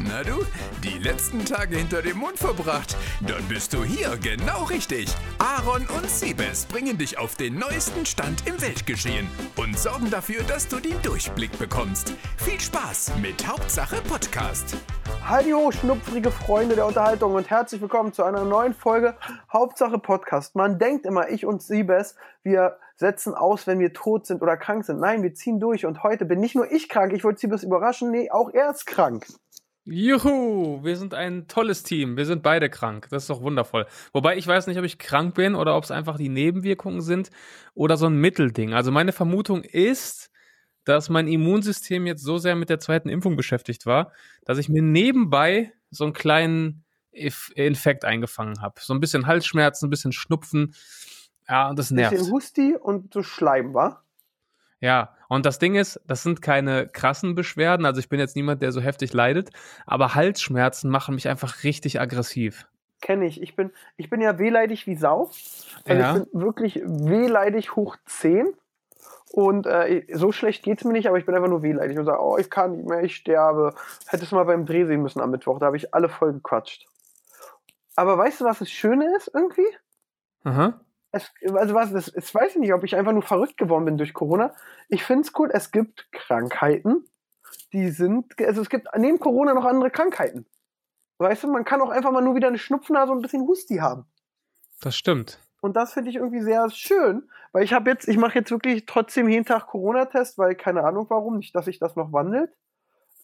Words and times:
Na 0.00 0.22
du, 0.22 0.44
die 0.84 0.96
letzten 1.02 1.44
Tage 1.44 1.76
hinter 1.76 2.02
dem 2.02 2.18
Mond 2.18 2.38
verbracht? 2.38 2.96
Dann 3.26 3.42
bist 3.48 3.74
du 3.74 3.82
hier 3.82 4.16
genau 4.18 4.62
richtig. 4.64 5.08
Aaron 5.40 5.88
und 5.88 6.08
Siebes 6.08 6.66
bringen 6.66 6.96
dich 6.96 7.18
auf 7.18 7.34
den 7.34 7.58
neuesten 7.58 8.06
Stand 8.06 8.46
im 8.46 8.62
Weltgeschehen 8.62 9.26
und 9.56 9.76
sorgen 9.76 10.08
dafür, 10.08 10.44
dass 10.44 10.68
du 10.68 10.78
den 10.78 11.02
Durchblick 11.02 11.58
bekommst. 11.58 12.14
Viel 12.36 12.60
Spaß 12.60 13.14
mit 13.20 13.44
Hauptsache 13.48 13.96
Podcast. 14.08 14.76
Hallo, 15.26 15.72
schnupfrige 15.72 16.30
Freunde 16.30 16.76
der 16.76 16.86
Unterhaltung 16.86 17.34
und 17.34 17.50
herzlich 17.50 17.80
willkommen 17.80 18.12
zu 18.12 18.22
einer 18.22 18.44
neuen 18.44 18.74
Folge 18.74 19.16
Hauptsache 19.52 19.98
Podcast. 19.98 20.54
Man 20.54 20.78
denkt 20.78 21.06
immer, 21.06 21.28
ich 21.28 21.44
und 21.44 21.60
Siebes, 21.60 22.14
wir 22.44 22.78
setzen 22.94 23.34
aus, 23.34 23.66
wenn 23.66 23.80
wir 23.80 23.92
tot 23.92 24.26
sind 24.26 24.42
oder 24.42 24.56
krank 24.56 24.84
sind. 24.84 25.00
Nein, 25.00 25.24
wir 25.24 25.34
ziehen 25.34 25.58
durch 25.58 25.86
und 25.86 26.04
heute 26.04 26.24
bin 26.24 26.38
nicht 26.38 26.54
nur 26.54 26.70
ich 26.70 26.88
krank, 26.88 27.12
ich 27.12 27.24
wollte 27.24 27.40
Siebes 27.40 27.64
überraschen, 27.64 28.12
nee, 28.12 28.30
auch 28.30 28.50
er 28.52 28.70
ist 28.70 28.86
krank. 28.86 29.26
Juhu, 29.90 30.84
wir 30.84 30.96
sind 30.96 31.14
ein 31.14 31.48
tolles 31.48 31.82
Team. 31.82 32.16
Wir 32.16 32.26
sind 32.26 32.42
beide 32.42 32.68
krank. 32.68 33.08
Das 33.10 33.24
ist 33.24 33.30
doch 33.30 33.40
wundervoll. 33.40 33.86
Wobei 34.12 34.36
ich 34.36 34.46
weiß 34.46 34.66
nicht, 34.66 34.78
ob 34.78 34.84
ich 34.84 34.98
krank 34.98 35.34
bin 35.34 35.54
oder 35.54 35.76
ob 35.76 35.84
es 35.84 35.90
einfach 35.90 36.18
die 36.18 36.28
Nebenwirkungen 36.28 37.00
sind 37.00 37.30
oder 37.74 37.96
so 37.96 38.06
ein 38.06 38.20
Mittelding. 38.20 38.74
Also 38.74 38.90
meine 38.90 39.12
Vermutung 39.12 39.62
ist, 39.62 40.30
dass 40.84 41.08
mein 41.08 41.28
Immunsystem 41.28 42.06
jetzt 42.06 42.22
so 42.22 42.38
sehr 42.38 42.56
mit 42.56 42.70
der 42.70 42.80
zweiten 42.80 43.08
Impfung 43.08 43.36
beschäftigt 43.36 43.86
war, 43.86 44.12
dass 44.44 44.58
ich 44.58 44.68
mir 44.68 44.82
nebenbei 44.82 45.72
so 45.90 46.04
einen 46.04 46.12
kleinen 46.12 46.84
Infekt 47.10 48.04
eingefangen 48.04 48.60
habe. 48.60 48.80
So 48.80 48.94
ein 48.94 49.00
bisschen 49.00 49.26
Halsschmerzen, 49.26 49.86
ein 49.86 49.90
bisschen 49.90 50.12
Schnupfen. 50.12 50.74
Ja, 51.48 51.70
und 51.70 51.78
das 51.78 51.90
nervt. 51.90 52.12
Ein 52.12 52.18
bisschen 52.18 52.32
Husti 52.32 52.74
und 52.74 53.12
so 53.12 53.22
Schleim, 53.22 53.74
war? 53.74 54.04
Ja, 54.80 55.16
und 55.28 55.44
das 55.44 55.58
Ding 55.58 55.74
ist, 55.74 56.00
das 56.06 56.22
sind 56.22 56.42
keine 56.42 56.88
krassen 56.88 57.34
Beschwerden. 57.34 57.84
Also 57.86 58.00
ich 58.00 58.08
bin 58.08 58.18
jetzt 58.18 58.34
niemand, 58.34 58.62
der 58.62 58.72
so 58.72 58.80
heftig 58.80 59.12
leidet, 59.12 59.50
aber 59.86 60.14
Halsschmerzen 60.14 60.90
machen 60.90 61.14
mich 61.14 61.28
einfach 61.28 61.64
richtig 61.64 62.00
aggressiv. 62.00 62.66
Kenne 63.00 63.26
ich. 63.26 63.40
Ich 63.40 63.54
bin, 63.54 63.70
ich 63.96 64.10
bin 64.10 64.20
ja 64.20 64.38
wehleidig 64.38 64.86
wie 64.86 64.96
Sau. 64.96 65.30
Also 65.84 66.02
ja. 66.02 66.16
ich 66.16 66.24
bin 66.24 66.40
wirklich 66.40 66.82
wehleidig 66.84 67.76
hoch 67.76 67.96
10. 68.06 68.54
Und 69.30 69.66
äh, 69.66 70.06
so 70.12 70.32
schlecht 70.32 70.64
geht 70.64 70.78
es 70.78 70.84
mir 70.84 70.94
nicht, 70.94 71.06
aber 71.06 71.18
ich 71.18 71.26
bin 71.26 71.34
einfach 71.34 71.50
nur 71.50 71.62
wehleidig 71.62 71.98
und 71.98 72.06
sage, 72.06 72.22
oh, 72.22 72.38
ich 72.38 72.48
kann 72.48 72.72
nicht 72.72 72.88
mehr, 72.88 73.04
ich 73.04 73.14
sterbe. 73.14 73.74
Hättest 74.06 74.32
du 74.32 74.36
mal 74.36 74.44
beim 74.44 74.64
Dreh 74.64 74.86
sehen 74.86 75.02
müssen 75.02 75.20
am 75.20 75.30
Mittwoch, 75.30 75.58
da 75.58 75.66
habe 75.66 75.76
ich 75.76 75.92
alle 75.94 76.08
voll 76.08 76.32
gequatscht. 76.32 76.86
Aber 77.94 78.16
weißt 78.16 78.40
du, 78.40 78.46
was 78.46 78.60
das 78.60 78.70
Schöne 78.70 79.14
ist 79.16 79.30
irgendwie? 79.34 79.68
Aha 80.44 80.80
es, 81.10 81.32
also 81.54 81.74
was, 81.74 81.92
das, 81.92 82.12
ich 82.14 82.34
weiß 82.34 82.56
nicht, 82.56 82.72
ob 82.72 82.84
ich 82.84 82.96
einfach 82.96 83.12
nur 83.12 83.22
verrückt 83.22 83.56
geworden 83.56 83.84
bin 83.84 83.96
durch 83.96 84.12
Corona. 84.12 84.54
Ich 84.88 85.04
finde 85.04 85.22
es 85.22 85.32
cool, 85.38 85.50
es 85.52 85.70
gibt 85.70 86.10
Krankheiten, 86.12 87.04
die 87.72 87.90
sind, 87.90 88.38
also 88.40 88.60
es 88.60 88.68
gibt 88.68 88.88
neben 88.96 89.18
Corona 89.18 89.54
noch 89.54 89.64
andere 89.64 89.90
Krankheiten. 89.90 90.46
Weißt 91.18 91.44
du, 91.44 91.48
man 91.48 91.64
kann 91.64 91.80
auch 91.80 91.90
einfach 91.90 92.12
mal 92.12 92.20
nur 92.20 92.36
wieder 92.36 92.48
eine 92.48 92.58
Schnupfnase 92.58 93.10
und 93.10 93.18
ein 93.18 93.22
bisschen 93.22 93.46
Husti 93.46 93.76
haben. 93.76 94.06
Das 94.80 94.96
stimmt. 94.96 95.40
Und 95.60 95.74
das 95.74 95.92
finde 95.92 96.10
ich 96.10 96.16
irgendwie 96.16 96.42
sehr 96.42 96.70
schön, 96.70 97.28
weil 97.52 97.64
ich 97.64 97.72
habe 97.72 97.90
jetzt, 97.90 98.06
ich 98.06 98.16
mache 98.16 98.38
jetzt 98.38 98.50
wirklich 98.50 98.86
trotzdem 98.86 99.28
jeden 99.28 99.44
Tag 99.44 99.66
Corona-Test, 99.66 100.38
weil 100.38 100.54
keine 100.54 100.84
Ahnung 100.84 101.06
warum, 101.08 101.38
nicht, 101.38 101.54
dass 101.56 101.64
sich 101.64 101.80
das 101.80 101.96
noch 101.96 102.12
wandelt. 102.12 102.52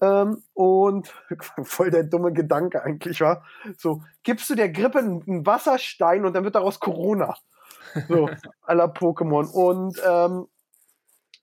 Ähm, 0.00 0.42
und 0.55 1.14
voll 1.62 1.90
der 1.90 2.02
dumme 2.02 2.32
Gedanke 2.32 2.82
eigentlich 2.82 3.20
war. 3.20 3.44
So, 3.78 4.02
gibst 4.24 4.50
du 4.50 4.56
der 4.56 4.70
Grippe 4.70 4.98
einen 4.98 5.46
Wasserstein 5.46 6.24
und 6.24 6.34
dann 6.34 6.42
wird 6.42 6.56
daraus 6.56 6.80
Corona. 6.80 7.36
So, 8.08 8.28
aller 8.62 8.86
Pokémon. 8.86 9.50
Und 9.50 10.00
ähm, 10.06 10.46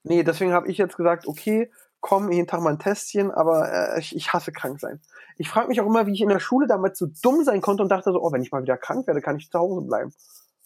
nee, 0.02 0.22
deswegen 0.22 0.52
habe 0.52 0.68
ich 0.68 0.78
jetzt 0.78 0.96
gesagt, 0.96 1.26
okay, 1.26 1.70
komm, 2.02 2.30
jeden 2.30 2.46
Tag 2.48 2.60
mal 2.60 2.70
ein 2.70 2.78
Testchen, 2.78 3.30
aber 3.30 3.72
äh, 3.72 4.00
ich, 4.00 4.14
ich 4.14 4.32
hasse 4.32 4.52
krank 4.52 4.80
sein. 4.80 5.00
Ich 5.38 5.48
frage 5.48 5.68
mich 5.68 5.80
auch 5.80 5.86
immer, 5.86 6.06
wie 6.06 6.12
ich 6.12 6.20
in 6.20 6.28
der 6.28 6.40
Schule 6.40 6.66
damals 6.66 6.98
so 6.98 7.06
dumm 7.22 7.44
sein 7.44 7.62
konnte 7.62 7.82
und 7.82 7.88
dachte 7.88 8.12
so, 8.12 8.20
oh, 8.20 8.32
wenn 8.32 8.42
ich 8.42 8.50
mal 8.50 8.62
wieder 8.62 8.76
krank 8.76 9.06
werde, 9.06 9.22
kann 9.22 9.36
ich 9.36 9.50
zu 9.50 9.58
Hause 9.58 9.86
bleiben. 9.86 10.12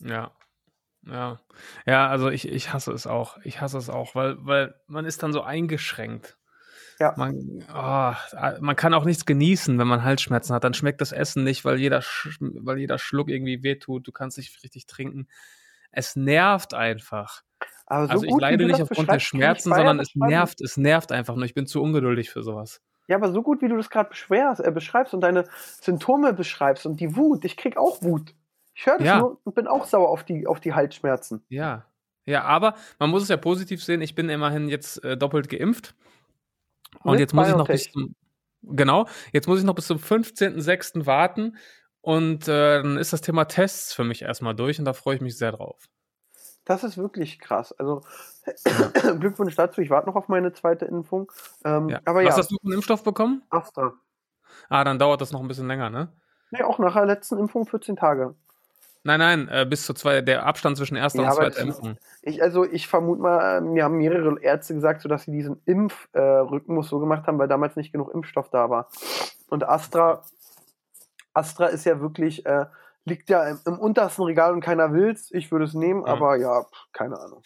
Ja. 0.00 0.32
Ja. 1.02 1.38
Ja, 1.84 2.08
also 2.08 2.30
ich, 2.30 2.48
ich 2.48 2.72
hasse 2.72 2.90
es 2.92 3.06
auch. 3.06 3.38
Ich 3.44 3.60
hasse 3.60 3.78
es 3.78 3.90
auch, 3.90 4.14
weil, 4.14 4.36
weil 4.40 4.74
man 4.88 5.04
ist 5.04 5.22
dann 5.22 5.32
so 5.32 5.42
eingeschränkt. 5.42 6.38
Ja. 6.98 7.14
Man, 7.16 7.64
oh, 7.70 8.14
man 8.60 8.76
kann 8.76 8.94
auch 8.94 9.04
nichts 9.04 9.26
genießen, 9.26 9.78
wenn 9.78 9.86
man 9.86 10.02
Halsschmerzen 10.02 10.54
hat. 10.54 10.64
Dann 10.64 10.74
schmeckt 10.74 11.02
das 11.02 11.12
Essen 11.12 11.44
nicht, 11.44 11.64
weil 11.66 11.78
jeder, 11.78 12.02
weil 12.40 12.78
jeder 12.78 12.98
Schluck 12.98 13.28
irgendwie 13.28 13.62
wehtut. 13.62 14.08
Du 14.08 14.12
kannst 14.12 14.38
nicht 14.38 14.62
richtig 14.64 14.86
trinken 14.86 15.28
es 15.92 16.16
nervt 16.16 16.74
einfach. 16.74 17.42
So 17.88 17.94
also 17.94 18.24
ich 18.24 18.34
leide 18.38 18.66
nicht 18.66 18.82
aufgrund 18.82 19.10
der 19.10 19.20
Schmerzen, 19.20 19.72
sondern 19.72 20.00
es 20.00 20.14
nervt, 20.14 20.60
es 20.60 20.76
nervt 20.76 21.12
einfach 21.12 21.36
nur. 21.36 21.44
Ich 21.44 21.54
bin 21.54 21.66
zu 21.66 21.82
ungeduldig 21.82 22.30
für 22.30 22.42
sowas. 22.42 22.80
Ja, 23.08 23.16
aber 23.16 23.30
so 23.30 23.42
gut, 23.42 23.62
wie 23.62 23.68
du 23.68 23.76
das 23.76 23.90
gerade 23.90 24.10
äh, 24.64 24.70
beschreibst 24.72 25.14
und 25.14 25.20
deine 25.20 25.44
Symptome 25.80 26.32
beschreibst 26.32 26.86
und 26.86 26.98
die 26.98 27.16
Wut, 27.16 27.44
ich 27.44 27.56
krieg 27.56 27.76
auch 27.76 28.02
Wut. 28.02 28.34
Ich 28.74 28.86
höre 28.86 28.98
das 28.98 29.06
ja. 29.06 29.18
nur 29.20 29.38
und 29.44 29.54
bin 29.54 29.68
auch 29.68 29.84
sauer 29.86 30.08
auf 30.08 30.24
die, 30.24 30.46
auf 30.46 30.60
die 30.60 30.74
Halsschmerzen. 30.74 31.44
Ja. 31.48 31.86
Ja, 32.24 32.42
aber 32.42 32.74
man 32.98 33.10
muss 33.10 33.22
es 33.22 33.28
ja 33.28 33.36
positiv 33.36 33.82
sehen. 33.82 34.02
Ich 34.02 34.16
bin 34.16 34.28
immerhin 34.28 34.68
jetzt 34.68 35.02
äh, 35.04 35.16
doppelt 35.16 35.48
geimpft. 35.48 35.94
Und 37.04 37.12
Mit 37.12 37.20
jetzt 37.20 37.34
muss 37.34 37.48
ich 37.48 37.54
noch 37.54 37.68
bis 37.68 37.92
zum, 37.92 38.16
genau, 38.62 39.06
jetzt 39.32 39.46
muss 39.46 39.60
ich 39.60 39.64
noch 39.64 39.76
bis 39.76 39.86
zum 39.86 39.98
15.06. 39.98 41.06
warten 41.06 41.56
und 42.06 42.46
äh, 42.46 42.82
dann 42.82 42.98
ist 42.98 43.12
das 43.12 43.20
Thema 43.20 43.46
Tests 43.46 43.92
für 43.92 44.04
mich 44.04 44.22
erstmal 44.22 44.54
durch 44.54 44.78
und 44.78 44.84
da 44.84 44.92
freue 44.92 45.16
ich 45.16 45.20
mich 45.20 45.36
sehr 45.36 45.50
drauf. 45.50 45.88
Das 46.64 46.84
ist 46.84 46.96
wirklich 46.96 47.40
krass. 47.40 47.72
Also 47.72 48.02
Glückwunsch 49.18 49.56
dazu. 49.56 49.80
Ich 49.80 49.90
warte 49.90 50.06
noch 50.06 50.14
auf 50.14 50.28
meine 50.28 50.52
zweite 50.52 50.84
Impfung. 50.84 51.32
Ähm, 51.64 51.88
ja. 51.88 52.00
Aber 52.04 52.20
Was 52.20 52.36
ja. 52.36 52.36
hast 52.36 52.52
du 52.52 52.58
für 52.60 52.64
einen 52.64 52.74
Impfstoff 52.74 53.02
bekommen? 53.02 53.42
Astra. 53.50 53.92
Ah, 54.68 54.84
dann 54.84 55.00
dauert 55.00 55.20
das 55.20 55.32
noch 55.32 55.40
ein 55.40 55.48
bisschen 55.48 55.66
länger, 55.66 55.90
ne? 55.90 56.12
Nee, 56.52 56.62
auch 56.62 56.78
nach 56.78 56.94
der 56.94 57.06
letzten 57.06 57.38
Impfung 57.38 57.66
14 57.66 57.96
Tage. 57.96 58.36
Nein, 59.02 59.18
nein, 59.18 59.48
äh, 59.48 59.66
bis 59.68 59.84
zu 59.84 59.92
zwei, 59.92 60.20
der 60.20 60.46
Abstand 60.46 60.76
zwischen 60.76 60.96
erster 60.96 61.22
ja, 61.22 61.30
und 61.30 61.34
zweiter 61.34 61.60
Impfung. 61.60 61.98
Ich, 62.22 62.40
also 62.40 62.64
ich 62.64 62.86
vermute 62.86 63.20
mal, 63.20 63.58
äh, 63.58 63.60
mir 63.62 63.82
haben 63.82 63.96
mehrere 63.96 64.40
Ärzte 64.40 64.74
gesagt, 64.74 65.02
so 65.02 65.08
dass 65.08 65.24
sie 65.24 65.32
diesen 65.32 65.60
Impfrhythmus 65.64 66.86
äh, 66.86 66.88
so 66.88 67.00
gemacht 67.00 67.26
haben, 67.26 67.40
weil 67.40 67.48
damals 67.48 67.74
nicht 67.74 67.90
genug 67.90 68.14
Impfstoff 68.14 68.48
da 68.50 68.70
war. 68.70 68.90
Und 69.48 69.68
Astra 69.68 70.22
Astra 71.36 71.66
ist 71.66 71.84
ja 71.84 72.00
wirklich, 72.00 72.46
äh, 72.46 72.66
liegt 73.04 73.30
ja 73.30 73.48
im, 73.48 73.60
im, 73.66 73.78
untersten 73.78 74.24
Regal 74.24 74.52
und 74.52 74.60
keiner 74.60 74.92
will's. 74.92 75.30
Ich 75.32 75.50
würde 75.52 75.64
es 75.64 75.74
nehmen, 75.74 76.04
ja. 76.06 76.12
aber 76.12 76.36
ja, 76.36 76.64
keine 76.92 77.18
Ahnung. 77.18 77.42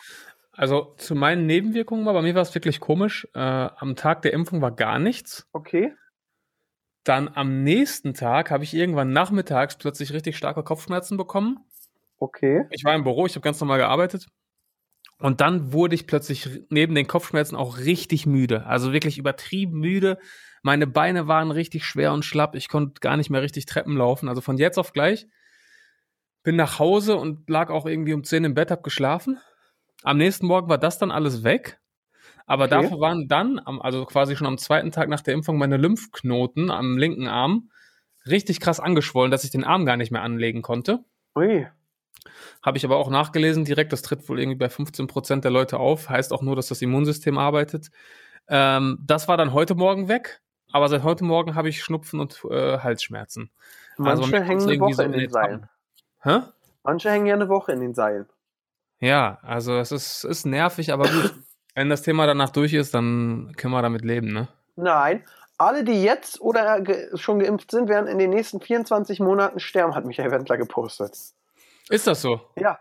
Also 0.52 0.94
zu 0.96 1.14
meinen 1.14 1.46
Nebenwirkungen 1.46 2.04
mal, 2.04 2.12
bei 2.12 2.22
mir 2.22 2.34
war 2.34 2.42
es 2.42 2.54
wirklich 2.54 2.80
komisch. 2.80 3.26
Äh, 3.34 3.38
am 3.38 3.96
Tag 3.96 4.22
der 4.22 4.32
Impfung 4.32 4.60
war 4.60 4.72
gar 4.72 4.98
nichts. 4.98 5.48
Okay. 5.52 5.94
Dann 7.04 7.28
am 7.34 7.62
nächsten 7.62 8.14
Tag 8.14 8.50
habe 8.50 8.64
ich 8.64 8.74
irgendwann 8.74 9.12
nachmittags 9.12 9.78
plötzlich 9.78 10.12
richtig 10.12 10.36
starke 10.36 10.62
Kopfschmerzen 10.62 11.16
bekommen. 11.16 11.64
Okay. 12.18 12.66
Ich 12.70 12.84
war 12.84 12.94
im 12.94 13.04
Büro, 13.04 13.24
ich 13.26 13.34
habe 13.34 13.44
ganz 13.44 13.58
normal 13.60 13.78
gearbeitet. 13.78 14.26
Und 15.18 15.40
dann 15.40 15.72
wurde 15.72 15.94
ich 15.94 16.06
plötzlich 16.06 16.48
neben 16.70 16.94
den 16.94 17.06
Kopfschmerzen 17.06 17.56
auch 17.56 17.78
richtig 17.78 18.26
müde. 18.26 18.66
Also 18.66 18.92
wirklich 18.92 19.18
übertrieben 19.18 19.78
müde. 19.78 20.18
Meine 20.62 20.86
Beine 20.86 21.26
waren 21.26 21.50
richtig 21.50 21.84
schwer 21.84 22.12
und 22.12 22.24
schlapp. 22.24 22.54
Ich 22.54 22.68
konnte 22.68 23.00
gar 23.00 23.16
nicht 23.16 23.30
mehr 23.30 23.42
richtig 23.42 23.66
Treppen 23.66 23.96
laufen. 23.96 24.28
Also 24.28 24.40
von 24.40 24.58
jetzt 24.58 24.78
auf 24.78 24.92
gleich. 24.92 25.26
Bin 26.42 26.56
nach 26.56 26.78
Hause 26.78 27.16
und 27.16 27.48
lag 27.48 27.70
auch 27.70 27.86
irgendwie 27.86 28.14
um 28.14 28.24
10 28.24 28.44
im 28.44 28.54
Bett, 28.54 28.70
hab 28.70 28.82
geschlafen. 28.82 29.38
Am 30.02 30.16
nächsten 30.16 30.46
Morgen 30.46 30.68
war 30.68 30.78
das 30.78 30.98
dann 30.98 31.10
alles 31.10 31.44
weg. 31.44 31.80
Aber 32.46 32.64
okay. 32.64 32.82
dafür 32.82 33.00
waren 33.00 33.28
dann, 33.28 33.58
also 33.58 34.04
quasi 34.06 34.36
schon 34.36 34.46
am 34.46 34.58
zweiten 34.58 34.90
Tag 34.90 35.08
nach 35.08 35.20
der 35.20 35.34
Impfung, 35.34 35.58
meine 35.58 35.76
Lymphknoten 35.76 36.70
am 36.70 36.98
linken 36.98 37.28
Arm 37.28 37.70
richtig 38.26 38.60
krass 38.60 38.80
angeschwollen, 38.80 39.30
dass 39.30 39.44
ich 39.44 39.50
den 39.50 39.64
Arm 39.64 39.86
gar 39.86 39.96
nicht 39.96 40.10
mehr 40.10 40.22
anlegen 40.22 40.62
konnte. 40.62 41.04
Ui. 41.36 41.66
Habe 42.62 42.76
ich 42.76 42.84
aber 42.84 42.96
auch 42.96 43.08
nachgelesen 43.08 43.64
direkt, 43.64 43.92
das 43.92 44.02
tritt 44.02 44.28
wohl 44.28 44.40
irgendwie 44.40 44.58
bei 44.58 44.68
15 44.68 45.06
Prozent 45.06 45.44
der 45.44 45.50
Leute 45.50 45.78
auf. 45.78 46.08
Heißt 46.08 46.32
auch 46.32 46.42
nur, 46.42 46.56
dass 46.56 46.68
das 46.68 46.82
Immunsystem 46.82 47.38
arbeitet. 47.38 47.90
Ähm, 48.48 48.98
das 49.06 49.28
war 49.28 49.36
dann 49.36 49.52
heute 49.52 49.74
Morgen 49.74 50.08
weg. 50.08 50.42
Aber 50.72 50.88
seit 50.88 51.02
heute 51.02 51.24
Morgen 51.24 51.54
habe 51.54 51.68
ich 51.68 51.82
Schnupfen 51.82 52.20
und 52.20 52.44
äh, 52.50 52.78
Halsschmerzen. 52.78 53.50
Manche 53.96 54.22
also 54.22 54.36
hängen 54.36 54.68
eine 54.68 54.80
Woche 54.80 54.94
so 54.94 55.02
in 55.02 55.12
den 55.12 55.30
Seilen. 55.30 55.68
Hä? 56.22 56.40
Manche 56.82 57.10
hängen 57.10 57.26
ja 57.26 57.34
eine 57.34 57.48
Woche 57.48 57.72
in 57.72 57.80
den 57.80 57.94
Seilen. 57.94 58.26
Ja, 59.00 59.38
also 59.42 59.78
es 59.78 59.92
ist, 59.92 60.24
ist 60.24 60.46
nervig, 60.46 60.92
aber 60.92 61.08
gut. 61.08 61.34
Wenn 61.74 61.88
das 61.88 62.02
Thema 62.02 62.26
danach 62.26 62.50
durch 62.50 62.74
ist, 62.74 62.94
dann 62.94 63.52
können 63.56 63.72
wir 63.72 63.80
damit 63.80 64.04
leben, 64.04 64.32
ne? 64.32 64.48
Nein, 64.76 65.24
alle, 65.56 65.84
die 65.84 66.02
jetzt 66.02 66.40
oder 66.40 66.80
ge 66.80 67.16
schon 67.16 67.38
geimpft 67.38 67.70
sind, 67.70 67.88
werden 67.88 68.06
in 68.06 68.18
den 68.18 68.30
nächsten 68.30 68.60
24 68.60 69.20
Monaten 69.20 69.60
sterben, 69.60 69.94
hat 69.94 70.04
Michael 70.04 70.30
Wendler 70.30 70.56
gepostet. 70.56 71.16
Ist 71.88 72.06
das 72.06 72.22
so? 72.22 72.40
Ja. 72.56 72.78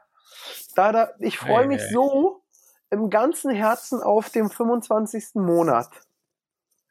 Da, 0.75 0.91
da, 0.91 1.09
ich 1.19 1.37
freue 1.37 1.67
mich 1.67 1.81
hey. 1.81 1.93
so 1.93 2.41
im 2.89 3.09
ganzen 3.09 3.51
Herzen 3.51 4.01
auf 4.01 4.29
den 4.29 4.49
25. 4.49 5.35
Monat. 5.35 5.89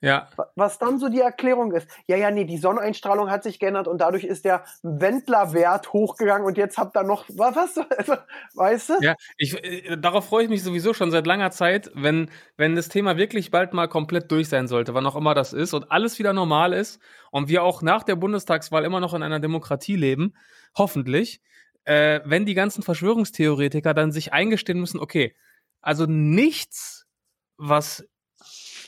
Ja. 0.00 0.28
Was 0.54 0.78
dann 0.78 1.00
so 1.00 1.08
die 1.08 1.20
Erklärung 1.20 1.72
ist. 1.72 1.88
Ja, 2.06 2.16
ja, 2.16 2.30
nee, 2.30 2.44
die 2.44 2.58
Sonneneinstrahlung 2.58 3.30
hat 3.30 3.42
sich 3.42 3.58
geändert 3.58 3.88
und 3.88 4.00
dadurch 4.00 4.22
ist 4.22 4.44
der 4.44 4.64
Wendlerwert 4.82 5.92
hochgegangen 5.92 6.46
und 6.46 6.56
jetzt 6.56 6.78
habt 6.78 6.96
ihr 6.96 7.02
noch, 7.02 7.24
was, 7.28 7.76
also, 7.96 8.14
weißt 8.54 8.90
du? 8.90 8.94
Ja, 9.00 9.14
ich, 9.36 9.62
äh, 9.64 9.96
darauf 9.96 10.26
freue 10.26 10.44
ich 10.44 10.50
mich 10.50 10.62
sowieso 10.62 10.94
schon 10.94 11.10
seit 11.10 11.26
langer 11.26 11.50
Zeit, 11.50 11.90
wenn, 11.94 12.30
wenn 12.56 12.76
das 12.76 12.88
Thema 12.88 13.16
wirklich 13.16 13.50
bald 13.50 13.72
mal 13.72 13.88
komplett 13.88 14.30
durch 14.30 14.48
sein 14.48 14.68
sollte, 14.68 14.94
wann 14.94 15.06
auch 15.06 15.16
immer 15.16 15.34
das 15.34 15.52
ist 15.52 15.74
und 15.74 15.90
alles 15.90 16.20
wieder 16.20 16.32
normal 16.32 16.72
ist 16.72 17.00
und 17.32 17.48
wir 17.48 17.64
auch 17.64 17.82
nach 17.82 18.04
der 18.04 18.16
Bundestagswahl 18.16 18.84
immer 18.84 19.00
noch 19.00 19.14
in 19.14 19.24
einer 19.24 19.40
Demokratie 19.40 19.96
leben, 19.96 20.34
hoffentlich, 20.76 21.42
äh, 21.84 22.20
wenn 22.24 22.46
die 22.46 22.54
ganzen 22.54 22.84
Verschwörungstheoretiker 22.84 23.94
dann 23.94 24.12
sich 24.12 24.32
eingestehen 24.32 24.78
müssen, 24.78 25.00
okay, 25.00 25.34
also 25.80 26.06
nichts, 26.06 27.06
was 27.56 28.06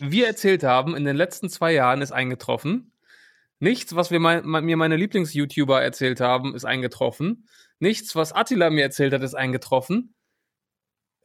wir 0.00 0.26
erzählt 0.26 0.62
haben 0.62 0.96
in 0.96 1.04
den 1.04 1.16
letzten 1.16 1.48
zwei 1.48 1.72
Jahren, 1.72 2.02
ist 2.02 2.12
eingetroffen. 2.12 2.92
Nichts, 3.58 3.94
was 3.94 4.10
wir 4.10 4.20
mein, 4.20 4.46
mir 4.46 4.76
meine 4.76 4.96
Lieblings-YouTuber 4.96 5.82
erzählt 5.82 6.20
haben, 6.20 6.54
ist 6.54 6.64
eingetroffen. 6.64 7.46
Nichts, 7.78 8.16
was 8.16 8.32
Attila 8.32 8.70
mir 8.70 8.82
erzählt 8.82 9.12
hat, 9.12 9.22
ist 9.22 9.34
eingetroffen. 9.34 10.14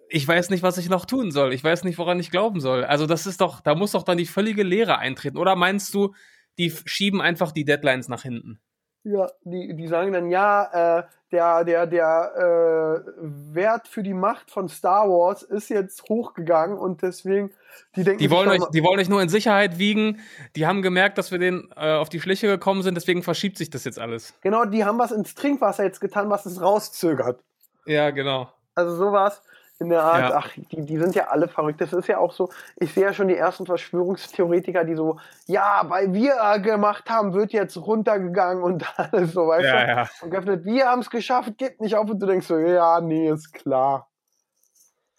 Ich 0.09 0.27
weiß 0.27 0.49
nicht, 0.49 0.61
was 0.61 0.77
ich 0.77 0.89
noch 0.89 1.05
tun 1.05 1.31
soll. 1.31 1.53
Ich 1.53 1.63
weiß 1.63 1.83
nicht, 1.83 1.97
woran 1.97 2.19
ich 2.19 2.31
glauben 2.31 2.59
soll. 2.59 2.83
Also, 2.83 3.07
das 3.07 3.25
ist 3.25 3.41
doch, 3.41 3.61
da 3.61 3.73
muss 3.73 3.91
doch 3.91 4.03
dann 4.03 4.17
die 4.17 4.25
völlige 4.25 4.63
Leere 4.63 4.97
eintreten. 4.97 5.37
Oder 5.37 5.55
meinst 5.55 5.93
du, 5.93 6.13
die 6.57 6.71
schieben 6.85 7.21
einfach 7.21 7.51
die 7.51 7.65
Deadlines 7.65 8.09
nach 8.09 8.23
hinten? 8.23 8.59
Ja, 9.05 9.29
die, 9.43 9.75
die 9.75 9.87
sagen 9.87 10.13
dann, 10.13 10.31
ja, 10.31 10.97
äh, 10.97 11.03
der, 11.31 11.63
der, 11.63 11.85
der 11.85 12.31
äh, 12.35 13.11
Wert 13.53 13.87
für 13.87 14.01
die 14.01 14.15
Macht 14.15 14.49
von 14.49 14.67
Star 14.67 15.07
Wars 15.07 15.43
ist 15.43 15.69
jetzt 15.69 16.09
hochgegangen 16.09 16.75
und 16.75 17.03
deswegen, 17.03 17.51
die 17.95 18.03
denken. 18.03 18.17
Die 18.17 18.31
wollen, 18.31 18.49
euch, 18.49 18.63
die 18.73 18.83
wollen 18.83 18.99
euch 18.99 19.07
nur 19.07 19.21
in 19.21 19.29
Sicherheit 19.29 19.77
wiegen. 19.77 20.21
Die 20.55 20.65
haben 20.65 20.81
gemerkt, 20.81 21.19
dass 21.19 21.31
wir 21.31 21.37
denen 21.37 21.69
äh, 21.75 21.93
auf 21.93 22.09
die 22.09 22.19
Schliche 22.19 22.47
gekommen 22.47 22.81
sind, 22.81 22.95
deswegen 22.95 23.21
verschiebt 23.21 23.59
sich 23.59 23.69
das 23.69 23.83
jetzt 23.83 23.99
alles. 23.99 24.33
Genau, 24.41 24.65
die 24.65 24.83
haben 24.83 24.97
was 24.97 25.11
ins 25.11 25.35
Trinkwasser 25.35 25.83
jetzt 25.83 26.01
getan, 26.01 26.31
was 26.31 26.47
es 26.47 26.59
rauszögert. 26.59 27.39
Ja, 27.85 28.09
genau. 28.09 28.49
Also 28.73 28.95
sowas 28.95 29.43
in 29.79 29.89
der 29.89 30.03
Art, 30.03 30.29
ja. 30.29 30.37
ach, 30.37 30.49
die, 30.71 30.85
die 30.85 30.97
sind 30.97 31.15
ja 31.15 31.27
alle 31.27 31.47
verrückt. 31.47 31.81
Das 31.81 31.91
ist 31.91 32.07
ja 32.07 32.17
auch 32.17 32.31
so, 32.31 32.49
ich 32.77 32.93
sehe 32.93 33.03
ja 33.03 33.13
schon 33.13 33.27
die 33.27 33.35
ersten 33.35 33.65
Verschwörungstheoretiker, 33.65 34.85
die 34.85 34.95
so, 34.95 35.19
ja, 35.47 35.83
weil 35.87 36.13
wir 36.13 36.59
gemacht 36.59 37.09
haben, 37.09 37.33
wird 37.33 37.51
jetzt 37.51 37.75
runtergegangen 37.75 38.63
und 38.63 38.85
alles 38.97 39.33
so, 39.33 39.47
weißt 39.47 39.65
ja, 39.65 39.85
du? 39.85 39.91
Ja. 39.91 40.09
Und 40.21 40.31
geöffnet, 40.31 40.65
wir 40.65 40.87
haben 40.87 41.01
es 41.01 41.09
geschafft, 41.09 41.57
geht 41.57 41.81
nicht 41.81 41.95
auf 41.95 42.09
und 42.09 42.19
du 42.19 42.25
denkst 42.25 42.47
so, 42.47 42.57
ja, 42.57 43.01
nee, 43.01 43.29
ist 43.29 43.53
klar. 43.53 44.09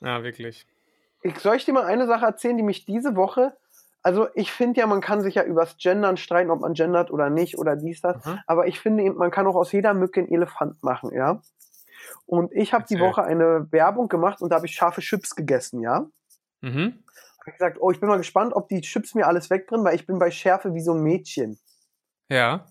Ja, 0.00 0.22
wirklich. 0.22 0.66
Ich, 1.22 1.38
soll 1.38 1.56
ich 1.56 1.64
dir 1.64 1.72
mal 1.72 1.84
eine 1.84 2.06
Sache 2.06 2.24
erzählen, 2.24 2.56
die 2.56 2.62
mich 2.62 2.86
diese 2.86 3.16
Woche, 3.16 3.56
also 4.02 4.28
ich 4.34 4.52
finde 4.52 4.80
ja, 4.80 4.86
man 4.86 5.00
kann 5.00 5.20
sich 5.20 5.34
ja 5.34 5.42
übers 5.42 5.76
Gendern 5.78 6.16
streiten, 6.16 6.50
ob 6.50 6.60
man 6.60 6.74
gendert 6.74 7.10
oder 7.10 7.28
nicht 7.28 7.58
oder 7.58 7.74
dies, 7.74 8.00
das, 8.00 8.24
mhm. 8.24 8.38
aber 8.46 8.68
ich 8.68 8.78
finde, 8.78 9.10
man 9.12 9.32
kann 9.32 9.46
auch 9.48 9.56
aus 9.56 9.72
jeder 9.72 9.94
Mücke 9.94 10.20
einen 10.20 10.32
Elefant 10.32 10.82
machen, 10.82 11.12
ja? 11.12 11.42
Und 12.24 12.52
ich 12.52 12.72
habe 12.72 12.84
die 12.88 12.98
Woche 12.98 13.22
eine 13.22 13.70
Werbung 13.70 14.08
gemacht 14.08 14.40
und 14.40 14.50
da 14.50 14.56
habe 14.56 14.66
ich 14.66 14.74
scharfe 14.74 15.00
Chips 15.00 15.34
gegessen, 15.34 15.80
ja. 15.80 16.06
Mhm. 16.60 17.04
Habe 17.40 17.52
gesagt, 17.52 17.78
oh, 17.80 17.90
ich 17.90 18.00
bin 18.00 18.08
mal 18.08 18.16
gespannt, 18.16 18.54
ob 18.54 18.68
die 18.68 18.80
Chips 18.80 19.14
mir 19.14 19.26
alles 19.26 19.50
wegbringen, 19.50 19.84
weil 19.84 19.94
ich 19.94 20.06
bin 20.06 20.18
bei 20.18 20.30
Schärfe 20.30 20.74
wie 20.74 20.80
so 20.80 20.94
ein 20.94 21.02
Mädchen. 21.02 21.58
Ja. 22.28 22.66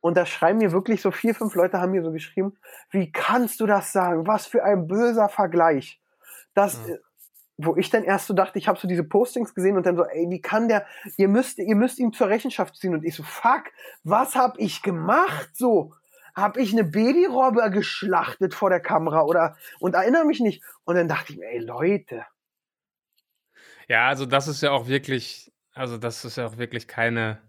Und 0.00 0.16
da 0.16 0.26
schreiben 0.26 0.58
mir 0.58 0.72
wirklich 0.72 1.00
so 1.00 1.10
vier, 1.10 1.34
fünf 1.34 1.54
Leute 1.54 1.80
haben 1.80 1.92
mir 1.92 2.02
so 2.02 2.10
geschrieben, 2.10 2.56
wie 2.90 3.10
kannst 3.10 3.60
du 3.60 3.66
das 3.66 3.92
sagen? 3.92 4.26
Was 4.26 4.46
für 4.46 4.64
ein 4.64 4.86
böser 4.88 5.28
Vergleich. 5.28 6.00
Das, 6.54 6.76
mhm. 6.78 6.98
wo 7.56 7.76
ich 7.76 7.88
dann 7.88 8.02
erst 8.02 8.26
so 8.26 8.34
dachte, 8.34 8.58
ich 8.58 8.66
habe 8.68 8.78
so 8.78 8.88
diese 8.88 9.04
Postings 9.04 9.54
gesehen 9.54 9.76
und 9.76 9.86
dann 9.86 9.96
so, 9.96 10.04
ey, 10.04 10.28
wie 10.28 10.40
kann 10.40 10.68
der, 10.68 10.86
ihr 11.16 11.28
müsst, 11.28 11.58
ihr 11.58 11.76
müsst 11.76 12.00
ihm 12.00 12.12
zur 12.12 12.28
Rechenschaft 12.28 12.76
ziehen. 12.76 12.94
Und 12.94 13.04
ich 13.04 13.14
so, 13.14 13.22
fuck, 13.22 13.64
was 14.02 14.34
hab 14.34 14.58
ich 14.58 14.82
gemacht? 14.82 15.50
So, 15.54 15.94
habe 16.34 16.60
ich 16.60 16.72
eine 16.72 16.84
Babyrobbe 16.84 17.70
geschlachtet 17.70 18.54
vor 18.54 18.70
der 18.70 18.80
Kamera 18.80 19.22
oder 19.22 19.56
und 19.78 19.94
erinnere 19.94 20.24
mich 20.24 20.40
nicht. 20.40 20.62
Und 20.84 20.96
dann 20.96 21.08
dachte 21.08 21.32
ich 21.32 21.38
mir, 21.38 21.48
ey 21.48 21.58
Leute. 21.58 22.24
Ja, 23.88 24.08
also 24.08 24.26
das 24.26 24.48
ist 24.48 24.62
ja 24.62 24.70
auch 24.70 24.86
wirklich, 24.86 25.52
also 25.74 25.98
das 25.98 26.24
ist 26.24 26.36
ja 26.36 26.46
auch 26.46 26.56
wirklich 26.56 26.88
keine, 26.88 27.42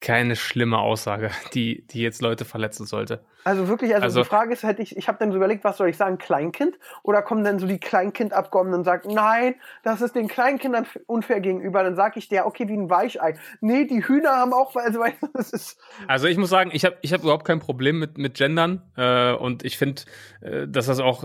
keine 0.00 0.36
schlimme 0.36 0.78
Aussage, 0.78 1.30
die, 1.54 1.86
die 1.86 2.00
jetzt 2.00 2.22
Leute 2.22 2.44
verletzen 2.44 2.86
sollte. 2.86 3.24
Also 3.44 3.68
wirklich, 3.68 3.94
also, 3.94 4.04
also 4.04 4.22
die 4.22 4.28
Frage 4.28 4.52
ist, 4.52 4.62
hätte 4.62 4.82
ich, 4.82 4.96
ich 4.96 5.06
habe 5.06 5.18
dann 5.18 5.30
so 5.30 5.36
überlegt, 5.36 5.64
was 5.64 5.76
soll 5.76 5.88
ich 5.88 5.96
sagen, 5.96 6.18
Kleinkind? 6.18 6.78
Oder 7.02 7.22
kommen 7.22 7.44
dann 7.44 7.58
so 7.58 7.66
die 7.66 7.78
Kleinkindabgeordneten 7.78 8.80
und 8.80 8.84
sagen, 8.84 9.12
nein, 9.12 9.56
das 9.82 10.00
ist 10.00 10.14
den 10.14 10.28
Kleinkindern 10.28 10.86
unfair 11.06 11.40
gegenüber. 11.40 11.82
Dann 11.82 11.94
sage 11.94 12.18
ich 12.18 12.28
der, 12.28 12.46
okay, 12.46 12.68
wie 12.68 12.76
ein 12.76 12.88
Weichei. 12.88 13.34
Nee, 13.60 13.84
die 13.84 14.06
Hühner 14.06 14.30
haben 14.30 14.52
auch, 14.52 14.74
also 14.76 15.04
das 15.34 15.52
ist. 15.52 15.78
Also 16.08 16.26
ich 16.26 16.38
muss 16.38 16.50
sagen, 16.50 16.70
ich 16.72 16.84
habe 16.84 16.96
ich 17.02 17.12
hab 17.12 17.22
überhaupt 17.22 17.44
kein 17.44 17.60
Problem 17.60 17.98
mit, 17.98 18.16
mit 18.16 18.34
Gendern. 18.34 18.82
Äh, 18.96 19.32
und 19.34 19.64
ich 19.64 19.76
finde, 19.76 20.02
äh, 20.40 20.66
dass 20.66 20.86
das 20.86 21.00
auch 21.00 21.24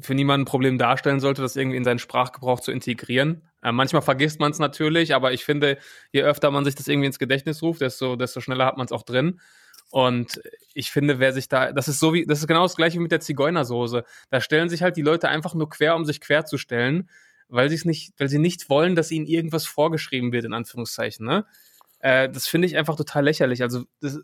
für 0.00 0.14
niemanden 0.14 0.42
ein 0.42 0.46
Problem 0.46 0.78
darstellen 0.78 1.20
sollte, 1.20 1.42
das 1.42 1.56
irgendwie 1.56 1.76
in 1.76 1.84
seinen 1.84 1.98
Sprachgebrauch 1.98 2.60
zu 2.60 2.70
integrieren. 2.70 3.42
Äh, 3.62 3.72
manchmal 3.72 4.02
vergisst 4.02 4.40
man 4.40 4.52
es 4.52 4.58
natürlich, 4.58 5.14
aber 5.14 5.32
ich 5.32 5.44
finde, 5.44 5.78
je 6.12 6.22
öfter 6.22 6.50
man 6.50 6.64
sich 6.64 6.74
das 6.74 6.88
irgendwie 6.88 7.06
ins 7.06 7.18
Gedächtnis 7.18 7.62
ruft, 7.62 7.80
desto, 7.80 8.16
desto 8.16 8.40
schneller 8.40 8.66
hat 8.66 8.76
man 8.76 8.86
es 8.86 8.92
auch 8.92 9.02
drin. 9.02 9.40
Und 9.90 10.40
ich 10.72 10.90
finde, 10.90 11.18
wer 11.18 11.32
sich 11.32 11.48
da, 11.48 11.72
das 11.72 11.88
ist 11.88 11.98
so 11.98 12.14
wie, 12.14 12.24
das 12.24 12.38
ist 12.38 12.46
genau 12.46 12.62
das 12.62 12.76
gleiche 12.76 12.98
wie 12.98 13.02
mit 13.02 13.12
der 13.12 13.20
Zigeunersoße. 13.20 14.04
Da 14.30 14.40
stellen 14.40 14.68
sich 14.68 14.82
halt 14.82 14.96
die 14.96 15.02
Leute 15.02 15.28
einfach 15.28 15.54
nur 15.54 15.68
quer, 15.68 15.96
um 15.96 16.04
sich 16.04 16.20
quer 16.20 16.44
zu 16.44 16.58
stellen, 16.58 17.10
weil 17.48 17.68
sie 17.68 17.74
es 17.74 17.84
nicht, 17.84 18.14
weil 18.18 18.28
sie 18.28 18.38
nicht 18.38 18.70
wollen, 18.70 18.94
dass 18.94 19.10
ihnen 19.10 19.26
irgendwas 19.26 19.66
vorgeschrieben 19.66 20.32
wird, 20.32 20.44
in 20.44 20.52
Anführungszeichen, 20.52 21.26
ne? 21.26 21.44
Äh, 22.00 22.30
das 22.30 22.46
finde 22.46 22.66
ich 22.66 22.76
einfach 22.76 22.96
total 22.96 23.24
lächerlich. 23.24 23.62
Also, 23.62 23.84
das 24.00 24.20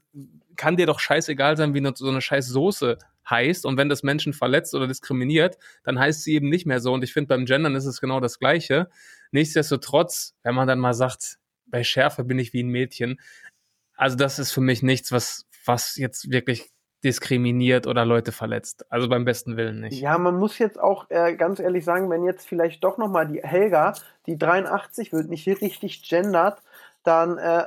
kann 0.56 0.76
dir 0.76 0.86
doch 0.86 0.98
scheißegal 0.98 1.56
sein, 1.56 1.74
wie 1.74 1.78
eine, 1.78 1.92
so 1.94 2.08
eine 2.08 2.22
scheiß 2.22 2.46
Soße 2.48 2.98
heißt. 3.28 3.66
Und 3.66 3.76
wenn 3.76 3.88
das 3.88 4.02
Menschen 4.02 4.32
verletzt 4.32 4.74
oder 4.74 4.86
diskriminiert, 4.86 5.58
dann 5.84 5.98
heißt 5.98 6.22
sie 6.22 6.34
eben 6.34 6.48
nicht 6.48 6.66
mehr 6.66 6.80
so. 6.80 6.92
Und 6.94 7.04
ich 7.04 7.12
finde, 7.12 7.28
beim 7.28 7.44
Gendern 7.44 7.74
ist 7.74 7.84
es 7.84 8.00
genau 8.00 8.20
das 8.20 8.38
Gleiche. 8.38 8.88
Nichtsdestotrotz, 9.30 10.34
wenn 10.42 10.54
man 10.54 10.68
dann 10.68 10.78
mal 10.78 10.94
sagt, 10.94 11.38
bei 11.66 11.84
Schärfe 11.84 12.24
bin 12.24 12.38
ich 12.38 12.52
wie 12.52 12.62
ein 12.62 12.68
Mädchen, 12.68 13.20
also 13.96 14.16
das 14.16 14.38
ist 14.38 14.52
für 14.52 14.60
mich 14.60 14.82
nichts, 14.82 15.10
was, 15.10 15.45
was 15.66 15.96
jetzt 15.96 16.30
wirklich 16.30 16.70
diskriminiert 17.04 17.86
oder 17.86 18.04
Leute 18.04 18.32
verletzt. 18.32 18.84
Also 18.90 19.08
beim 19.08 19.24
besten 19.24 19.56
Willen 19.56 19.80
nicht. 19.80 20.00
Ja, 20.00 20.18
man 20.18 20.36
muss 20.36 20.58
jetzt 20.58 20.78
auch 20.78 21.08
äh, 21.10 21.36
ganz 21.36 21.60
ehrlich 21.60 21.84
sagen, 21.84 22.10
wenn 22.10 22.24
jetzt 22.24 22.48
vielleicht 22.48 22.82
doch 22.82 22.98
nochmal 22.98 23.28
die 23.28 23.42
Helga, 23.42 23.94
die 24.26 24.38
83 24.38 25.12
wird, 25.12 25.28
nicht 25.28 25.46
richtig 25.46 26.08
gendert, 26.08 26.62
dann 27.04 27.38
äh, 27.38 27.66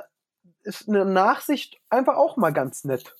ist 0.62 0.88
eine 0.88 1.04
Nachsicht 1.04 1.80
einfach 1.88 2.16
auch 2.16 2.36
mal 2.36 2.52
ganz 2.52 2.84
nett. 2.84 3.14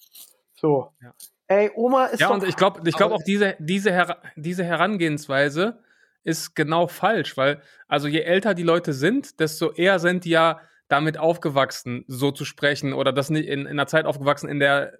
So. 0.55 0.93
Ja. 1.01 1.15
Ey, 1.47 1.71
Oma 1.75 2.07
ist 2.07 2.21
Ja, 2.21 2.29
und 2.29 2.45
ich 2.45 2.57
glaube 2.57 2.81
ich 2.85 2.95
glaub 2.95 3.13
auch 3.13 3.23
diese, 3.23 3.57
diese, 3.59 3.91
Her 3.91 4.19
diese 4.37 4.63
Herangehensweise 4.63 5.83
ist 6.23 6.55
genau 6.55 6.87
falsch, 6.87 7.37
weil 7.37 7.63
also 7.89 8.09
je 8.09 8.21
älter 8.21 8.55
die 8.55 8.63
Leute 8.63 8.93
sind, 8.93 9.41
desto 9.41 9.73
eher 9.73 9.99
sind 9.99 10.25
die 10.25 10.31
ja 10.31 10.61
damit 10.91 11.19
aufgewachsen, 11.19 12.05
so 12.09 12.33
zu 12.33 12.45
sprechen 12.45 12.93
oder 12.93 13.13
das 13.13 13.31
nicht 13.31 13.47
in, 13.47 13.61
in 13.61 13.69
einer 13.69 13.87
Zeit 13.87 14.07
aufgewachsen, 14.07 14.49
in 14.49 14.59
der 14.59 14.99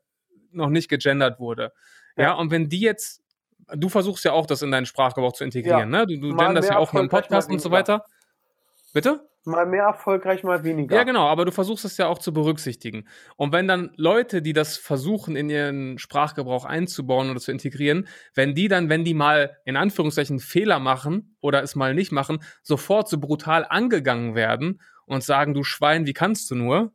noch 0.53 0.71
nicht 0.71 0.89
gegendert 0.89 1.41
wurde. 1.41 1.73
Ja, 2.17 2.25
ja 2.25 2.33
und 2.35 2.51
wenn 2.51 2.69
die 2.69 2.81
jetzt, 2.81 3.23
du 3.75 3.89
versuchst 3.89 4.25
ja 4.25 4.33
auch, 4.33 4.47
das 4.47 4.63
in 4.63 4.71
deinen 4.71 4.87
Sprachgebrauch 4.87 5.33
zu 5.33 5.45
integrieren, 5.45 5.93
ja. 5.93 6.05
ne? 6.05 6.07
Du, 6.07 6.17
du 6.17 6.37
genderst 6.37 6.71
ja 6.71 6.79
auch 6.79 6.95
im 6.95 7.09
Podcast 7.09 7.51
und 7.51 7.61
so 7.61 7.71
weiter. 7.71 8.05
Bitte? 8.93 9.29
Mal 9.45 9.67
mehr 9.67 9.85
erfolgreich, 9.85 10.45
mal 10.45 10.65
weniger. 10.65 10.95
Ja, 10.95 11.03
genau, 11.03 11.27
aber 11.27 11.45
du 11.45 11.51
versuchst 11.51 11.85
es 11.85 11.97
ja 11.97 12.09
auch 12.09 12.19
zu 12.19 12.33
berücksichtigen. 12.33 13.09
Und 13.37 13.53
wenn 13.53 13.67
dann 13.67 13.91
Leute, 13.97 14.43
die 14.43 14.53
das 14.53 14.77
versuchen, 14.77 15.35
in 15.35 15.49
ihren 15.49 15.99
Sprachgebrauch 15.99 16.67
einzubauen 16.67 17.31
oder 17.31 17.41
zu 17.41 17.51
integrieren, 17.51 18.07
wenn 18.35 18.55
die 18.55 18.69
dann, 18.69 18.91
wenn 18.91 19.03
die 19.03 19.15
mal 19.15 19.57
in 19.65 19.77
Anführungszeichen 19.77 20.41
Fehler 20.41 20.79
machen 20.79 21.37
oder 21.41 21.63
es 21.63 21.75
mal 21.75 21.95
nicht 21.95 22.13
machen, 22.13 22.45
sofort 22.63 23.09
so 23.09 23.19
brutal 23.19 23.67
angegangen 23.69 24.35
werden 24.35 24.81
und 25.13 25.25
sagen, 25.25 25.55
du 25.55 25.65
Schwein, 25.65 26.07
wie 26.07 26.13
kannst 26.13 26.51
du 26.51 26.55
nur, 26.55 26.93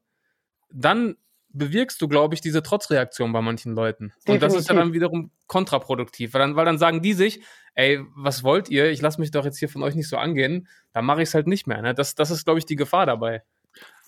dann 0.72 1.16
bewirkst 1.50 2.02
du, 2.02 2.08
glaube 2.08 2.36
ich, 2.36 2.42
diese 2.42 2.62
Trotzreaktion 2.62 3.32
bei 3.32 3.42
manchen 3.42 3.74
Leuten. 3.74 4.10
Definitiv. 4.10 4.34
Und 4.34 4.44
das 4.44 4.56
ist 4.56 4.70
ja 4.70 4.76
dann 4.76 4.94
wiederum 4.94 5.32
kontraproduktiv, 5.48 6.34
weil 6.34 6.42
dann, 6.42 6.56
weil 6.56 6.66
dann 6.66 6.78
sagen 6.78 7.02
die 7.02 7.14
sich, 7.14 7.42
ey, 7.76 8.02
was 8.16 8.44
wollt 8.44 8.70
ihr? 8.70 8.92
Ich 8.92 9.02
lasse 9.02 9.22
mich 9.22 9.32
doch 9.32 9.46
jetzt 9.46 9.58
hier 9.58 9.70
von 9.70 9.84
euch 9.84 9.96
nicht 9.96 10.10
so 10.10 10.18
angehen. 10.18 10.68
Dann 10.92 11.06
mache 11.06 11.22
ich 11.22 11.30
es 11.30 11.34
halt 11.34 11.48
nicht 11.48 11.66
mehr. 11.66 11.82
Ne? 11.82 11.94
Das, 11.94 12.16
das 12.16 12.30
ist, 12.30 12.44
glaube 12.44 12.60
ich, 12.60 12.66
die 12.66 12.76
Gefahr 12.76 13.06
dabei. 13.06 13.44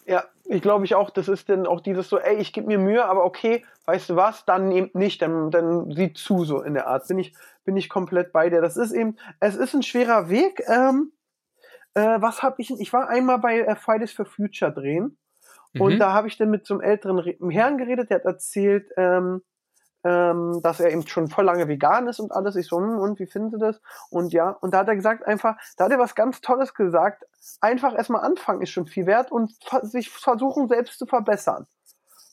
Ja, 0.05 0.23
ich 0.45 0.61
glaube 0.61 0.85
ich 0.85 0.95
auch, 0.95 1.09
das 1.09 1.27
ist 1.27 1.49
dann 1.49 1.67
auch 1.67 1.81
dieses 1.81 2.07
so, 2.07 2.17
ey, 2.17 2.37
ich 2.37 2.53
gebe 2.53 2.67
mir 2.67 2.77
Mühe, 2.77 3.03
aber 3.03 3.25
okay, 3.25 3.65
weißt 3.85 4.09
du 4.09 4.15
was, 4.15 4.45
dann 4.45 4.69
nehmt 4.69 4.95
nicht, 4.95 5.21
dann, 5.21 5.51
dann 5.51 5.91
sieht 5.91 6.17
zu, 6.17 6.45
so 6.45 6.61
in 6.61 6.75
der 6.75 6.87
Art. 6.87 7.07
Bin 7.09 7.19
ich, 7.19 7.33
bin 7.65 7.75
ich 7.75 7.89
komplett 7.89 8.31
bei 8.31 8.49
dir. 8.49 8.61
Das 8.61 8.77
ist 8.77 8.93
eben, 8.93 9.17
es 9.41 9.55
ist 9.55 9.73
ein 9.73 9.83
schwerer 9.83 10.29
Weg. 10.29 10.63
Ähm, 10.67 11.11
äh, 11.97 12.21
was 12.21 12.43
habe 12.43 12.61
ich, 12.61 12.69
ich 12.79 12.93
war 12.93 13.09
einmal 13.09 13.39
bei 13.39 13.59
äh, 13.59 13.75
Fridays 13.75 14.11
for 14.11 14.25
Future 14.25 14.71
drehen 14.71 15.17
mhm. 15.73 15.81
und 15.81 15.99
da 15.99 16.13
habe 16.13 16.27
ich 16.27 16.37
dann 16.37 16.51
mit 16.51 16.67
so 16.67 16.75
einem 16.75 16.81
älteren 16.81 17.17
Herrn 17.49 17.77
geredet, 17.79 18.11
der 18.11 18.19
hat 18.19 18.25
erzählt, 18.25 18.91
ähm, 18.97 19.41
ähm, 20.03 20.59
dass 20.61 20.79
er 20.79 20.91
eben 20.91 21.07
schon 21.07 21.27
voll 21.27 21.45
lange 21.45 21.67
vegan 21.67 22.07
ist 22.07 22.19
und 22.19 22.31
alles. 22.31 22.55
Ich 22.55 22.67
so, 22.67 22.77
hm, 22.77 22.99
und 22.99 23.19
wie 23.19 23.25
finden 23.25 23.49
Sie 23.49 23.57
das? 23.57 23.81
Und 24.11 24.31
ja, 24.31 24.51
und 24.51 24.75
da 24.75 24.79
hat 24.79 24.87
er 24.87 24.95
gesagt, 24.95 25.25
einfach, 25.25 25.57
da 25.75 25.85
hat 25.85 25.91
er 25.91 25.97
was 25.97 26.13
ganz 26.13 26.39
Tolles 26.39 26.75
gesagt. 26.75 27.23
Einfach 27.61 27.95
erstmal 27.95 28.21
anfangen 28.21 28.61
ist 28.61 28.69
schon 28.69 28.85
viel 28.85 29.07
wert 29.07 29.31
und 29.31 29.51
sich 29.81 30.09
versuchen 30.11 30.67
selbst 30.67 30.99
zu 30.99 31.07
verbessern. 31.07 31.65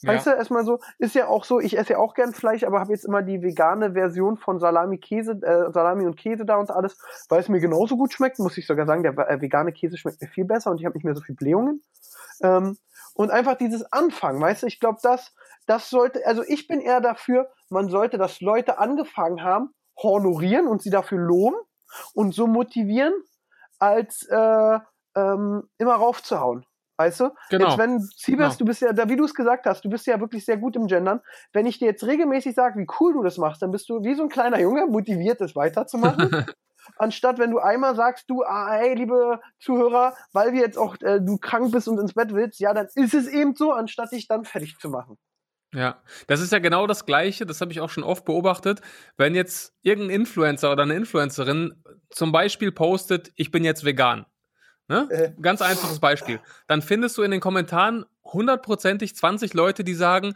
Weißt 0.06 0.26
du, 0.26 0.30
erstmal 0.30 0.64
so, 0.64 0.80
ist 0.98 1.14
ja 1.14 1.28
auch 1.28 1.44
so, 1.44 1.60
ich 1.60 1.76
esse 1.76 1.92
ja 1.94 1.98
auch 1.98 2.14
gern 2.14 2.32
Fleisch, 2.32 2.64
aber 2.64 2.80
habe 2.80 2.92
jetzt 2.92 3.04
immer 3.04 3.22
die 3.22 3.42
vegane 3.42 3.92
Version 3.92 4.36
von 4.36 4.58
Salami, 4.58 4.98
Käse, 4.98 5.32
äh, 5.42 5.72
Salami 5.72 6.06
und 6.06 6.16
Käse 6.16 6.44
da 6.44 6.56
und 6.56 6.70
alles, 6.70 6.98
weil 7.28 7.40
es 7.40 7.48
mir 7.48 7.60
genauso 7.60 7.96
gut 7.96 8.12
schmeckt, 8.12 8.38
muss 8.38 8.58
ich 8.58 8.66
sogar 8.66 8.86
sagen, 8.86 9.02
der 9.02 9.16
äh, 9.18 9.40
vegane 9.40 9.72
Käse 9.72 9.96
schmeckt 9.96 10.20
mir 10.20 10.28
viel 10.28 10.44
besser 10.44 10.70
und 10.70 10.80
ich 10.80 10.86
habe 10.86 10.96
nicht 10.96 11.04
mehr 11.04 11.14
so 11.14 11.22
viel 11.22 11.34
Blähungen. 11.34 11.82
Ähm, 12.42 12.76
und 13.14 13.30
einfach 13.30 13.56
dieses 13.56 13.90
Anfangen, 13.92 14.40
weißt 14.40 14.62
du, 14.62 14.66
ich 14.66 14.80
glaube, 14.80 14.98
das, 15.02 15.32
das 15.66 15.88
sollte, 15.88 16.26
also 16.26 16.42
ich 16.46 16.66
bin 16.66 16.80
eher 16.80 17.00
dafür, 17.00 17.48
man 17.68 17.88
sollte, 17.88 18.18
dass 18.18 18.40
Leute 18.40 18.78
angefangen 18.78 19.42
haben, 19.42 19.72
honorieren 20.02 20.66
und 20.66 20.82
sie 20.82 20.90
dafür 20.90 21.18
loben 21.18 21.56
und 22.14 22.34
so 22.34 22.46
motivieren, 22.46 23.14
als 23.78 24.26
äh, 24.28 24.78
ähm, 25.14 25.68
immer 25.78 25.94
raufzuhauen. 25.94 26.66
Weißt 26.96 27.20
du? 27.20 27.30
Genau. 27.50 27.68
Jetzt, 27.68 27.78
wenn 27.78 27.98
Siebes, 28.00 28.26
genau. 28.26 28.54
du 28.58 28.64
bist 28.66 28.82
ja, 28.82 28.92
da, 28.92 29.08
wie 29.08 29.16
du 29.16 29.24
es 29.24 29.34
gesagt 29.34 29.66
hast, 29.66 29.84
du 29.84 29.90
bist 29.90 30.06
ja 30.06 30.20
wirklich 30.20 30.44
sehr 30.44 30.56
gut 30.56 30.76
im 30.76 30.86
Gendern. 30.86 31.20
Wenn 31.52 31.66
ich 31.66 31.78
dir 31.78 31.86
jetzt 31.86 32.06
regelmäßig 32.06 32.54
sage, 32.54 32.78
wie 32.78 32.86
cool 33.00 33.14
du 33.14 33.22
das 33.22 33.36
machst, 33.36 33.62
dann 33.62 33.72
bist 33.72 33.88
du 33.88 34.02
wie 34.04 34.14
so 34.14 34.22
ein 34.22 34.28
kleiner 34.28 34.60
Junge 34.60 34.86
motiviert, 34.86 35.40
das 35.40 35.56
weiterzumachen. 35.56 36.46
Anstatt 36.96 37.38
wenn 37.38 37.50
du 37.50 37.58
einmal 37.58 37.96
sagst, 37.96 38.28
du, 38.28 38.44
ah, 38.44 38.70
hey, 38.72 38.94
liebe 38.94 39.40
Zuhörer, 39.58 40.14
weil 40.32 40.52
wir 40.52 40.60
jetzt 40.60 40.78
auch 40.78 40.96
äh, 41.00 41.20
du 41.20 41.38
krank 41.38 41.72
bist 41.72 41.88
und 41.88 41.98
ins 41.98 42.14
Bett 42.14 42.32
willst, 42.34 42.60
ja, 42.60 42.74
dann 42.74 42.86
ist 42.94 43.14
es 43.14 43.26
eben 43.26 43.54
so, 43.56 43.72
anstatt 43.72 44.12
dich 44.12 44.28
dann 44.28 44.44
fertig 44.44 44.76
zu 44.78 44.90
machen. 44.90 45.16
Ja, 45.74 46.00
das 46.28 46.40
ist 46.40 46.52
ja 46.52 46.60
genau 46.60 46.86
das 46.86 47.04
Gleiche, 47.04 47.46
das 47.46 47.60
habe 47.60 47.72
ich 47.72 47.80
auch 47.80 47.90
schon 47.90 48.04
oft 48.04 48.24
beobachtet. 48.24 48.80
Wenn 49.16 49.34
jetzt 49.34 49.74
irgendein 49.82 50.20
Influencer 50.20 50.70
oder 50.70 50.84
eine 50.84 50.94
Influencerin 50.94 51.82
zum 52.10 52.30
Beispiel 52.30 52.70
postet, 52.70 53.32
ich 53.34 53.50
bin 53.50 53.64
jetzt 53.64 53.84
vegan, 53.84 54.24
Ne? 54.88 55.08
Äh. 55.10 55.32
Ganz 55.40 55.62
einfaches 55.62 55.98
Beispiel. 55.98 56.40
Dann 56.66 56.82
findest 56.82 57.16
du 57.16 57.22
in 57.22 57.30
den 57.30 57.40
Kommentaren 57.40 58.04
hundertprozentig 58.24 59.16
20 59.16 59.54
Leute, 59.54 59.84
die 59.84 59.94
sagen, 59.94 60.34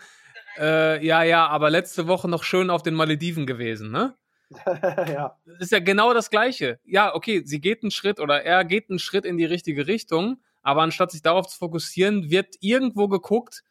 äh, 0.59 1.05
ja, 1.05 1.23
ja, 1.23 1.47
aber 1.47 1.71
letzte 1.71 2.09
Woche 2.09 2.29
noch 2.29 2.43
schön 2.43 2.71
auf 2.71 2.83
den 2.83 2.95
Malediven 2.95 3.47
gewesen, 3.47 3.91
ne? 3.91 4.15
ja. 4.67 5.37
Das 5.45 5.59
ist 5.61 5.73
ja 5.73 5.79
genau 5.79 6.15
das 6.15 6.31
Gleiche. 6.31 6.81
Ja, 6.85 7.15
okay, 7.15 7.43
sie 7.45 7.61
geht 7.61 7.83
einen 7.83 7.91
Schritt 7.91 8.19
oder 8.19 8.43
er 8.43 8.65
geht 8.65 8.89
einen 8.89 8.99
Schritt 8.99 9.27
in 9.27 9.37
die 9.37 9.45
richtige 9.45 9.87
Richtung, 9.87 10.41
aber 10.63 10.83
anstatt 10.83 11.11
sich 11.13 11.23
darauf 11.23 11.47
zu 11.47 11.59
fokussieren, 11.59 12.31
wird 12.31 12.57
irgendwo 12.61 13.09
geguckt, 13.09 13.63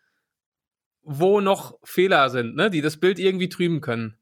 wo 1.01 1.41
noch 1.41 1.77
Fehler 1.83 2.29
sind, 2.29 2.55
ne, 2.55 2.69
die 2.69 2.81
das 2.81 2.97
Bild 2.97 3.17
irgendwie 3.17 3.49
trüben 3.49 3.81
können. 3.81 4.17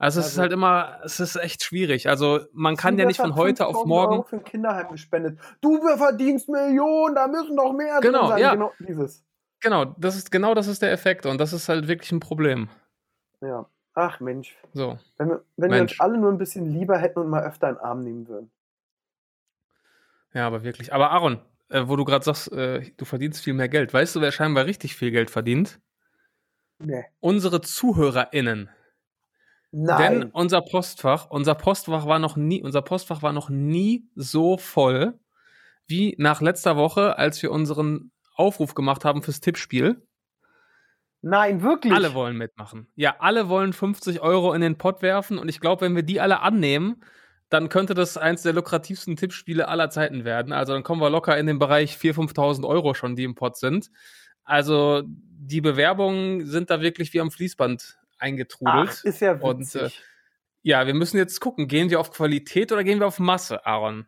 Also, 0.00 0.20
also, 0.20 0.20
es 0.20 0.26
ist 0.26 0.38
also 0.38 0.42
halt 0.42 0.52
immer, 0.52 0.98
es 1.04 1.20
ist 1.20 1.36
echt 1.36 1.62
schwierig. 1.62 2.08
Also 2.08 2.40
man 2.54 2.76
kann 2.76 2.98
ja 2.98 3.04
nicht 3.04 3.20
von 3.20 3.36
heute 3.36 3.66
auf 3.66 3.84
morgen. 3.84 4.14
Euro 4.14 4.22
für 4.22 4.36
ein 4.36 4.44
Kinderheim 4.44 4.90
gespendet. 4.92 5.38
Du 5.60 5.78
verdienst 5.98 6.48
Millionen, 6.48 7.14
da 7.14 7.28
müssen 7.28 7.54
noch 7.54 7.74
mehr 7.74 8.00
genau, 8.00 8.20
drin 8.20 8.28
sein. 8.30 8.38
Ja. 8.40 8.52
Genau 8.52 8.72
dieses. 8.78 9.22
Genau, 9.60 9.84
das 9.84 10.16
ist 10.16 10.30
genau 10.32 10.54
das 10.54 10.68
ist 10.68 10.80
der 10.80 10.90
Effekt 10.90 11.26
und 11.26 11.38
das 11.38 11.52
ist 11.52 11.68
halt 11.68 11.86
wirklich 11.86 12.10
ein 12.12 12.20
Problem. 12.20 12.70
Ja. 13.42 13.66
Ach 13.92 14.20
Mensch. 14.20 14.56
So. 14.72 14.98
Wenn, 15.18 15.28
wir, 15.28 15.44
wenn 15.58 15.70
Mensch. 15.70 15.76
wir 15.76 15.82
uns 15.82 16.00
alle 16.00 16.16
nur 16.16 16.32
ein 16.32 16.38
bisschen 16.38 16.64
lieber 16.64 16.96
hätten 16.96 17.18
und 17.18 17.28
mal 17.28 17.44
öfter 17.44 17.68
einen 17.68 17.76
Arm 17.76 18.00
nehmen 18.00 18.26
würden. 18.26 18.50
Ja, 20.32 20.46
aber 20.46 20.62
wirklich. 20.64 20.94
Aber 20.94 21.10
Aaron, 21.10 21.42
äh, 21.68 21.82
wo 21.88 21.96
du 21.96 22.06
gerade 22.06 22.24
sagst, 22.24 22.50
äh, 22.52 22.90
du 22.96 23.04
verdienst 23.04 23.44
viel 23.44 23.52
mehr 23.52 23.68
Geld. 23.68 23.92
Weißt 23.92 24.16
du, 24.16 24.22
wer 24.22 24.32
scheinbar 24.32 24.64
richtig 24.64 24.96
viel 24.96 25.10
Geld 25.10 25.28
verdient? 25.28 25.78
Nee. 26.78 27.04
Unsere 27.20 27.60
ZuhörerInnen. 27.60 28.70
Nein. 29.72 30.20
Denn 30.20 30.30
unser 30.30 30.62
Postfach, 30.62 31.30
unser 31.30 31.54
Postfach 31.54 32.06
war 32.06 32.18
noch 32.18 32.36
nie, 32.36 32.62
unser 32.62 32.82
Postfach 32.82 33.22
war 33.22 33.32
noch 33.32 33.50
nie 33.50 34.08
so 34.14 34.56
voll 34.58 35.18
wie 35.86 36.14
nach 36.18 36.40
letzter 36.40 36.76
Woche, 36.76 37.18
als 37.18 37.42
wir 37.42 37.50
unseren 37.50 38.12
Aufruf 38.34 38.74
gemacht 38.74 39.04
haben 39.04 39.22
fürs 39.22 39.40
Tippspiel. 39.40 40.06
Nein, 41.22 41.62
wirklich. 41.62 41.92
Alle 41.92 42.14
wollen 42.14 42.36
mitmachen. 42.36 42.88
Ja, 42.96 43.16
alle 43.18 43.48
wollen 43.48 43.72
50 43.72 44.20
Euro 44.20 44.54
in 44.54 44.60
den 44.60 44.78
Pott 44.78 45.02
werfen 45.02 45.38
und 45.38 45.48
ich 45.48 45.60
glaube, 45.60 45.82
wenn 45.82 45.94
wir 45.94 46.02
die 46.02 46.20
alle 46.20 46.40
annehmen, 46.40 47.02
dann 47.50 47.68
könnte 47.68 47.94
das 47.94 48.16
eins 48.16 48.42
der 48.42 48.52
lukrativsten 48.52 49.16
Tippspiele 49.16 49.68
aller 49.68 49.90
Zeiten 49.90 50.24
werden. 50.24 50.52
Also 50.52 50.72
dann 50.72 50.84
kommen 50.84 51.02
wir 51.02 51.10
locker 51.10 51.36
in 51.36 51.46
den 51.46 51.58
Bereich 51.58 51.96
4.000, 51.96 52.32
5.000 52.34 52.66
Euro 52.66 52.94
schon, 52.94 53.16
die 53.16 53.24
im 53.24 53.34
Pott 53.34 53.56
sind. 53.56 53.90
Also 54.44 55.02
die 55.06 55.60
Bewerbungen 55.60 56.46
sind 56.46 56.70
da 56.70 56.80
wirklich 56.80 57.12
wie 57.12 57.20
am 57.20 57.30
Fließband 57.30 57.99
eingetrudelt. 58.20 58.90
Ach, 58.90 59.04
ist 59.04 59.20
ja 59.20 59.40
witzig. 59.42 59.82
Und, 59.82 59.88
äh, 59.88 59.90
ja, 60.62 60.86
wir 60.86 60.94
müssen 60.94 61.16
jetzt 61.16 61.40
gucken, 61.40 61.68
gehen 61.68 61.90
wir 61.90 62.00
auf 62.00 62.12
Qualität 62.12 62.70
oder 62.72 62.84
gehen 62.84 63.00
wir 63.00 63.06
auf 63.06 63.18
Masse, 63.18 63.64
Aaron? 63.64 64.06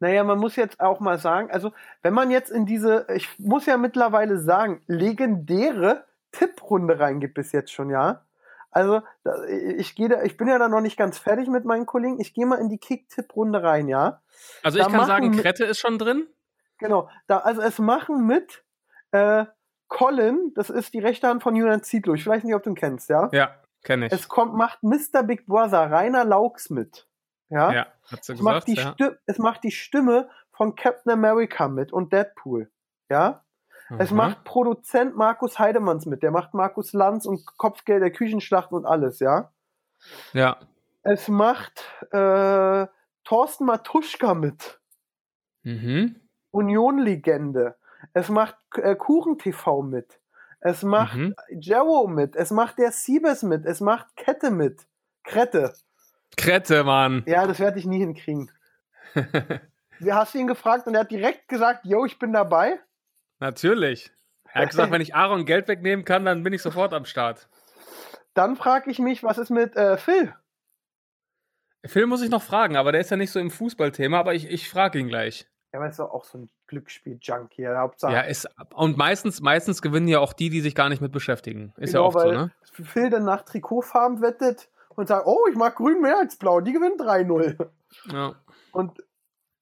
Naja, 0.00 0.22
man 0.22 0.38
muss 0.38 0.54
jetzt 0.54 0.78
auch 0.78 1.00
mal 1.00 1.18
sagen, 1.18 1.50
also 1.50 1.72
wenn 2.02 2.14
man 2.14 2.30
jetzt 2.30 2.50
in 2.50 2.66
diese, 2.66 3.06
ich 3.14 3.28
muss 3.38 3.66
ja 3.66 3.76
mittlerweile 3.76 4.38
sagen, 4.38 4.82
legendäre 4.86 6.04
Tipprunde 6.30 7.00
reingibt 7.00 7.34
bis 7.34 7.50
jetzt 7.52 7.72
schon, 7.72 7.90
ja. 7.90 8.24
Also 8.70 9.02
ich 9.48 9.96
gehe 9.96 10.08
da, 10.08 10.22
ich 10.22 10.36
bin 10.36 10.46
ja 10.46 10.58
da 10.58 10.68
noch 10.68 10.82
nicht 10.82 10.96
ganz 10.96 11.18
fertig 11.18 11.48
mit 11.48 11.64
meinen 11.64 11.86
Kollegen. 11.86 12.20
Ich 12.20 12.34
gehe 12.34 12.46
mal 12.46 12.60
in 12.60 12.68
die 12.68 12.78
Kick-Tipp-Runde 12.78 13.62
rein, 13.62 13.88
ja. 13.88 14.22
Also 14.62 14.78
ich 14.78 14.84
da 14.84 14.90
kann 14.90 15.06
sagen, 15.06 15.32
Krette 15.32 15.64
ist 15.64 15.80
schon 15.80 15.98
drin. 15.98 16.28
Genau, 16.78 17.08
da, 17.26 17.38
also 17.38 17.60
es 17.62 17.78
machen 17.78 18.26
mit 18.26 18.62
äh, 19.10 19.46
Colin, 19.88 20.52
das 20.54 20.70
ist 20.70 20.94
die 20.94 20.98
rechte 20.98 21.28
Hand 21.28 21.42
von 21.42 21.56
Julian 21.56 21.82
Zietlow. 21.82 22.14
Ich 22.14 22.26
weiß 22.26 22.44
nicht, 22.44 22.54
ob 22.54 22.62
du 22.62 22.70
ihn 22.70 22.76
kennst, 22.76 23.08
ja? 23.08 23.28
Ja, 23.32 23.54
kenne 23.82 24.06
ich. 24.06 24.12
Es 24.12 24.28
kommt, 24.28 24.54
macht 24.54 24.82
Mr. 24.82 25.22
Big 25.22 25.46
Brother 25.46 25.90
Rainer 25.90 26.24
Laux 26.24 26.70
mit. 26.70 27.08
Ja, 27.50 27.72
ja 27.72 27.86
hat 28.10 28.24
sie 28.24 28.32
es 28.32 28.38
gesagt, 28.38 28.42
macht 28.42 28.68
die 28.68 28.74
ja. 28.74 28.92
Stimme, 28.92 29.18
es 29.26 29.38
macht 29.38 29.64
die 29.64 29.70
Stimme 29.70 30.28
von 30.52 30.74
Captain 30.74 31.12
America 31.12 31.68
mit 31.68 31.92
und 31.92 32.12
Deadpool. 32.12 32.70
Ja? 33.08 33.44
Mhm. 33.88 34.00
Es 34.00 34.10
macht 34.10 34.44
Produzent 34.44 35.16
Markus 35.16 35.58
Heidemanns 35.58 36.04
mit. 36.06 36.22
Der 36.22 36.30
macht 36.30 36.52
Markus 36.52 36.92
Lanz 36.92 37.26
und 37.26 37.46
Kopfgeld 37.56 38.02
der 38.02 38.12
Küchenschlacht 38.12 38.72
und 38.72 38.84
alles, 38.84 39.20
ja? 39.20 39.52
Ja. 40.32 40.58
Es 41.02 41.28
macht 41.28 41.84
äh, 42.10 42.86
Thorsten 43.24 43.64
Matuschka 43.64 44.34
mit. 44.34 44.80
Mhm. 45.62 46.20
Union-Legende. 46.50 47.77
Es 48.12 48.28
macht 48.28 48.56
äh, 48.76 48.94
Kuchen-TV 48.94 49.82
mit. 49.82 50.20
Es 50.60 50.82
macht 50.82 51.16
mhm. 51.16 51.34
Jero 51.50 52.08
mit. 52.08 52.34
Es 52.36 52.50
macht 52.50 52.78
der 52.78 52.92
Siebes 52.92 53.42
mit. 53.42 53.64
Es 53.64 53.80
macht 53.80 54.16
Kette 54.16 54.50
mit. 54.50 54.86
Krette. 55.24 55.72
Krette, 56.36 56.84
Mann. 56.84 57.22
Ja, 57.26 57.46
das 57.46 57.58
werde 57.58 57.78
ich 57.78 57.86
nie 57.86 57.98
hinkriegen. 57.98 58.50
Hast 60.10 60.34
du 60.34 60.38
ihn 60.38 60.46
gefragt 60.46 60.86
und 60.86 60.94
er 60.94 61.00
hat 61.00 61.10
direkt 61.10 61.48
gesagt, 61.48 61.84
yo, 61.84 62.04
ich 62.04 62.18
bin 62.18 62.32
dabei? 62.32 62.80
Natürlich. 63.40 64.12
Er 64.52 64.62
hat 64.62 64.70
gesagt, 64.70 64.90
wenn 64.92 65.00
ich 65.00 65.14
Aaron 65.14 65.44
Geld 65.44 65.68
wegnehmen 65.68 66.04
kann, 66.04 66.24
dann 66.24 66.42
bin 66.42 66.52
ich 66.52 66.62
sofort 66.62 66.92
am 66.92 67.04
Start. 67.04 67.48
Dann 68.34 68.56
frage 68.56 68.90
ich 68.90 68.98
mich, 68.98 69.22
was 69.22 69.38
ist 69.38 69.50
mit 69.50 69.76
äh, 69.76 69.96
Phil? 69.96 70.34
Phil 71.84 72.06
muss 72.06 72.22
ich 72.22 72.30
noch 72.30 72.42
fragen, 72.42 72.76
aber 72.76 72.92
der 72.92 73.00
ist 73.00 73.10
ja 73.10 73.16
nicht 73.16 73.30
so 73.30 73.40
im 73.40 73.50
Fußballthema, 73.50 74.18
aber 74.18 74.34
ich, 74.34 74.48
ich 74.48 74.68
frage 74.68 74.98
ihn 74.98 75.08
gleich. 75.08 75.46
Ja, 75.72 75.80
aber 75.80 75.88
ist 75.88 75.98
doch 75.98 76.10
auch 76.10 76.24
so 76.24 76.38
ein 76.38 76.50
Glücksspiel-Junkie. 76.66 77.66
Hauptsache. 77.68 78.12
Ja, 78.12 78.20
ist, 78.22 78.48
und 78.74 78.96
meistens, 78.96 79.40
meistens 79.40 79.82
gewinnen 79.82 80.08
ja 80.08 80.18
auch 80.18 80.32
die, 80.32 80.48
die 80.48 80.60
sich 80.60 80.74
gar 80.74 80.88
nicht 80.88 81.02
mit 81.02 81.12
beschäftigen. 81.12 81.74
Ist 81.76 81.92
genau, 81.92 82.04
ja 82.04 82.06
oft 82.06 82.20
so, 82.20 82.32
ne? 82.32 82.52
Phil 82.72 83.10
dann 83.10 83.24
nach 83.24 83.42
Trikotfarben 83.42 84.22
wettet 84.22 84.68
und 84.94 85.08
sagt, 85.08 85.26
oh, 85.26 85.44
ich 85.50 85.56
mag 85.56 85.76
grün 85.76 86.00
mehr 86.00 86.18
als 86.18 86.36
blau, 86.36 86.60
die 86.60 86.72
gewinnen 86.72 86.98
3-0. 86.98 87.68
Ja. 88.12 88.34
Und 88.72 89.02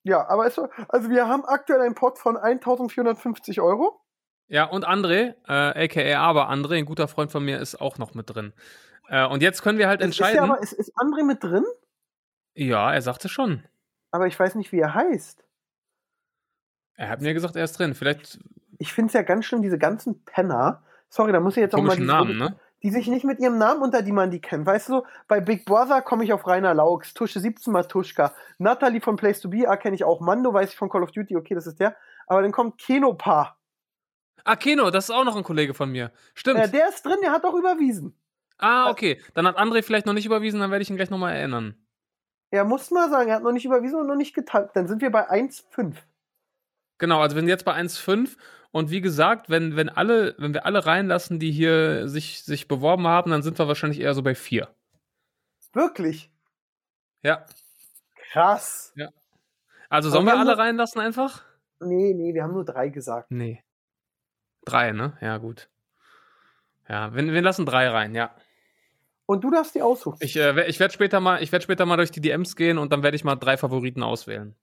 ja, 0.02 0.28
aber 0.28 0.46
es, 0.46 0.58
also 0.88 1.10
wir 1.10 1.26
haben 1.26 1.44
aktuell 1.44 1.80
einen 1.80 1.94
Pot 1.94 2.18
von 2.18 2.36
1450 2.36 3.60
Euro. 3.60 4.00
Ja, 4.48 4.64
und 4.64 4.86
André, 4.86 5.34
äh, 5.48 5.84
aka 5.84 6.20
aber 6.20 6.48
André, 6.50 6.78
ein 6.78 6.84
guter 6.84 7.08
Freund 7.08 7.32
von 7.32 7.44
mir, 7.44 7.58
ist 7.58 7.80
auch 7.80 7.98
noch 7.98 8.14
mit 8.14 8.30
drin. 8.30 8.52
Äh, 9.08 9.26
und 9.26 9.42
jetzt 9.42 9.62
können 9.62 9.78
wir 9.78 9.88
halt 9.88 10.02
entscheiden. 10.02 10.34
Ist, 10.34 10.46
ja 10.46 10.52
aber, 10.52 10.62
ist, 10.62 10.72
ist 10.72 10.96
André 10.96 11.24
mit 11.24 11.42
drin? 11.42 11.64
Ja, 12.54 12.92
er 12.92 13.02
sagte 13.02 13.28
schon. 13.28 13.64
Aber 14.12 14.26
ich 14.26 14.38
weiß 14.38 14.54
nicht, 14.54 14.72
wie 14.72 14.78
er 14.78 14.94
heißt. 14.94 15.45
Er 16.96 17.08
hat 17.08 17.20
mir 17.20 17.34
gesagt, 17.34 17.56
er 17.56 17.64
ist 17.64 17.78
drin. 17.78 17.94
Vielleicht. 17.94 18.38
Ich 18.78 18.92
finde 18.92 19.08
es 19.08 19.12
ja 19.14 19.22
ganz 19.22 19.44
schlimm, 19.44 19.62
diese 19.62 19.78
ganzen 19.78 20.24
Penner. 20.24 20.82
Sorry, 21.08 21.32
da 21.32 21.40
muss 21.40 21.56
ich 21.56 21.60
jetzt 21.60 21.74
auch 21.74 21.82
mal. 21.82 21.98
Namen, 21.98 22.38
ne? 22.38 22.56
Die 22.82 22.90
sich 22.90 23.08
nicht 23.08 23.24
mit 23.24 23.40
ihrem 23.40 23.58
Namen 23.58 23.82
unter 23.82 24.02
die 24.02 24.12
man 24.12 24.30
die 24.30 24.40
kennt. 24.40 24.66
Weißt 24.66 24.90
du, 24.90 25.02
bei 25.28 25.40
Big 25.40 25.64
Brother 25.64 26.02
komme 26.02 26.24
ich 26.24 26.32
auf 26.32 26.46
Rainer 26.46 26.74
Laux, 26.74 27.14
Tusche 27.14 27.40
17 27.40 27.72
Matuschka, 27.72 28.34
Natalie 28.58 29.00
von 29.00 29.16
Place 29.16 29.40
to 29.40 29.48
Be, 29.48 29.66
ah, 29.66 29.76
kenne 29.76 29.96
ich 29.96 30.04
auch, 30.04 30.20
Mando 30.20 30.52
weiß 30.52 30.70
ich 30.70 30.76
von 30.76 30.90
Call 30.90 31.02
of 31.02 31.10
Duty, 31.10 31.36
okay, 31.36 31.54
das 31.54 31.66
ist 31.66 31.80
der. 31.80 31.96
Aber 32.26 32.42
dann 32.42 32.52
kommt 32.52 32.78
Kenopa. 32.78 33.56
Ah, 34.44 34.56
Keno, 34.56 34.90
das 34.90 35.08
ist 35.08 35.10
auch 35.10 35.24
noch 35.24 35.36
ein 35.36 35.42
Kollege 35.42 35.74
von 35.74 35.90
mir. 35.90 36.12
Stimmt. 36.34 36.60
Äh, 36.60 36.68
der 36.68 36.88
ist 36.90 37.04
drin, 37.04 37.16
der 37.22 37.32
hat 37.32 37.44
auch 37.44 37.54
überwiesen. 37.54 38.14
Ah, 38.58 38.90
okay. 38.90 39.20
Dann 39.34 39.46
hat 39.46 39.58
André 39.58 39.82
vielleicht 39.82 40.06
noch 40.06 40.12
nicht 40.12 40.26
überwiesen, 40.26 40.60
dann 40.60 40.70
werde 40.70 40.82
ich 40.82 40.90
ihn 40.90 40.96
gleich 40.96 41.10
nochmal 41.10 41.34
erinnern. 41.34 41.74
Er 42.50 42.64
muss 42.64 42.90
mal 42.90 43.10
sagen, 43.10 43.28
er 43.28 43.36
hat 43.36 43.42
noch 43.42 43.52
nicht 43.52 43.64
überwiesen 43.64 43.98
und 43.98 44.06
noch 44.06 44.14
nicht 44.14 44.34
geteilt. 44.34 44.70
Dann 44.74 44.86
sind 44.86 45.02
wir 45.02 45.10
bei 45.10 45.28
1,5. 45.28 45.94
Genau, 46.98 47.20
also 47.20 47.36
wir 47.36 47.40
sind 47.40 47.48
jetzt 47.48 47.64
bei 47.64 47.74
1,5 47.74 48.36
Und 48.72 48.90
wie 48.90 49.00
gesagt, 49.00 49.50
wenn, 49.50 49.76
wenn 49.76 49.88
alle, 49.88 50.34
wenn 50.38 50.54
wir 50.54 50.66
alle 50.66 50.86
reinlassen, 50.86 51.38
die 51.38 51.50
hier 51.50 52.08
sich, 52.08 52.42
sich 52.42 52.68
beworben 52.68 53.06
haben, 53.06 53.30
dann 53.30 53.42
sind 53.42 53.58
wir 53.58 53.68
wahrscheinlich 53.68 54.00
eher 54.00 54.14
so 54.14 54.22
bei 54.22 54.34
vier. 54.34 54.68
Wirklich? 55.72 56.30
Ja. 57.22 57.44
Krass. 58.32 58.92
Ja. 58.96 59.10
Also 59.88 60.10
sollen 60.10 60.26
wir, 60.26 60.32
wir 60.32 60.40
alle 60.40 60.58
reinlassen 60.58 61.00
einfach? 61.00 61.44
Nee, 61.80 62.14
nee, 62.14 62.34
wir 62.34 62.42
haben 62.42 62.54
nur 62.54 62.64
drei 62.64 62.88
gesagt. 62.88 63.30
Nee. 63.30 63.62
Drei, 64.64 64.92
ne? 64.92 65.16
Ja, 65.20 65.38
gut. 65.38 65.68
Ja, 66.88 67.14
wir, 67.14 67.24
wir 67.24 67.42
lassen 67.42 67.66
drei 67.66 67.88
rein, 67.88 68.14
ja. 68.14 68.34
Und 69.26 69.42
du 69.42 69.50
darfst 69.50 69.74
die 69.74 69.82
aussuchen. 69.82 70.18
Ich, 70.20 70.36
äh, 70.36 70.66
ich 70.68 70.78
werde 70.78 70.94
später, 70.94 71.20
mal, 71.20 71.40
werd 71.50 71.62
später 71.62 71.84
mal 71.84 71.96
durch 71.96 72.12
die 72.12 72.20
DMs 72.20 72.56
gehen 72.56 72.78
und 72.78 72.92
dann 72.92 73.02
werde 73.02 73.16
ich 73.16 73.24
mal 73.24 73.36
drei 73.36 73.56
Favoriten 73.56 74.02
auswählen. 74.02 74.54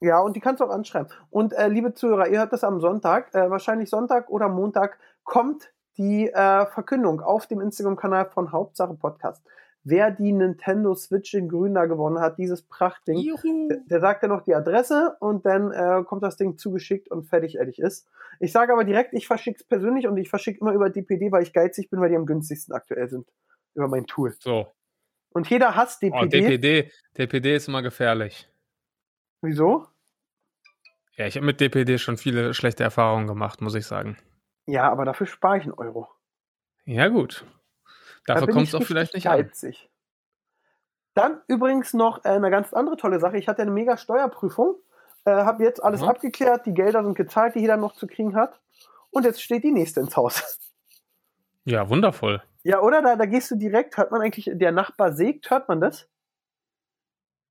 Ja, 0.00 0.20
und 0.20 0.34
die 0.34 0.40
kannst 0.40 0.60
du 0.60 0.64
auch 0.64 0.70
anschreiben. 0.70 1.12
Und 1.30 1.52
äh, 1.52 1.68
liebe 1.68 1.92
Zuhörer, 1.92 2.28
ihr 2.28 2.38
hört 2.38 2.52
das 2.52 2.64
am 2.64 2.80
Sonntag, 2.80 3.34
äh, 3.34 3.50
wahrscheinlich 3.50 3.90
Sonntag 3.90 4.30
oder 4.30 4.48
Montag, 4.48 4.98
kommt 5.24 5.72
die 5.98 6.28
äh, 6.28 6.66
Verkündung 6.66 7.20
auf 7.20 7.46
dem 7.46 7.60
Instagram-Kanal 7.60 8.30
von 8.30 8.52
Hauptsache 8.52 8.94
Podcast. 8.94 9.44
Wer 9.82 10.10
die 10.10 10.32
Nintendo 10.32 10.94
Switch 10.94 11.32
in 11.34 11.48
Grün 11.48 11.74
da 11.74 11.86
gewonnen 11.86 12.18
hat, 12.20 12.38
dieses 12.38 12.62
Prachtding, 12.62 13.68
der, 13.68 13.78
der, 13.86 14.00
sagt 14.00 14.22
ja 14.22 14.28
noch 14.28 14.42
die 14.42 14.54
Adresse 14.54 15.16
und 15.20 15.46
dann 15.46 15.72
äh, 15.72 16.02
kommt 16.04 16.22
das 16.22 16.36
Ding 16.36 16.58
zugeschickt 16.58 17.10
und 17.10 17.24
fertig 17.24 17.56
ehrlich 17.56 17.78
ist. 17.78 18.06
Ich 18.40 18.52
sage 18.52 18.72
aber 18.72 18.84
direkt, 18.84 19.14
ich 19.14 19.26
verschicke 19.26 19.58
es 19.60 19.64
persönlich 19.64 20.06
und 20.06 20.16
ich 20.18 20.28
verschicke 20.28 20.60
immer 20.60 20.72
über 20.72 20.90
DPD, 20.90 21.32
weil 21.32 21.42
ich 21.42 21.52
geizig 21.52 21.90
bin, 21.90 22.00
weil 22.00 22.10
die 22.10 22.16
am 22.16 22.26
günstigsten 22.26 22.74
aktuell 22.74 23.08
sind. 23.08 23.26
Über 23.74 23.88
mein 23.88 24.06
Tool. 24.06 24.34
So. 24.40 24.66
Und 25.32 25.48
jeder 25.48 25.76
hasst 25.76 26.02
DPD. 26.02 26.18
Oh, 26.22 26.26
DPD, 26.26 26.90
DPD 27.16 27.56
ist 27.56 27.68
immer 27.68 27.82
gefährlich. 27.82 28.49
Wieso? 29.42 29.86
Ja, 31.16 31.26
ich 31.26 31.36
habe 31.36 31.46
mit 31.46 31.60
DPD 31.60 31.98
schon 31.98 32.16
viele 32.16 32.54
schlechte 32.54 32.82
Erfahrungen 32.82 33.26
gemacht, 33.26 33.60
muss 33.60 33.74
ich 33.74 33.86
sagen. 33.86 34.16
Ja, 34.66 34.90
aber 34.90 35.04
dafür 35.04 35.26
spare 35.26 35.58
ich 35.58 35.64
einen 35.64 35.74
Euro. 35.74 36.08
Ja, 36.84 37.08
gut. 37.08 37.44
Dafür 38.26 38.46
da 38.46 38.52
kommt 38.52 38.68
es 38.68 38.74
auch 38.74 38.82
vielleicht 38.82 39.14
nicht 39.14 39.24
geizig. 39.24 39.82
an. 39.82 39.90
Dann 41.14 41.40
übrigens 41.48 41.92
noch 41.92 42.24
äh, 42.24 42.28
eine 42.28 42.50
ganz 42.50 42.72
andere 42.72 42.96
tolle 42.96 43.20
Sache. 43.20 43.36
Ich 43.36 43.48
hatte 43.48 43.62
eine 43.62 43.70
mega 43.70 43.96
Steuerprüfung, 43.96 44.76
äh, 45.24 45.30
habe 45.30 45.64
jetzt 45.64 45.82
alles 45.82 46.02
mhm. 46.02 46.08
abgeklärt, 46.08 46.66
die 46.66 46.74
Gelder 46.74 47.02
sind 47.02 47.16
gezahlt, 47.16 47.54
die 47.54 47.60
jeder 47.60 47.76
noch 47.76 47.94
zu 47.94 48.06
kriegen 48.06 48.36
hat. 48.36 48.60
Und 49.10 49.24
jetzt 49.24 49.42
steht 49.42 49.64
die 49.64 49.72
nächste 49.72 50.00
ins 50.00 50.16
Haus. 50.16 50.58
Ja, 51.64 51.88
wundervoll. 51.88 52.42
Ja, 52.62 52.80
oder? 52.80 53.02
Da, 53.02 53.16
da 53.16 53.26
gehst 53.26 53.50
du 53.50 53.56
direkt, 53.56 53.96
hört 53.96 54.10
man 54.10 54.22
eigentlich, 54.22 54.50
der 54.52 54.72
Nachbar 54.72 55.12
sägt, 55.12 55.50
hört 55.50 55.68
man 55.68 55.80
das? 55.80 56.08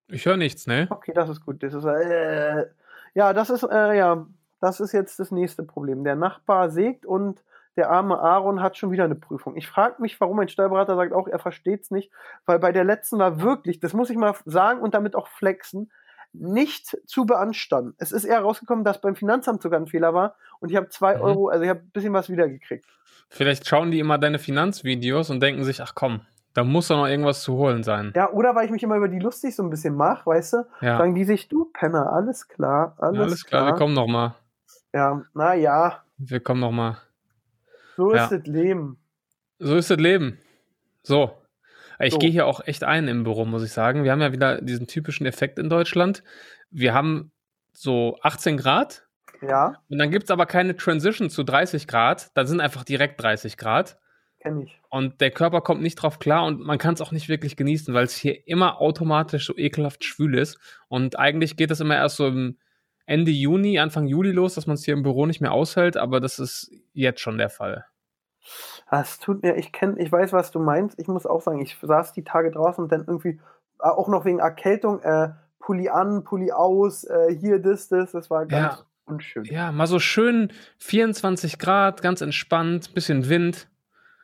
Ich 0.09 0.25
höre 0.25 0.37
nichts, 0.37 0.67
ne? 0.67 0.87
Okay, 0.89 1.13
das 1.13 1.29
ist 1.29 1.45
gut. 1.45 1.61
Das 1.63 1.73
ist, 1.73 1.85
äh, 1.85 2.65
ja, 3.13 3.33
das 3.33 3.49
ist, 3.49 3.63
äh, 3.63 3.97
ja, 3.97 4.25
das 4.59 4.79
ist 4.79 4.91
jetzt 4.91 5.19
das 5.19 5.31
nächste 5.31 5.63
Problem. 5.63 6.03
Der 6.03 6.15
Nachbar 6.15 6.69
sägt 6.69 7.05
und 7.05 7.43
der 7.77 7.89
arme 7.89 8.19
Aaron 8.19 8.61
hat 8.61 8.77
schon 8.77 8.91
wieder 8.91 9.05
eine 9.05 9.15
Prüfung. 9.15 9.55
Ich 9.55 9.67
frage 9.67 10.01
mich, 10.01 10.19
warum 10.19 10.39
ein 10.39 10.49
Steuerberater 10.49 10.95
sagt 10.95 11.13
auch, 11.13 11.27
er 11.27 11.39
versteht 11.39 11.83
es 11.83 11.91
nicht, 11.91 12.11
weil 12.45 12.59
bei 12.59 12.71
der 12.71 12.83
letzten 12.83 13.19
war 13.19 13.41
wirklich, 13.41 13.79
das 13.79 13.93
muss 13.93 14.09
ich 14.09 14.17
mal 14.17 14.35
sagen 14.45 14.81
und 14.81 14.93
damit 14.93 15.15
auch 15.15 15.27
flexen, 15.27 15.91
nicht 16.33 16.97
zu 17.07 17.25
beanstanden. 17.25 17.95
Es 17.97 18.11
ist 18.11 18.25
eher 18.25 18.41
rausgekommen, 18.41 18.83
dass 18.83 19.01
beim 19.01 19.15
Finanzamt 19.15 19.61
sogar 19.61 19.79
ein 19.79 19.87
Fehler 19.87 20.13
war 20.13 20.35
und 20.59 20.71
ich 20.71 20.77
habe 20.77 20.89
zwei 20.89 21.15
mhm. 21.15 21.21
Euro, 21.21 21.47
also 21.47 21.63
ich 21.63 21.69
habe 21.69 21.79
ein 21.79 21.91
bisschen 21.91 22.13
was 22.13 22.29
wiedergekriegt. 22.29 22.85
Vielleicht 23.29 23.67
schauen 23.67 23.91
die 23.91 23.99
immer 23.99 24.17
deine 24.17 24.39
Finanzvideos 24.39 25.29
und 25.29 25.39
denken 25.41 25.63
sich, 25.63 25.81
ach 25.81 25.93
komm, 25.95 26.21
da 26.53 26.63
muss 26.63 26.87
doch 26.87 26.97
noch 26.97 27.07
irgendwas 27.07 27.41
zu 27.41 27.53
holen 27.53 27.83
sein. 27.83 28.11
Ja, 28.15 28.31
oder 28.31 28.55
weil 28.55 28.65
ich 28.65 28.71
mich 28.71 28.83
immer 28.83 28.97
über 28.97 29.07
die 29.07 29.19
lustig 29.19 29.55
so 29.55 29.63
ein 29.63 29.69
bisschen 29.69 29.95
mache, 29.95 30.25
weißt 30.25 30.53
du? 30.53 30.57
Ja. 30.81 30.97
Sagen 30.97 31.15
die 31.15 31.23
sich, 31.23 31.47
du 31.47 31.65
Penner, 31.65 32.11
alles 32.11 32.47
klar, 32.47 32.95
alles, 32.97 33.17
ja, 33.17 33.23
alles 33.23 33.45
klar. 33.45 33.61
klar. 33.61 33.73
wir 33.73 33.77
kommen 33.79 33.93
noch 33.93 34.07
mal. 34.07 34.35
Ja, 34.93 35.21
naja. 35.33 36.03
Wir 36.17 36.39
kommen 36.39 36.61
noch 36.61 36.71
mal. 36.71 36.97
So 37.95 38.13
ja. 38.13 38.23
ist 38.23 38.31
das 38.31 38.45
Leben. 38.45 38.97
So 39.59 39.75
ist 39.75 39.91
das 39.91 39.99
Leben. 39.99 40.39
So. 41.03 41.31
Ich 41.99 42.13
so. 42.13 42.19
gehe 42.19 42.29
hier 42.29 42.45
auch 42.45 42.65
echt 42.65 42.83
ein 42.83 43.07
im 43.07 43.23
Büro, 43.23 43.45
muss 43.45 43.63
ich 43.63 43.73
sagen. 43.73 44.03
Wir 44.03 44.11
haben 44.11 44.21
ja 44.21 44.31
wieder 44.31 44.61
diesen 44.61 44.87
typischen 44.87 45.25
Effekt 45.25 45.59
in 45.59 45.69
Deutschland. 45.69 46.23
Wir 46.71 46.93
haben 46.93 47.31
so 47.73 48.17
18 48.21 48.57
Grad. 48.57 49.05
Ja. 49.41 49.75
Und 49.89 49.99
dann 49.99 50.11
gibt 50.11 50.25
es 50.25 50.31
aber 50.31 50.45
keine 50.45 50.75
Transition 50.75 51.29
zu 51.29 51.43
30 51.43 51.87
Grad. 51.87 52.31
Da 52.35 52.45
sind 52.45 52.61
einfach 52.61 52.83
direkt 52.83 53.21
30 53.21 53.57
Grad. 53.57 53.97
Kenn 54.39 54.61
ich. 54.61 54.79
Und 54.89 55.19
der 55.19 55.31
Körper 55.31 55.61
kommt 55.61 55.81
nicht 55.81 55.95
drauf 55.95 56.19
klar 56.19 56.45
und 56.45 56.61
man 56.61 56.77
kann 56.77 56.93
es 56.93 57.01
auch 57.01 57.11
nicht 57.11 57.27
wirklich 57.27 57.57
genießen, 57.57 57.93
weil 57.93 58.05
es 58.05 58.15
hier 58.15 58.47
immer 58.47 58.79
automatisch 58.79 59.45
so 59.45 59.57
ekelhaft 59.57 60.05
schwül 60.05 60.37
ist. 60.37 60.57
Und 60.87 61.19
eigentlich 61.19 61.57
geht 61.57 61.71
das 61.71 61.81
immer 61.81 61.95
erst 61.95 62.15
so 62.15 62.31
Ende 63.05 63.31
Juni, 63.31 63.79
Anfang 63.79 64.05
Juli 64.05 64.31
los, 64.31 64.53
dass 64.55 64.67
man 64.67 64.75
es 64.75 64.85
hier 64.85 64.93
im 64.93 65.03
Büro 65.03 65.25
nicht 65.25 65.41
mehr 65.41 65.51
aushält, 65.51 65.97
aber 65.97 66.19
das 66.19 66.39
ist 66.39 66.71
jetzt 66.93 67.19
schon 67.21 67.37
der 67.37 67.49
Fall. 67.49 67.85
Das 68.89 69.19
tut 69.19 69.43
mir, 69.43 69.55
ich 69.57 69.71
kenne, 69.71 69.99
ich 69.99 70.11
weiß, 70.11 70.33
was 70.33 70.51
du 70.51 70.59
meinst. 70.59 70.99
Ich 70.99 71.07
muss 71.07 71.25
auch 71.25 71.41
sagen, 71.41 71.61
ich 71.61 71.77
saß 71.81 72.13
die 72.13 72.23
Tage 72.23 72.51
draußen 72.51 72.83
und 72.83 72.91
dann 72.91 73.05
irgendwie, 73.07 73.39
äh, 73.79 73.87
auch 73.87 74.07
noch 74.07 74.25
wegen 74.25 74.39
Erkältung, 74.39 75.01
äh, 75.01 75.29
Pulli 75.59 75.89
an, 75.89 76.23
Pulli 76.23 76.51
aus, 76.51 77.03
äh, 77.03 77.35
hier, 77.35 77.59
das, 77.59 77.89
das, 77.89 78.11
das 78.11 78.29
war 78.29 78.45
ganz 78.45 78.77
ja. 78.77 78.85
unschön. 79.05 79.43
Ja, 79.45 79.71
mal 79.71 79.87
so 79.87 79.99
schön 79.99 80.51
24 80.77 81.59
Grad, 81.59 82.01
ganz 82.01 82.21
entspannt, 82.21 82.93
bisschen 82.93 83.29
Wind. 83.29 83.68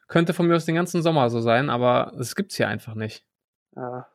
Könnte 0.07 0.33
von 0.33 0.47
mir 0.47 0.55
aus 0.55 0.65
den 0.65 0.75
ganzen 0.75 1.01
Sommer 1.01 1.29
so 1.29 1.39
sein, 1.39 1.69
aber 1.69 2.13
es 2.19 2.35
gibt's 2.35 2.55
hier 2.55 2.67
einfach 2.67 2.93
nicht. 2.95 3.25
Ja. 3.75 4.07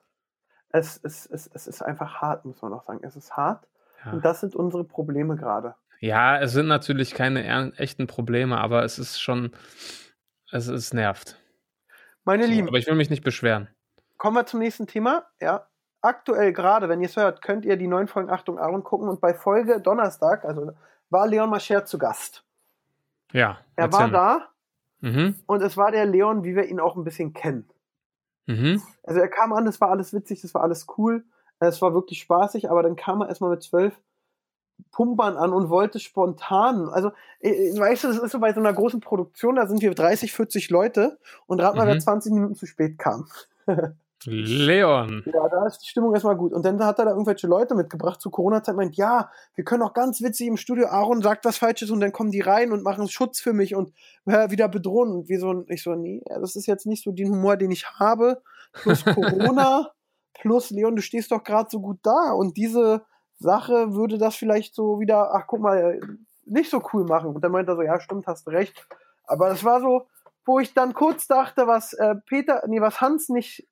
Es, 0.73 1.01
es, 1.03 1.27
es, 1.27 1.51
es 1.53 1.67
ist 1.67 1.83
einfach 1.83 2.21
hart, 2.21 2.45
muss 2.45 2.63
man 2.63 2.73
auch 2.73 2.85
sagen. 2.85 3.01
Es 3.03 3.17
ist 3.17 3.37
hart. 3.37 3.67
Ja. 4.05 4.13
Und 4.13 4.25
das 4.25 4.41
sind 4.41 4.55
unsere 4.55 4.85
Probleme 4.85 5.37
gerade. 5.37 5.75
Ja, 6.01 6.39
es 6.39 6.53
sind 6.53 6.69
natürlich 6.69 7.13
keine 7.15 7.75
echten 7.77 8.07
Probleme, 8.07 8.59
aber 8.59 8.85
es 8.85 8.99
ist 8.99 9.21
schon, 9.21 9.53
es, 10.51 10.69
es 10.69 10.95
nervt. 10.95 11.37
Meine 12.25 12.45
so, 12.45 12.51
Lieben. 12.51 12.69
Aber 12.69 12.79
ich 12.79 12.87
will 12.87 12.95
mich 12.95 13.11
nicht 13.11 13.25
beschweren. 13.25 13.69
Kommen 14.17 14.37
wir 14.37 14.47
zum 14.47 14.61
nächsten 14.61 14.87
Thema. 14.87 15.27
Ja. 15.41 15.67
Aktuell 16.03 16.55
gerade, 16.55 16.89
wenn 16.89 17.03
ihr 17.03 17.09
es 17.09 17.17
hört, 17.17 17.43
könnt 17.43 17.67
ihr 17.67 17.77
die 17.77 17.87
neuen 17.87 18.09
Folgen 18.09 18.31
Achtung 18.31 18.59
Aaron 18.59 18.83
gucken 18.83 19.09
und 19.09 19.21
bei 19.21 19.35
Folge 19.35 19.81
Donnerstag, 19.81 20.47
also 20.47 20.73
war 21.11 21.27
Leon 21.27 21.51
Mascher 21.51 21.85
zu 21.85 21.99
Gast. 21.99 22.43
Ja. 23.33 23.59
Er 23.77 23.93
war 23.93 24.09
da 24.09 24.49
Mhm. 25.01 25.35
Und 25.47 25.63
es 25.63 25.77
war 25.77 25.91
der 25.91 26.07
Leon, 26.07 26.45
wie 26.45 26.55
wir 26.55 26.67
ihn 26.67 26.81
auch 26.81 26.97
ein 26.97 27.05
bisschen 27.05 27.33
kennen. 27.33 27.69
Mhm. 28.47 28.83
Also 29.03 29.21
er 29.21 29.29
kam 29.29 29.53
an, 29.53 29.65
das 29.65 29.81
war 29.81 29.91
alles 29.91 30.13
witzig, 30.13 30.43
das 30.43 30.55
war 30.55 30.63
alles 30.63 30.87
cool, 30.99 31.25
es 31.59 31.81
war 31.83 31.95
wirklich 31.95 32.21
spaßig, 32.21 32.71
aber 32.71 32.83
dann 32.83 32.97
kam 32.97 33.21
er 33.21 33.29
erstmal 33.29 33.51
mit 33.51 33.63
zwölf 33.63 34.01
Pumpern 34.93 35.37
an 35.37 35.53
und 35.53 35.69
wollte 35.69 36.01
spontan, 36.01 36.89
also 36.89 37.13
weißt 37.43 38.05
du, 38.05 38.09
das 38.09 38.19
ist 38.19 38.33
so 38.33 38.39
bei 38.39 38.53
so 38.53 38.61
einer 38.61 38.73
großen 38.73 39.01
Produktion, 39.01 39.57
da 39.57 39.67
sind 39.67 39.83
wir 39.83 39.95
30, 39.95 40.33
40 40.33 40.71
Leute 40.71 41.19
und 41.47 41.61
rat 41.61 41.77
mal, 41.77 41.85
mhm. 41.85 41.91
wer 41.91 41.99
20 41.99 42.33
Minuten 42.33 42.55
zu 42.55 42.67
spät 42.67 42.99
kam. 42.99 43.29
Leon. 44.27 45.23
Ja, 45.27 45.49
da 45.49 45.67
ist 45.67 45.79
die 45.79 45.89
Stimmung 45.89 46.13
erstmal 46.13 46.37
gut. 46.37 46.53
Und 46.53 46.65
dann 46.65 46.83
hat 46.85 46.99
er 46.99 47.07
da 47.07 47.11
irgendwelche 47.13 47.47
Leute 47.47 47.75
mitgebracht 47.75 48.21
zu 48.21 48.31
Corona-Zeit 48.31 48.77
meint, 48.77 48.97
ja, 48.97 49.31
wir 49.55 49.65
können 49.65 49.83
auch 49.83 49.95
ganz 49.95 50.21
witzig 50.21 50.47
im 50.47 50.57
Studio, 50.57 50.89
Aaron 50.89 51.23
sagt 51.23 51.45
was 51.45 51.59
Falsches 51.59 51.91
und 51.91 52.01
dann 52.01 52.13
kommen 52.13 52.31
die 52.31 52.41
rein 52.41 52.73
und 52.73 52.83
machen 52.83 53.09
Schutz 53.09 53.41
für 53.41 53.53
mich 53.53 53.75
und 53.75 53.93
äh, 54.27 54.51
wieder 54.51 54.69
bedrohen. 54.69 55.13
Und 55.13 55.29
wir 55.29 55.41
so, 55.41 55.65
ich 55.69 55.83
so, 55.83 55.95
nee, 55.95 56.23
das 56.29 56.57
ist 56.57 56.67
jetzt 56.67 56.87
nicht 56.87 57.05
so 57.05 57.13
den 57.13 57.31
Humor, 57.31 57.57
den 57.57 57.71
ich 57.71 57.87
habe. 57.99 58.43
Plus 58.73 59.05
Corona, 59.05 59.91
plus 60.35 60.71
Leon, 60.71 60.97
du 60.97 61.03
stehst 61.03 61.33
doch 61.33 61.43
gerade 61.43 61.69
so 61.71 61.81
gut 61.81 61.99
da. 62.03 62.33
Und 62.33 62.57
diese 62.57 63.03
Sache 63.39 63.95
würde 63.95 64.19
das 64.19 64.37
vielleicht 64.37 64.75
so 64.75 65.01
wieder, 65.01 65.35
ach 65.35 65.47
guck 65.47 65.61
mal, 65.61 66.01
nicht 66.45 66.71
so 66.71 66.83
cool 66.93 67.05
machen. 67.05 67.35
Und 67.35 67.43
dann 67.43 67.53
meint 67.53 67.69
er 67.69 67.77
so, 67.77 67.83
ja, 67.83 67.99
stimmt, 68.01 68.27
hast 68.27 68.47
recht. 68.49 68.87
Aber 69.25 69.49
das 69.49 69.65
war 69.65 69.81
so, 69.81 70.07
wo 70.45 70.59
ich 70.59 70.75
dann 70.75 70.95
kurz 70.95 71.27
dachte, 71.27 71.67
was 71.67 71.93
äh, 71.95 72.17
Peter, 72.27 72.63
nee, 72.67 72.81
was 72.81 73.01
Hans 73.01 73.29
nicht 73.29 73.67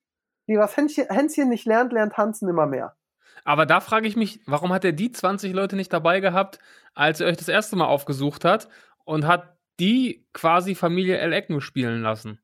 wie 0.48 0.58
was 0.58 0.76
Hänschen 0.76 1.48
nicht 1.50 1.66
lernt, 1.66 1.92
lernt 1.92 2.16
Hansen 2.16 2.48
immer 2.48 2.66
mehr. 2.66 2.96
Aber 3.44 3.66
da 3.66 3.80
frage 3.80 4.08
ich 4.08 4.16
mich, 4.16 4.40
warum 4.46 4.72
hat 4.72 4.84
er 4.84 4.92
die 4.92 5.12
20 5.12 5.52
Leute 5.52 5.76
nicht 5.76 5.92
dabei 5.92 6.20
gehabt, 6.20 6.58
als 6.94 7.20
er 7.20 7.28
euch 7.28 7.36
das 7.36 7.48
erste 7.48 7.76
Mal 7.76 7.86
aufgesucht 7.86 8.44
hat 8.44 8.68
und 9.04 9.26
hat 9.26 9.56
die 9.78 10.26
quasi 10.32 10.74
Familie 10.74 11.18
El 11.18 11.32
Ecken 11.32 11.60
spielen 11.60 12.02
lassen? 12.02 12.40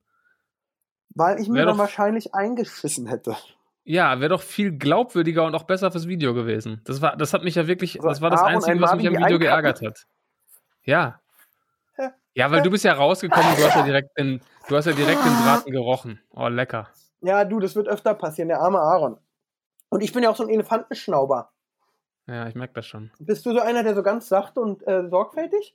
Weil 1.14 1.40
ich 1.40 1.48
mir 1.48 1.56
wär 1.56 1.66
dann 1.66 1.74
doch, 1.74 1.82
wahrscheinlich 1.82 2.34
eingeschissen 2.34 3.06
hätte. 3.06 3.36
Ja, 3.84 4.20
wäre 4.20 4.30
doch 4.30 4.42
viel 4.42 4.76
glaubwürdiger 4.76 5.44
und 5.44 5.54
auch 5.54 5.64
besser 5.64 5.90
fürs 5.90 6.08
Video 6.08 6.34
gewesen. 6.34 6.80
Das 6.84 7.00
war, 7.00 7.16
das 7.16 7.32
hat 7.32 7.42
mich 7.42 7.54
ja 7.54 7.66
wirklich, 7.66 7.96
also 7.96 8.08
das 8.08 8.20
war 8.20 8.30
das 8.30 8.42
Einzige, 8.42 8.80
was 8.80 8.94
mich 8.94 9.08
am 9.08 9.16
Video 9.16 9.38
geärgert 9.38 9.80
hat. 9.82 10.06
Ja. 10.82 11.20
Ja, 12.34 12.50
weil 12.50 12.62
du 12.62 12.70
bist 12.70 12.84
ja 12.84 12.92
rausgekommen 12.92 13.48
und 13.48 13.58
du 13.58 13.64
hast 13.64 13.76
ja 13.76 13.82
direkt 13.84 14.18
den, 14.18 14.40
du 14.68 14.76
hast 14.76 14.86
ja 14.86 14.92
direkt 14.92 15.24
den 15.24 15.32
Braten 15.44 15.70
gerochen. 15.70 16.20
Oh, 16.30 16.48
lecker. 16.48 16.88
Ja, 17.24 17.44
du, 17.44 17.58
das 17.58 17.74
wird 17.74 17.88
öfter 17.88 18.14
passieren, 18.14 18.48
der 18.48 18.60
arme 18.60 18.78
Aaron. 18.78 19.18
Und 19.88 20.02
ich 20.02 20.12
bin 20.12 20.22
ja 20.22 20.30
auch 20.30 20.36
so 20.36 20.42
ein 20.42 20.50
Elefantenschnauber. 20.50 21.50
Ja, 22.26 22.46
ich 22.46 22.54
merke 22.54 22.74
das 22.74 22.86
schon. 22.86 23.10
Bist 23.18 23.46
du 23.46 23.52
so 23.52 23.60
einer, 23.60 23.82
der 23.82 23.94
so 23.94 24.02
ganz 24.02 24.28
sacht 24.28 24.58
und 24.58 24.86
äh, 24.86 25.08
sorgfältig? 25.08 25.74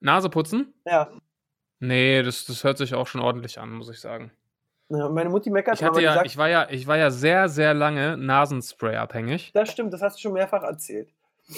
Nase 0.00 0.28
putzen? 0.28 0.74
Ja. 0.84 1.08
Nee, 1.80 2.22
das, 2.22 2.44
das 2.44 2.62
hört 2.62 2.76
sich 2.76 2.94
auch 2.94 3.06
schon 3.06 3.22
ordentlich 3.22 3.58
an, 3.58 3.72
muss 3.72 3.88
ich 3.88 4.00
sagen. 4.00 4.32
Ja, 4.90 5.08
meine 5.08 5.30
Mutti 5.30 5.48
meckert 5.50 5.76
ich 5.76 5.84
hatte 5.84 6.02
ja, 6.02 6.10
gesagt, 6.10 6.26
ich 6.26 6.36
war 6.36 6.48
ja, 6.48 6.66
ich 6.68 6.86
war 6.86 6.98
ja 6.98 7.10
sehr, 7.10 7.48
sehr 7.48 7.72
lange 7.72 8.18
Nasenspray 8.18 8.96
abhängig. 8.96 9.52
Das 9.54 9.70
stimmt, 9.70 9.94
das 9.94 10.02
hast 10.02 10.16
du 10.18 10.20
schon 10.20 10.32
mehrfach 10.34 10.62
erzählt. 10.62 11.08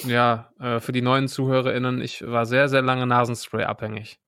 Ja, 0.04 0.52
äh, 0.60 0.78
für 0.78 0.92
die 0.92 1.02
neuen 1.02 1.26
ZuhörerInnen, 1.26 2.00
ich 2.00 2.24
war 2.24 2.46
sehr, 2.46 2.68
sehr 2.68 2.82
lange 2.82 3.06
Nasenspray 3.06 3.64
abhängig. 3.64 4.20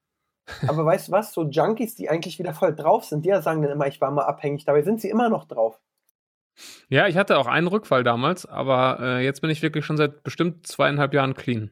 Aber 0.67 0.85
weißt 0.85 1.09
du 1.09 1.13
was? 1.13 1.33
So 1.33 1.45
Junkies, 1.45 1.95
die 1.95 2.09
eigentlich 2.09 2.39
wieder 2.39 2.55
voll 2.55 2.75
drauf 2.75 3.05
sind, 3.05 3.25
die 3.25 3.31
sagen 3.43 3.63
dann 3.63 3.73
immer, 3.73 3.87
ich 3.87 4.01
war 4.01 4.11
mal 4.11 4.25
abhängig. 4.25 4.65
Dabei 4.65 4.83
sind 4.83 5.01
sie 5.01 5.11
immer 5.11 5.29
noch 5.29 5.45
drauf. 5.45 5.81
Ja, 6.89 7.07
ich 7.07 7.17
hatte 7.17 7.39
auch 7.39 7.47
einen 7.47 7.67
Rückfall 7.67 8.03
damals, 8.03 8.47
aber 8.47 8.99
äh, 9.01 9.25
jetzt 9.25 9.41
bin 9.41 9.51
ich 9.51 9.63
wirklich 9.63 9.85
schon 9.85 9.97
seit 9.97 10.23
bestimmt 10.23 10.67
zweieinhalb 10.67 11.13
Jahren 11.13 11.35
clean. 11.35 11.71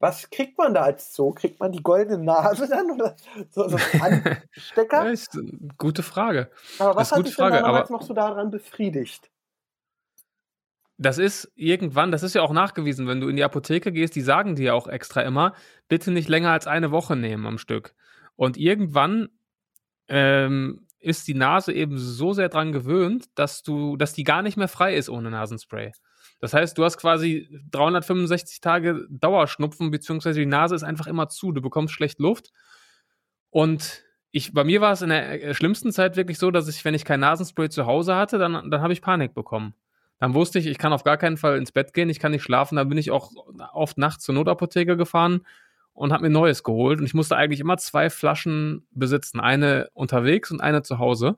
Was 0.00 0.30
kriegt 0.30 0.58
man 0.58 0.74
da 0.74 0.82
als 0.82 1.12
so? 1.12 1.32
Kriegt 1.32 1.58
man 1.58 1.72
die 1.72 1.82
goldene 1.82 2.22
Nase 2.22 2.68
dann 2.68 2.90
oder 2.92 3.16
so, 3.50 3.68
so 3.68 3.76
einen 4.00 4.24
Anstecker? 4.24 5.04
ja, 5.04 5.10
ist 5.10 5.36
eine 5.36 5.70
gute 5.76 6.02
Frage. 6.02 6.50
Aber 6.78 6.94
was 6.96 7.10
hat 7.10 7.26
dich 7.26 7.34
Frage, 7.34 7.56
denn 7.56 7.64
damals 7.64 7.90
noch 7.90 8.02
so 8.02 8.14
daran 8.14 8.50
befriedigt? 8.50 9.30
Das 10.98 11.18
ist 11.18 11.52
irgendwann, 11.54 12.10
das 12.10 12.24
ist 12.24 12.34
ja 12.34 12.42
auch 12.42 12.52
nachgewiesen, 12.52 13.06
wenn 13.06 13.20
du 13.20 13.28
in 13.28 13.36
die 13.36 13.44
Apotheke 13.44 13.92
gehst, 13.92 14.16
die 14.16 14.20
sagen 14.20 14.56
dir 14.56 14.74
auch 14.74 14.88
extra 14.88 15.22
immer, 15.22 15.54
bitte 15.88 16.10
nicht 16.10 16.28
länger 16.28 16.50
als 16.50 16.66
eine 16.66 16.90
Woche 16.90 17.14
nehmen 17.14 17.46
am 17.46 17.58
Stück. 17.58 17.94
Und 18.34 18.56
irgendwann 18.56 19.28
ähm, 20.08 20.86
ist 20.98 21.28
die 21.28 21.34
Nase 21.34 21.72
eben 21.72 21.98
so 21.98 22.32
sehr 22.32 22.48
dran 22.48 22.72
gewöhnt, 22.72 23.26
dass 23.36 23.62
du, 23.62 23.96
dass 23.96 24.12
die 24.12 24.24
gar 24.24 24.42
nicht 24.42 24.56
mehr 24.56 24.68
frei 24.68 24.96
ist 24.96 25.08
ohne 25.08 25.30
Nasenspray. 25.30 25.92
Das 26.40 26.54
heißt, 26.54 26.76
du 26.78 26.84
hast 26.84 26.98
quasi 26.98 27.48
365 27.70 28.60
Tage 28.60 29.06
Dauerschnupfen, 29.10 29.90
beziehungsweise 29.90 30.40
die 30.40 30.46
Nase 30.46 30.74
ist 30.74 30.84
einfach 30.84 31.06
immer 31.06 31.28
zu. 31.28 31.52
Du 31.52 31.60
bekommst 31.60 31.94
schlecht 31.94 32.20
Luft. 32.20 32.50
Und 33.50 34.04
ich, 34.30 34.52
bei 34.52 34.64
mir 34.64 34.80
war 34.80 34.92
es 34.92 35.02
in 35.02 35.08
der 35.08 35.42
äh, 35.42 35.54
schlimmsten 35.54 35.90
Zeit 35.90 36.16
wirklich 36.16 36.38
so, 36.38 36.50
dass 36.50 36.68
ich, 36.68 36.84
wenn 36.84 36.94
ich 36.94 37.04
kein 37.04 37.20
Nasenspray 37.20 37.70
zu 37.70 37.86
Hause 37.86 38.14
hatte, 38.14 38.38
dann, 38.38 38.70
dann 38.70 38.80
habe 38.82 38.92
ich 38.92 39.02
Panik 39.02 39.34
bekommen. 39.34 39.74
Dann 40.18 40.34
wusste 40.34 40.58
ich, 40.58 40.66
ich 40.66 40.78
kann 40.78 40.92
auf 40.92 41.04
gar 41.04 41.16
keinen 41.16 41.36
Fall 41.36 41.56
ins 41.58 41.72
Bett 41.72 41.94
gehen, 41.94 42.10
ich 42.10 42.18
kann 42.18 42.32
nicht 42.32 42.42
schlafen. 42.42 42.76
Dann 42.76 42.88
bin 42.88 42.98
ich 42.98 43.10
auch 43.10 43.30
oft 43.72 43.98
nachts 43.98 44.24
zur 44.24 44.34
Notapotheke 44.34 44.96
gefahren 44.96 45.46
und 45.92 46.12
habe 46.12 46.24
mir 46.24 46.30
Neues 46.30 46.62
geholt. 46.64 46.98
Und 47.00 47.06
ich 47.06 47.14
musste 47.14 47.36
eigentlich 47.36 47.60
immer 47.60 47.76
zwei 47.76 48.10
Flaschen 48.10 48.86
besitzen. 48.90 49.40
Eine 49.40 49.90
unterwegs 49.94 50.50
und 50.50 50.60
eine 50.60 50.82
zu 50.82 50.98
Hause. 50.98 51.36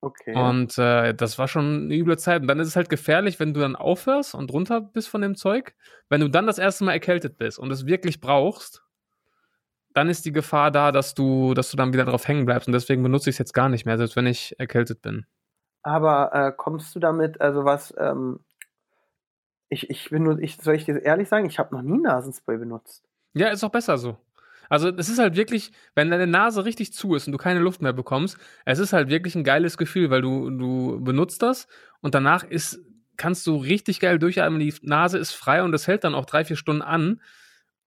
Okay. 0.00 0.34
Und 0.36 0.76
äh, 0.76 1.14
das 1.14 1.38
war 1.38 1.48
schon 1.48 1.84
eine 1.84 1.94
üble 1.94 2.18
Zeit. 2.18 2.42
Und 2.42 2.48
dann 2.48 2.60
ist 2.60 2.68
es 2.68 2.76
halt 2.76 2.90
gefährlich, 2.90 3.40
wenn 3.40 3.54
du 3.54 3.60
dann 3.60 3.74
aufhörst 3.74 4.34
und 4.34 4.52
runter 4.52 4.80
bist 4.80 5.08
von 5.08 5.22
dem 5.22 5.34
Zeug. 5.34 5.74
Wenn 6.10 6.20
du 6.20 6.28
dann 6.28 6.46
das 6.46 6.58
erste 6.58 6.84
Mal 6.84 6.92
erkältet 6.92 7.38
bist 7.38 7.58
und 7.58 7.70
es 7.70 7.86
wirklich 7.86 8.20
brauchst, 8.20 8.82
dann 9.94 10.10
ist 10.10 10.26
die 10.26 10.32
Gefahr 10.32 10.70
da, 10.70 10.92
dass 10.92 11.14
du, 11.14 11.54
dass 11.54 11.70
du 11.70 11.76
dann 11.76 11.92
wieder 11.92 12.04
drauf 12.04 12.28
hängen 12.28 12.44
bleibst. 12.44 12.68
Und 12.68 12.72
deswegen 12.72 13.02
benutze 13.02 13.30
ich 13.30 13.34
es 13.34 13.38
jetzt 13.38 13.54
gar 13.54 13.68
nicht 13.68 13.86
mehr, 13.86 13.96
selbst 13.96 14.16
wenn 14.16 14.26
ich 14.26 14.58
erkältet 14.58 15.00
bin. 15.00 15.24
Aber 15.84 16.32
äh, 16.32 16.52
kommst 16.56 16.94
du 16.96 16.98
damit, 16.98 17.40
also 17.40 17.64
was, 17.64 17.94
ähm, 17.98 18.40
ich, 19.68 19.90
ich 19.90 20.10
bin 20.10 20.24
nur, 20.24 20.38
ich, 20.38 20.56
soll 20.56 20.74
ich 20.74 20.86
dir 20.86 20.98
ehrlich 20.98 21.28
sagen, 21.28 21.46
ich 21.46 21.58
habe 21.58 21.74
noch 21.74 21.82
nie 21.82 21.98
Nasenspray 21.98 22.56
benutzt. 22.56 23.04
Ja, 23.34 23.48
ist 23.48 23.62
auch 23.62 23.70
besser 23.70 23.98
so. 23.98 24.16
Also 24.70 24.88
es 24.88 25.10
ist 25.10 25.18
halt 25.18 25.36
wirklich, 25.36 25.72
wenn 25.94 26.10
deine 26.10 26.26
Nase 26.26 26.64
richtig 26.64 26.94
zu 26.94 27.14
ist 27.14 27.26
und 27.26 27.32
du 27.32 27.38
keine 27.38 27.60
Luft 27.60 27.82
mehr 27.82 27.92
bekommst, 27.92 28.38
es 28.64 28.78
ist 28.78 28.94
halt 28.94 29.10
wirklich 29.10 29.34
ein 29.34 29.44
geiles 29.44 29.76
Gefühl, 29.76 30.08
weil 30.08 30.22
du, 30.22 30.48
du 30.48 31.00
benutzt 31.04 31.42
das 31.42 31.68
und 32.00 32.14
danach 32.14 32.44
ist, 32.44 32.80
kannst 33.18 33.46
du 33.46 33.56
richtig 33.56 34.00
geil 34.00 34.18
durchatmen, 34.18 34.60
die 34.60 34.74
Nase 34.80 35.18
ist 35.18 35.32
frei 35.32 35.62
und 35.62 35.72
das 35.72 35.86
hält 35.86 36.04
dann 36.04 36.14
auch 36.14 36.24
drei, 36.24 36.46
vier 36.46 36.56
Stunden 36.56 36.80
an 36.80 37.20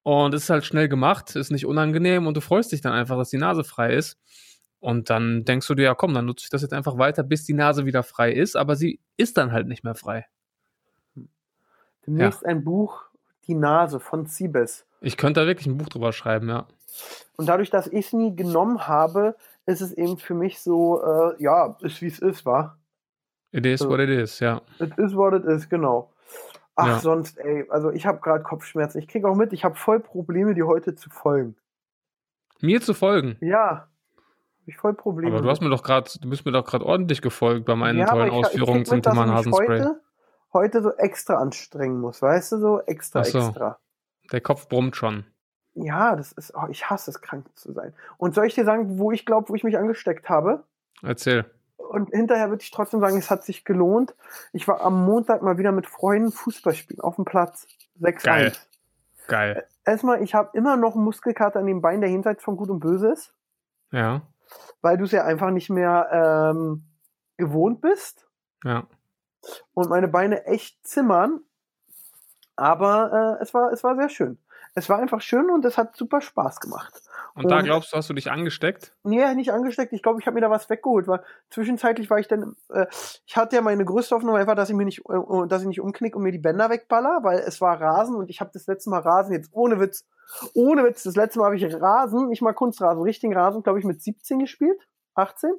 und 0.03 0.35
es 0.35 0.43
ist 0.43 0.49
halt 0.51 0.65
schnell 0.65 0.87
gemacht, 0.87 1.35
ist 1.35 1.51
nicht 1.51 1.65
unangenehm 1.65 2.27
und 2.27 2.37
du 2.37 2.41
freust 2.41 2.71
dich 2.71 2.81
dann 2.81 2.93
einfach, 2.93 3.17
dass 3.17 3.31
die 3.31 3.37
Nase 3.37 3.63
frei 3.63 3.93
ist. 3.95 4.19
Und 4.87 5.09
dann 5.09 5.43
denkst 5.43 5.67
du 5.67 5.75
dir, 5.75 5.83
ja 5.83 5.95
komm, 5.95 6.13
dann 6.13 6.27
nutze 6.27 6.45
ich 6.45 6.49
das 6.49 6.61
jetzt 6.61 6.71
einfach 6.71 6.97
weiter, 6.97 7.21
bis 7.21 7.43
die 7.43 7.53
Nase 7.53 7.85
wieder 7.85 8.03
frei 8.03 8.31
ist, 8.31 8.55
aber 8.55 8.77
sie 8.77 9.01
ist 9.17 9.35
dann 9.35 9.51
halt 9.51 9.67
nicht 9.67 9.83
mehr 9.83 9.95
frei. 9.95 10.27
Demnächst 12.05 12.43
ja. 12.43 12.47
ein 12.47 12.63
Buch, 12.63 13.03
Die 13.47 13.53
Nase 13.53 13.99
von 13.99 14.27
Siebes. 14.27 14.87
Ich 15.01 15.17
könnte 15.17 15.41
da 15.41 15.45
wirklich 15.45 15.67
ein 15.67 15.77
Buch 15.77 15.89
drüber 15.89 16.13
schreiben, 16.13 16.47
ja. 16.47 16.67
Und 17.35 17.49
dadurch, 17.49 17.69
dass 17.69 17.87
ich 17.87 18.05
es 18.05 18.13
nie 18.13 18.33
genommen 18.33 18.87
habe, 18.87 19.35
ist 19.65 19.81
es 19.81 19.91
eben 19.91 20.17
für 20.17 20.35
mich 20.35 20.61
so, 20.61 21.03
äh, 21.03 21.43
ja, 21.43 21.75
ist 21.81 22.01
wie 22.01 22.07
es 22.07 22.19
ist, 22.19 22.45
war. 22.45 22.79
It 23.51 23.65
is 23.65 23.81
so. 23.81 23.89
what 23.89 23.99
it 23.99 24.09
is, 24.09 24.39
ja. 24.39 24.61
It 24.79 24.97
is 24.97 25.13
what 25.13 25.33
it 25.33 25.43
is, 25.43 25.67
genau. 25.67 26.13
Ach, 26.77 26.87
ja. 26.87 26.99
sonst, 26.99 27.37
ey, 27.39 27.65
also 27.67 27.91
ich 27.91 28.05
habe 28.05 28.21
gerade 28.21 28.41
Kopfschmerzen. 28.41 28.99
Ich 28.99 29.09
kriege 29.09 29.27
auch 29.27 29.35
mit, 29.35 29.51
ich 29.51 29.65
habe 29.65 29.75
voll 29.75 29.99
Probleme, 29.99 30.53
dir 30.53 30.65
heute 30.65 30.95
zu 30.95 31.09
folgen. 31.09 31.57
Mir 32.61 32.79
zu 32.79 32.93
folgen? 32.93 33.35
Ja 33.41 33.89
ich 34.67 34.77
voll 34.77 34.93
Probleme. 34.93 35.33
Aber 35.33 35.41
du 35.41 35.49
hast 35.49 35.61
mir 35.61 35.69
doch 35.69 35.81
gerade, 35.81 36.11
du 36.19 36.29
bist 36.29 36.45
mir 36.45 36.51
doch 36.51 36.65
gerade 36.65 36.85
ordentlich 36.85 37.21
gefolgt 37.21 37.65
bei 37.65 37.75
meinen 37.75 37.99
ja, 37.99 38.05
tollen 38.07 38.27
ich, 38.27 38.33
Ausführungen 38.33 38.81
ich 38.81 38.87
zum 38.87 39.01
Thema 39.01 39.25
Nasenspray. 39.25 39.79
Heute, 39.79 40.01
heute 40.53 40.81
so 40.81 40.93
extra 40.93 41.35
anstrengen 41.35 42.01
muss, 42.01 42.21
weißt 42.21 42.51
du, 42.51 42.57
so 42.57 42.81
extra, 42.81 43.23
so. 43.23 43.39
extra. 43.39 43.79
Der 44.31 44.41
Kopf 44.41 44.67
brummt 44.67 44.95
schon. 44.95 45.25
Ja, 45.73 46.15
das 46.15 46.33
ist, 46.33 46.53
oh, 46.55 46.67
ich 46.69 46.89
hasse 46.89 47.11
es, 47.11 47.21
krank 47.21 47.45
zu 47.55 47.71
sein. 47.71 47.93
Und 48.17 48.35
soll 48.35 48.47
ich 48.47 48.55
dir 48.55 48.65
sagen, 48.65 48.99
wo 48.99 49.11
ich 49.11 49.25
glaube, 49.25 49.49
wo 49.49 49.55
ich 49.55 49.63
mich 49.63 49.77
angesteckt 49.77 50.27
habe? 50.27 50.63
Erzähl. 51.01 51.45
Und 51.77 52.09
hinterher 52.09 52.49
würde 52.49 52.63
ich 52.63 52.71
trotzdem 52.71 52.99
sagen, 52.99 53.17
es 53.17 53.31
hat 53.31 53.45
sich 53.45 53.63
gelohnt. 53.63 54.15
Ich 54.51 54.67
war 54.67 54.81
am 54.81 55.05
Montag 55.05 55.43
mal 55.43 55.57
wieder 55.57 55.71
mit 55.71 55.85
Freunden 55.85 56.31
Fußball 56.31 56.73
spielen 56.73 56.99
auf 56.99 57.15
dem 57.15 57.23
Platz. 57.23 57.67
6 57.99 58.23
Geil. 58.23 58.53
Geil. 59.27 59.65
Erstmal, 59.85 60.21
ich 60.21 60.33
habe 60.33 60.49
immer 60.57 60.75
noch 60.75 60.95
einen 60.95 61.05
Muskelkater 61.05 61.59
an 61.59 61.67
dem 61.67 61.81
Bein, 61.81 62.01
der 62.01 62.09
jenseits 62.09 62.43
von 62.43 62.57
Gut 62.57 62.69
und 62.69 62.79
Böse 62.79 63.13
ist. 63.13 63.33
Ja 63.91 64.23
weil 64.81 64.97
du 64.97 65.05
es 65.05 65.11
ja 65.11 65.23
einfach 65.23 65.51
nicht 65.51 65.69
mehr 65.69 66.09
ähm, 66.53 66.85
gewohnt 67.37 67.81
bist. 67.81 68.27
Ja. 68.63 68.87
Und 69.73 69.89
meine 69.89 70.07
Beine 70.07 70.45
echt 70.45 70.85
zimmern. 70.85 71.41
Aber 72.55 73.37
äh, 73.39 73.43
es, 73.43 73.53
war, 73.53 73.71
es 73.71 73.83
war 73.83 73.95
sehr 73.95 74.09
schön. 74.09 74.39
Es 74.73 74.89
war 74.89 74.99
einfach 74.99 75.21
schön 75.21 75.49
und 75.49 75.65
es 75.65 75.77
hat 75.77 75.95
super 75.95 76.21
Spaß 76.21 76.59
gemacht. 76.59 77.01
Und, 77.33 77.45
und 77.45 77.51
da 77.51 77.61
glaubst 77.61 77.93
du, 77.93 77.97
hast 77.97 78.09
du 78.09 78.13
dich 78.13 78.29
angesteckt? 78.29 78.95
Nee, 79.03 79.33
nicht 79.33 79.51
angesteckt. 79.51 79.93
Ich 79.93 80.03
glaube, 80.03 80.19
ich 80.19 80.27
habe 80.27 80.35
mir 80.35 80.41
da 80.41 80.51
was 80.51 80.69
weggeholt, 80.69 81.07
weil 81.07 81.23
zwischenzeitlich 81.49 82.09
war 82.09 82.19
ich 82.19 82.27
dann, 82.27 82.55
äh, 82.69 82.85
ich 83.25 83.37
hatte 83.37 83.55
ja 83.55 83.61
meine 83.61 83.85
größte 83.85 84.15
Hoffnung 84.15 84.35
einfach, 84.35 84.55
dass 84.55 84.69
ich 84.69 84.75
mir 84.75 84.85
nicht, 84.85 85.01
äh, 85.09 85.47
dass 85.47 85.61
ich 85.61 85.67
nicht 85.67 85.81
umknick 85.81 86.15
und 86.15 86.23
mir 86.23 86.31
die 86.31 86.37
Bänder 86.37 86.69
wegballer, 86.69 87.19
weil 87.23 87.39
es 87.39 87.61
war 87.61 87.79
Rasen 87.79 88.15
und 88.15 88.29
ich 88.29 88.39
habe 88.39 88.51
das 88.53 88.67
letzte 88.67 88.89
Mal 88.89 88.99
Rasen 88.99 89.33
jetzt 89.33 89.49
ohne 89.51 89.79
Witz 89.79 90.05
ohne 90.53 90.83
Witz, 90.83 91.03
das 91.03 91.15
letzte 91.15 91.39
Mal 91.39 91.45
habe 91.45 91.55
ich 91.55 91.81
Rasen, 91.81 92.29
nicht 92.29 92.41
mal 92.41 92.53
Kunstrasen, 92.53 93.01
richtigen 93.01 93.33
Rasen, 93.33 93.63
glaube 93.63 93.79
ich, 93.79 93.85
mit 93.85 94.01
17 94.01 94.39
gespielt. 94.39 94.79
18? 95.15 95.51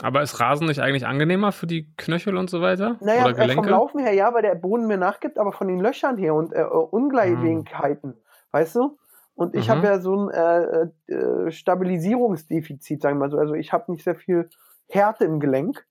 Aber 0.00 0.22
ist 0.22 0.40
Rasen 0.40 0.66
nicht 0.66 0.80
eigentlich 0.80 1.06
angenehmer 1.06 1.52
für 1.52 1.66
die 1.66 1.92
Knöchel 1.96 2.36
und 2.36 2.50
so 2.50 2.60
weiter? 2.60 2.96
Naja, 3.00 3.24
Oder 3.24 3.34
Gelenke? 3.34 3.62
vom 3.62 3.68
Laufen 3.68 4.00
her 4.00 4.14
ja, 4.14 4.32
weil 4.34 4.42
der 4.42 4.54
Boden 4.54 4.86
mir 4.86 4.96
nachgibt, 4.96 5.38
aber 5.38 5.52
von 5.52 5.68
den 5.68 5.80
Löchern 5.80 6.16
her 6.16 6.34
und 6.34 6.52
äh, 6.52 6.62
Ungleichheiten, 6.64 8.10
mhm. 8.10 8.16
weißt 8.52 8.76
du? 8.76 8.98
Und 9.34 9.54
ich 9.54 9.68
mhm. 9.68 9.72
habe 9.72 9.86
ja 9.86 10.00
so 10.00 10.16
ein 10.16 10.30
äh, 10.30 11.12
äh, 11.12 11.50
Stabilisierungsdefizit, 11.50 13.02
sagen 13.02 13.16
wir 13.16 13.26
mal 13.26 13.30
so. 13.30 13.38
Also 13.38 13.54
ich 13.54 13.72
habe 13.72 13.90
nicht 13.92 14.04
sehr 14.04 14.14
viel 14.14 14.48
Härte 14.88 15.24
im 15.24 15.40
Gelenk. 15.40 15.86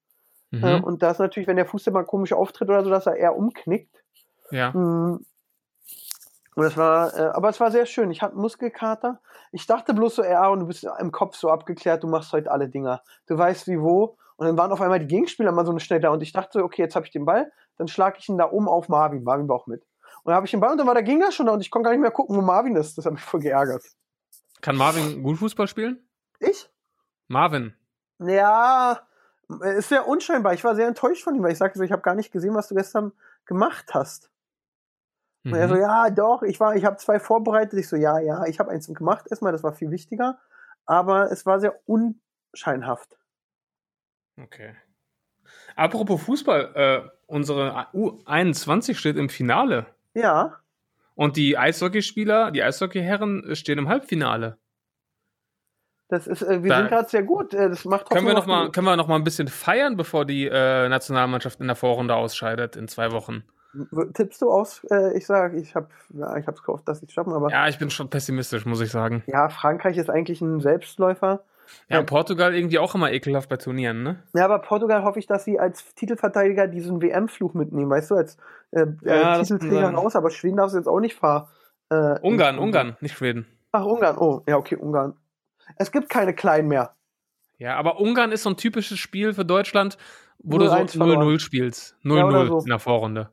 Mhm. 0.51 0.63
Äh, 0.63 0.81
und 0.81 1.01
das 1.01 1.19
natürlich, 1.19 1.47
wenn 1.47 1.55
der 1.55 1.65
Fuß 1.65 1.87
immer 1.87 2.03
komisch 2.03 2.33
auftritt 2.33 2.69
oder 2.69 2.83
so, 2.83 2.89
dass 2.89 3.07
er 3.07 3.15
eher 3.15 3.35
umknickt. 3.35 4.03
Ja. 4.51 4.71
Mhm. 4.71 5.25
Und 6.55 6.63
das 6.63 6.75
war, 6.75 7.17
äh, 7.17 7.31
aber 7.33 7.49
es 7.49 7.59
war 7.59 7.71
sehr 7.71 7.85
schön. 7.85 8.11
Ich 8.11 8.21
hatte 8.21 8.35
Muskelkater. 8.35 9.21
Ich 9.51 9.67
dachte 9.67 9.93
bloß 9.93 10.15
so, 10.15 10.23
ja, 10.23 10.47
und 10.49 10.61
du 10.61 10.67
bist 10.67 10.85
im 10.99 11.11
Kopf 11.11 11.35
so 11.35 11.49
abgeklärt, 11.49 12.03
du 12.03 12.07
machst 12.07 12.33
heute 12.33 12.51
alle 12.51 12.67
Dinger. 12.67 13.01
Du 13.27 13.37
weißt 13.37 13.67
wie 13.67 13.79
wo. 13.79 14.17
Und 14.35 14.47
dann 14.47 14.57
waren 14.57 14.71
auf 14.71 14.81
einmal 14.81 14.99
die 14.99 15.07
Gegenspieler 15.07 15.51
mal 15.51 15.65
so 15.65 15.77
schnell 15.79 15.99
da 15.99 16.09
und 16.09 16.23
ich 16.23 16.33
dachte 16.33 16.59
so, 16.59 16.65
okay, 16.65 16.81
jetzt 16.81 16.95
habe 16.95 17.05
ich 17.05 17.11
den 17.11 17.25
Ball, 17.25 17.51
dann 17.77 17.87
schlage 17.87 18.17
ich 18.19 18.27
ihn 18.27 18.37
da 18.37 18.49
oben 18.49 18.67
auf 18.67 18.89
Marvin. 18.89 19.23
Marvin 19.23 19.47
war 19.47 19.55
auch 19.55 19.67
mit. 19.67 19.83
Und 20.23 20.29
dann 20.29 20.35
habe 20.35 20.45
ich 20.45 20.51
den 20.51 20.59
Ball 20.59 20.71
und 20.71 20.77
dann 20.77 20.87
war 20.87 20.95
der 20.95 21.03
Gegner 21.03 21.31
schon 21.31 21.45
da 21.45 21.53
und 21.53 21.61
ich 21.61 21.69
konnte 21.69 21.85
gar 21.85 21.91
nicht 21.91 22.01
mehr 22.01 22.11
gucken, 22.11 22.35
wo 22.35 22.41
Marvin 22.41 22.75
ist. 22.75 22.97
Das 22.97 23.05
hat 23.05 23.13
mich 23.13 23.21
voll 23.21 23.39
geärgert. 23.39 23.83
Kann 24.61 24.75
Marvin 24.75 25.23
gut 25.23 25.37
Fußball 25.37 25.67
spielen? 25.67 26.07
Ich? 26.39 26.69
Marvin. 27.27 27.75
Ja, 28.19 29.01
ist 29.75 29.89
sehr 29.89 30.07
unscheinbar. 30.07 30.53
Ich 30.53 30.63
war 30.63 30.75
sehr 30.75 30.87
enttäuscht 30.87 31.23
von 31.23 31.35
ihm, 31.35 31.43
weil 31.43 31.51
ich 31.51 31.57
sagte 31.57 31.77
so, 31.77 31.83
ich 31.83 31.91
habe 31.91 32.01
gar 32.01 32.15
nicht 32.15 32.31
gesehen, 32.31 32.55
was 32.55 32.67
du 32.67 32.75
gestern 32.75 33.11
gemacht 33.45 33.93
hast. 33.93 34.31
Und 35.43 35.55
er 35.55 35.67
so, 35.67 35.75
mhm. 35.75 35.81
ja, 35.81 36.09
doch, 36.09 36.43
ich 36.43 36.59
war, 36.59 36.75
ich 36.75 36.85
habe 36.85 36.97
zwei 36.97 37.19
vorbereitet. 37.19 37.79
Ich 37.79 37.87
so, 37.87 37.95
ja, 37.95 38.19
ja, 38.19 38.45
ich 38.45 38.59
habe 38.59 38.69
eins 38.69 38.87
gemacht 38.87 39.25
erstmal, 39.29 39.51
das 39.51 39.63
war 39.63 39.73
viel 39.73 39.89
wichtiger. 39.89 40.37
Aber 40.85 41.31
es 41.31 41.45
war 41.45 41.59
sehr 41.59 41.79
unscheinhaft. 41.85 43.17
Okay. 44.39 44.75
Apropos 45.75 46.21
Fußball, 46.23 46.71
äh, 46.75 47.09
unsere 47.25 47.87
U21 47.93 48.95
steht 48.95 49.17
im 49.17 49.29
Finale. 49.29 49.87
Ja. 50.13 50.59
Und 51.15 51.37
die 51.37 51.57
Eishockeyspieler, 51.57 52.51
die 52.51 52.63
Eishockeyherren 52.63 53.55
stehen 53.55 53.79
im 53.79 53.89
Halbfinale. 53.89 54.57
Das 56.07 56.27
ist, 56.27 56.41
äh, 56.41 56.61
wir 56.61 56.69
da 56.69 56.77
sind 56.79 56.89
gerade 56.89 57.09
sehr 57.09 57.23
gut. 57.23 57.53
Äh, 57.53 57.69
das 57.69 57.85
macht 57.85 58.09
können 58.09 58.27
wir 58.27 58.33
noch 58.33 58.45
mal, 58.45 58.69
können 58.71 58.85
wir 58.85 58.97
noch 58.97 59.07
mal 59.07 59.15
ein 59.15 59.23
bisschen 59.23 59.47
feiern, 59.47 59.95
bevor 59.95 60.25
die 60.25 60.45
äh, 60.45 60.89
Nationalmannschaft 60.89 61.61
in 61.61 61.67
der 61.67 61.75
Vorrunde 61.75 62.15
ausscheidet 62.15 62.75
in 62.75 62.87
zwei 62.87 63.11
Wochen? 63.11 63.43
Tippst 64.13 64.41
du 64.41 64.51
aus? 64.51 64.85
Äh, 64.91 65.17
ich 65.17 65.25
sage, 65.25 65.59
ich 65.59 65.75
habe 65.75 65.87
ja, 66.13 66.35
ich 66.37 66.45
gehofft, 66.45 66.87
dass 66.87 66.99
sie 66.99 67.05
es 67.05 67.13
schaffen, 67.13 67.33
aber. 67.33 67.49
Ja, 67.49 67.67
ich 67.67 67.79
bin 67.79 67.89
schon 67.89 68.09
pessimistisch, 68.09 68.65
muss 68.65 68.81
ich 68.81 68.91
sagen. 68.91 69.23
Ja, 69.27 69.49
Frankreich 69.49 69.97
ist 69.97 70.09
eigentlich 70.09 70.41
ein 70.41 70.59
Selbstläufer. 70.59 71.43
Ja, 71.87 71.97
ja, 71.97 72.03
Portugal 72.03 72.53
irgendwie 72.53 72.79
auch 72.79 72.95
immer 72.95 73.11
ekelhaft 73.11 73.49
bei 73.49 73.57
Turnieren, 73.57 74.03
ne? 74.03 74.23
Ja, 74.33 74.45
aber 74.45 74.59
Portugal 74.59 75.03
hoffe 75.03 75.19
ich, 75.19 75.27
dass 75.27 75.45
sie 75.45 75.59
als 75.59 75.93
Titelverteidiger 75.95 76.67
diesen 76.67 77.01
WM-Fluch 77.01 77.53
mitnehmen, 77.53 77.89
weißt 77.89 78.11
du, 78.11 78.15
als 78.15 78.37
äh, 78.71 78.87
ja, 79.03 79.37
äh, 79.37 79.41
Titelträger 79.41 79.91
raus, 79.91 80.15
aber 80.15 80.31
Schweden 80.31 80.57
darf 80.57 80.67
es 80.67 80.73
jetzt 80.73 80.87
auch 80.87 80.99
nicht 80.99 81.15
fahren. 81.15 81.47
Äh, 81.89 82.19
Ungarn, 82.21 82.59
Ungarn, 82.59 82.97
nicht 82.99 83.15
Schweden. 83.15 83.45
Ach, 83.71 83.85
Ungarn, 83.85 84.17
oh, 84.17 84.43
ja, 84.47 84.57
okay, 84.57 84.75
Ungarn. 84.75 85.13
Es 85.77 85.91
gibt 85.91 86.09
keine 86.09 86.33
Kleinen 86.33 86.67
mehr. 86.67 86.93
Ja, 87.57 87.77
aber 87.77 87.99
Ungarn 87.99 88.31
ist 88.31 88.43
so 88.43 88.49
ein 88.49 88.57
typisches 88.57 88.99
Spiel 88.99 89.33
für 89.33 89.45
Deutschland, 89.45 89.97
wo 90.39 90.57
du 90.57 90.67
so 90.67 90.75
0-0 90.75 91.39
spielst. 91.39 91.95
0-0 92.03 92.15
ja, 92.17 92.47
so. 92.47 92.59
in 92.59 92.65
der 92.65 92.79
Vorrunde. 92.79 93.29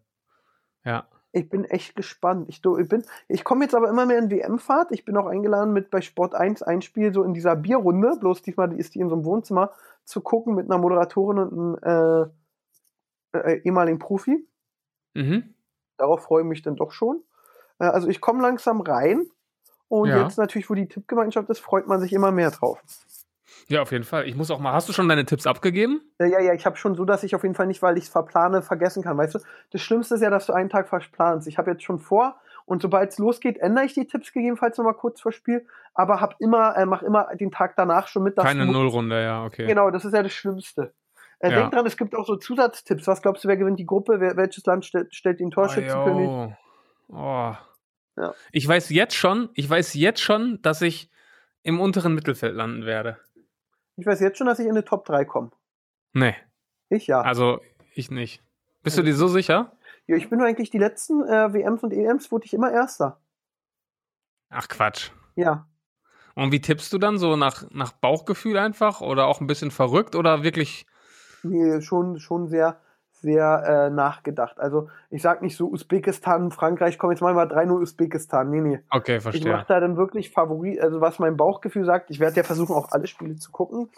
Ja. 0.88 1.06
Ich 1.32 1.50
bin 1.50 1.64
echt 1.64 1.94
gespannt. 1.94 2.48
Ich, 2.48 2.62
ich, 2.64 2.88
ich 3.28 3.44
komme 3.44 3.64
jetzt 3.64 3.74
aber 3.74 3.90
immer 3.90 4.06
mehr 4.06 4.18
in 4.18 4.30
WM-Fahrt. 4.30 4.90
Ich 4.92 5.04
bin 5.04 5.16
auch 5.18 5.26
eingeladen 5.26 5.74
mit 5.74 5.90
bei 5.90 6.00
Sport 6.00 6.34
1 6.34 6.62
ein 6.62 6.80
Spiel 6.80 7.12
so 7.12 7.22
in 7.22 7.34
dieser 7.34 7.54
Bierrunde. 7.54 8.16
Bloß 8.18 8.40
diesmal 8.40 8.72
ist 8.72 8.94
die 8.94 9.00
in 9.00 9.10
so 9.10 9.14
einem 9.14 9.26
Wohnzimmer 9.26 9.72
zu 10.04 10.22
gucken 10.22 10.54
mit 10.54 10.70
einer 10.70 10.80
Moderatorin 10.80 11.38
und 11.38 11.84
einem 11.84 12.32
äh, 13.34 13.38
äh, 13.38 13.60
ehemaligen 13.60 13.98
Profi. 13.98 14.48
Mhm. 15.12 15.54
Darauf 15.98 16.22
freue 16.22 16.42
ich 16.42 16.48
mich 16.48 16.62
dann 16.62 16.76
doch 16.76 16.92
schon. 16.92 17.22
Äh, 17.78 17.84
also 17.84 18.08
ich 18.08 18.22
komme 18.22 18.40
langsam 18.40 18.80
rein. 18.80 19.26
Und 19.88 20.08
ja. 20.08 20.22
jetzt 20.22 20.38
natürlich, 20.38 20.70
wo 20.70 20.74
die 20.74 20.88
Tippgemeinschaft 20.88 21.50
ist, 21.50 21.60
freut 21.60 21.86
man 21.86 22.00
sich 22.00 22.14
immer 22.14 22.32
mehr 22.32 22.50
drauf. 22.50 22.82
Ja, 23.66 23.82
auf 23.82 23.92
jeden 23.92 24.04
Fall. 24.04 24.26
Ich 24.28 24.36
muss 24.36 24.50
auch 24.50 24.60
mal. 24.60 24.72
Hast 24.72 24.88
du 24.88 24.92
schon 24.92 25.08
deine 25.08 25.26
Tipps 25.26 25.46
abgegeben? 25.46 26.00
Ja, 26.18 26.26
ja, 26.26 26.40
ja 26.40 26.54
ich 26.54 26.64
habe 26.66 26.76
schon 26.76 26.94
so, 26.94 27.04
dass 27.04 27.24
ich 27.24 27.34
auf 27.34 27.42
jeden 27.42 27.54
Fall 27.54 27.66
nicht, 27.66 27.82
weil 27.82 27.98
ich 27.98 28.04
es 28.04 28.10
verplane, 28.10 28.62
vergessen 28.62 29.02
kann. 29.02 29.18
Weißt 29.18 29.34
du, 29.34 29.40
das 29.70 29.80
Schlimmste 29.80 30.14
ist 30.14 30.20
ja, 30.20 30.30
dass 30.30 30.46
du 30.46 30.52
einen 30.52 30.68
Tag 30.68 30.88
verplanst. 30.88 31.48
Ich 31.48 31.58
habe 31.58 31.70
jetzt 31.70 31.82
schon 31.82 31.98
vor 31.98 32.40
und 32.68 32.82
sobald 32.82 33.10
es 33.10 33.18
losgeht, 33.18 33.58
ändere 33.58 33.86
ich 33.86 33.94
die 33.94 34.06
Tipps 34.06 34.32
gegebenenfalls 34.32 34.76
nochmal 34.76 34.94
kurz 34.94 35.22
vor 35.22 35.32
Spiel, 35.32 35.66
aber 35.94 36.20
hab 36.20 36.36
immer, 36.38 36.76
äh, 36.76 36.84
mach 36.84 37.02
immer 37.02 37.34
den 37.34 37.50
Tag 37.50 37.74
danach 37.76 38.08
schon 38.08 38.22
mit. 38.22 38.36
Keine 38.36 38.66
Nullrunde, 38.66 39.22
ja, 39.22 39.44
okay. 39.44 39.66
Genau, 39.66 39.90
das 39.90 40.04
ist 40.04 40.12
ja 40.12 40.22
das 40.22 40.32
Schlimmste. 40.32 40.92
Äh, 41.40 41.50
ja. 41.50 41.60
Denk 41.60 41.72
dran, 41.72 41.86
es 41.86 41.96
gibt 41.96 42.14
auch 42.14 42.26
so 42.26 42.36
Zusatztipps. 42.36 43.06
Was 43.06 43.22
glaubst 43.22 43.44
du, 43.44 43.48
wer 43.48 43.56
gewinnt 43.56 43.78
die 43.78 43.86
Gruppe? 43.86 44.20
Wer, 44.20 44.36
welches 44.36 44.66
Land 44.66 44.84
stellt, 44.84 45.14
stellt 45.14 45.40
den 45.40 45.50
Torschützenkönig? 45.50 46.28
Oh, 46.28 46.52
oh. 47.08 47.54
Ja. 48.16 48.34
Ich 48.52 48.66
weiß 48.68 48.90
jetzt 48.90 49.14
schon, 49.14 49.48
ich 49.54 49.70
weiß 49.70 49.94
jetzt 49.94 50.20
schon, 50.20 50.60
dass 50.60 50.82
ich 50.82 51.10
im 51.62 51.80
unteren 51.80 52.14
Mittelfeld 52.14 52.54
landen 52.54 52.84
werde. 52.84 53.18
Ich 53.98 54.06
weiß 54.06 54.20
jetzt 54.20 54.38
schon, 54.38 54.46
dass 54.46 54.60
ich 54.60 54.66
in 54.66 54.76
die 54.76 54.82
Top 54.82 55.04
3 55.06 55.24
komme. 55.24 55.50
Nee. 56.12 56.36
Ich 56.88 57.08
ja. 57.08 57.20
Also, 57.20 57.60
ich 57.94 58.12
nicht. 58.12 58.44
Bist 58.84 58.96
also, 58.96 59.02
du 59.02 59.10
dir 59.10 59.16
so 59.16 59.26
sicher? 59.26 59.72
Ja, 60.06 60.16
ich 60.16 60.30
bin 60.30 60.40
eigentlich 60.40 60.70
die 60.70 60.78
letzten 60.78 61.24
äh, 61.24 61.52
WMs 61.52 61.82
und 61.82 61.92
EMs 61.92 62.30
wurde 62.30 62.46
ich 62.46 62.54
immer 62.54 62.70
Erster. 62.70 63.20
Ach 64.50 64.68
Quatsch. 64.68 65.10
Ja. 65.34 65.66
Und 66.36 66.52
wie 66.52 66.60
tippst 66.60 66.92
du 66.92 66.98
dann 66.98 67.18
so 67.18 67.34
nach, 67.34 67.68
nach 67.72 67.90
Bauchgefühl 67.90 68.56
einfach 68.56 69.00
oder 69.00 69.26
auch 69.26 69.40
ein 69.40 69.48
bisschen 69.48 69.72
verrückt 69.72 70.14
oder 70.14 70.44
wirklich? 70.44 70.86
Nee, 71.42 71.80
schon, 71.80 72.20
schon 72.20 72.46
sehr, 72.46 72.80
sehr 73.20 73.88
äh, 73.88 73.90
nachgedacht. 73.90 74.60
Also 74.60 74.88
ich 75.10 75.22
sag 75.22 75.42
nicht 75.42 75.56
so 75.56 75.68
Usbekistan, 75.68 76.50
Frankreich, 76.50 76.98
komm 76.98 77.10
jetzt 77.10 77.20
mal 77.20 77.34
mal 77.34 77.46
3-0 77.46 77.80
Usbekistan. 77.80 78.50
Nee, 78.50 78.60
nee. 78.60 78.80
Okay, 78.90 79.20
verstehe. 79.20 79.42
Ich 79.42 79.48
mach 79.48 79.64
da 79.66 79.80
dann 79.80 79.96
wirklich 79.96 80.30
Favorit, 80.30 80.80
also 80.80 81.00
was 81.00 81.18
mein 81.18 81.36
Bauchgefühl 81.36 81.84
sagt. 81.84 82.10
Ich 82.10 82.20
werde 82.20 82.36
ja 82.36 82.42
versuchen, 82.42 82.74
auch 82.74 82.90
alle 82.92 83.06
Spiele 83.06 83.36
zu 83.36 83.50
gucken. 83.50 83.90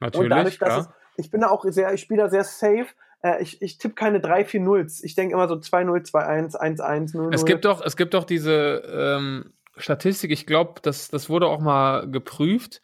Natürlich, 0.00 0.24
Und 0.24 0.30
dadurch, 0.30 0.58
dass 0.58 0.86
es, 0.86 0.88
ich 1.16 1.30
bin 1.30 1.42
da 1.42 1.48
auch 1.48 1.64
sehr, 1.64 1.92
ich 1.92 2.00
spiele 2.00 2.22
da 2.22 2.28
sehr 2.28 2.44
safe. 2.44 2.86
Äh, 3.22 3.42
ich, 3.42 3.62
ich 3.62 3.78
tippe 3.78 3.94
keine 3.94 4.18
3-4 4.18 4.60
Nulls. 4.60 5.02
Ich 5.02 5.14
denke 5.14 5.34
immer 5.34 5.48
so 5.48 5.54
2-0, 5.54 6.10
2-1, 6.10 6.56
1-1, 6.56 7.14
0-0. 7.14 7.34
Es 7.34 7.44
gibt 7.44 7.64
doch, 7.64 7.80
es 7.84 7.96
gibt 7.96 8.14
doch 8.14 8.24
diese 8.24 8.82
ähm, 8.92 9.52
Statistik, 9.76 10.30
ich 10.30 10.46
glaube, 10.46 10.80
das, 10.82 11.08
das 11.08 11.30
wurde 11.30 11.46
auch 11.46 11.60
mal 11.60 12.10
geprüft 12.10 12.82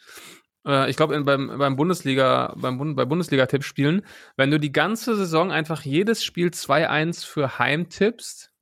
ich 0.64 0.97
glaube, 0.97 1.18
beim, 1.23 1.59
beim 1.59 1.77
Bundesliga, 1.77 2.55
beim 2.57 2.94
bei 2.94 3.05
Bundesliga-Tippspielen, 3.05 4.05
wenn 4.37 4.51
du 4.51 4.61
die 4.61 4.73
ganze 4.73 5.16
Saison 5.16 5.51
einfach 5.51 5.83
jedes 5.83 6.23
Spiel 6.23 6.49
2-1 6.49 7.25
für 7.25 7.59
Heim 7.59 7.88
tippst, 7.88 8.53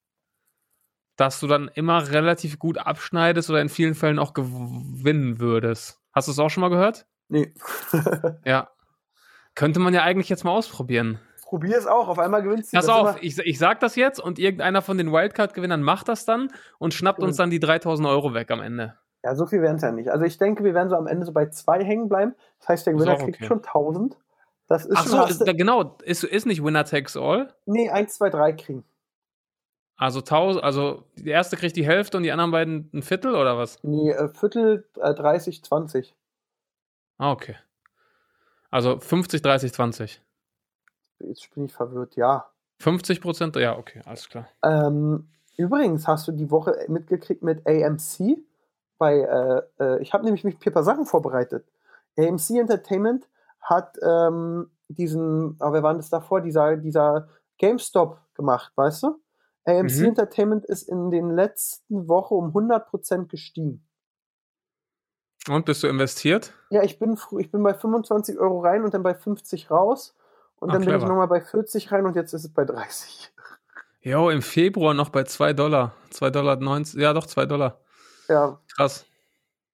dass 1.17 1.41
du 1.41 1.47
dann 1.47 1.69
immer 1.75 2.11
relativ 2.11 2.59
gut 2.59 2.79
abschneidest 2.79 3.51
oder 3.51 3.61
in 3.61 3.69
vielen 3.69 3.95
Fällen 3.95 4.19
auch 4.19 4.35
gewinnen 4.35 5.41
würdest. 5.41 6.01
Hast 6.13 6.29
du 6.29 6.33
es 6.33 6.39
auch 6.39 6.51
schon 6.51 6.61
mal 6.61 6.69
gehört? 6.69 7.07
Nee. 7.29 7.53
ja. 8.45 8.71
Könnte 9.55 9.81
man 9.81 9.95
ja 9.95 10.03
eigentlich 10.03 10.29
jetzt 10.29 10.45
mal 10.45 10.53
ausprobieren. 10.53 11.19
Probier 11.43 11.79
es 11.79 11.87
auch, 11.87 12.09
auf 12.09 12.19
einmal 12.19 12.43
gewinnst 12.43 12.73
du. 12.73 12.77
Pass 12.77 12.89
auf, 12.89 13.17
ich, 13.23 13.39
ich 13.39 13.59
sag 13.59 13.81
das 13.81 13.97
jetzt 13.97 14.21
und 14.21 14.39
irgendeiner 14.39 14.83
von 14.83 14.99
den 14.99 15.13
Wildcard-Gewinnern 15.13 15.83
macht 15.83 16.09
das 16.09 16.25
dann 16.25 16.53
und 16.79 16.93
schnappt 16.93 17.21
uns 17.21 17.37
dann 17.37 17.51
die 17.51 17.61
3000 17.61 18.07
Euro 18.09 18.35
weg 18.35 18.51
am 18.51 18.61
Ende. 18.61 18.99
Ja, 19.25 19.35
so 19.35 19.47
viel 19.47 19.61
werden 19.61 19.77
es 19.77 19.83
ja 19.83 19.93
nicht. 19.93 20.09
Also 20.09 20.25
ich 20.25 20.39
denke, 20.39 20.63
wir 20.63 20.75
werden 20.75 20.89
so 20.89 20.97
am 20.97 21.07
Ende 21.07 21.27
so 21.27 21.33
bei 21.33 21.47
zwei 21.47 21.83
hängen 21.83 22.09
bleiben. 22.09 22.35
Das 22.61 22.69
heißt, 22.69 22.87
der 22.87 22.95
Gewinner 22.95 23.15
okay. 23.15 23.33
kriegt 23.33 23.45
schon 23.45 23.59
1000. 23.59 24.17
Das 24.69 24.85
ist 24.85 24.97
Ach 24.97 25.07
so, 25.07 25.25
ist, 25.25 25.45
genau. 25.45 25.97
Ist, 26.03 26.25
ist 26.25 26.47
nicht 26.47 26.63
Winner 26.63 26.85
takes 26.85 27.17
all? 27.17 27.53
Nee, 27.67 27.89
1, 27.89 28.15
2, 28.15 28.31
3 28.31 28.53
kriegen. 28.53 28.85
Also 29.97 30.19
1000, 30.21 30.63
also 30.63 31.05
die 31.17 31.31
erste 31.31 31.57
kriegt 31.57 31.77
die 31.77 31.87
Hälfte 31.87 32.19
und 32.19 32.23
die 32.23 32.33
anderen 32.33 32.51
beiden 32.51 32.91
ein 32.93 33.03
Viertel 33.03 33.35
oder 33.35 33.57
was? 33.57 33.83
Nee, 33.83 34.11
äh, 34.11 34.29
Viertel 34.29 34.87
äh, 35.01 35.15
30, 35.15 35.65
20. 35.65 36.15
Ah, 37.19 37.33
okay. 37.33 37.57
Also 38.71 38.99
50, 38.99 39.41
30, 39.41 39.73
20. 39.73 40.23
Jetzt 41.21 41.55
bin 41.55 41.65
ich 41.65 41.73
verwirrt, 41.73 42.17
ja. 42.17 42.47
50 42.81 43.23
Prozent? 43.23 43.57
Ja, 43.57 43.79
okay, 43.79 44.03
alles 44.05 44.29
klar. 44.29 44.49
Ähm, 44.63 45.29
übrigens, 45.57 46.07
hast 46.07 46.29
du 46.29 46.33
die 46.33 46.51
Woche 46.51 46.77
mitgekriegt 46.89 47.43
mit 47.43 47.67
AMC? 47.67 48.39
Bei, 48.99 49.21
äh, 49.21 49.63
äh, 49.83 50.03
ich 50.03 50.13
habe 50.13 50.25
nämlich 50.25 50.45
mich 50.45 50.57
ein 50.65 50.73
paar 50.73 50.83
Sachen 50.83 51.07
vorbereitet. 51.07 51.67
AMC 52.19 52.51
Entertainment 52.51 53.29
hat 53.61 53.97
ähm, 54.03 54.71
diesen, 54.89 55.57
aber 55.59 55.75
wer 55.75 55.83
war 55.83 55.95
das 55.95 56.11
davor, 56.11 56.41
dieser, 56.41 56.77
dieser 56.77 57.29
GameStop 57.59 58.19
gemacht, 58.35 58.73
weißt 58.77 59.03
du? 59.05 59.21
AMC 59.65 59.99
mhm. 59.99 60.05
Entertainment 60.07 60.65
ist 60.65 60.89
in 60.89 61.11
den 61.11 61.31
letzten 61.31 62.09
Wochen 62.09 62.35
um 62.35 62.51
100% 62.53 63.27
gestiegen. 63.27 63.85
Und 65.49 65.65
bist 65.65 65.83
du 65.83 65.89
investiert? 65.89 66.53
Ja, 66.71 66.83
ich 66.83 66.99
bin, 66.99 67.19
ich 67.39 67.51
bin 67.51 67.63
bei 67.63 67.75
25 67.75 68.39
Euro 68.39 68.61
rein 68.61 68.85
und 68.85 68.95
dann 68.95 69.03
bei 69.03 69.15
50 69.15 69.71
raus. 69.71 70.15
Und 70.59 70.71
ah, 70.71 70.75
dann 70.75 70.83
clever. 70.83 70.99
bin 70.99 71.05
ich 71.05 71.09
nochmal 71.09 71.29
bei 71.29 71.41
40 71.41 71.93
rein 71.93 72.07
und 72.07 72.17
jetzt 72.17 72.33
ist 72.33 72.45
es 72.45 72.53
bei 72.53 72.65
30. 72.65 73.33
Jo, 74.01 74.31
im 74.31 74.43
Februar 74.43 74.95
noch 74.95 75.11
bei 75.11 75.25
2 75.25 75.53
Dollar. 75.53 75.93
2 76.11 76.31
Dollar 76.31 76.57
90, 76.57 77.01
ja 77.01 77.13
doch, 77.13 77.27
2 77.27 77.47
Dollar. 77.47 77.81
Ja. 78.29 78.59
Krass. 78.75 79.07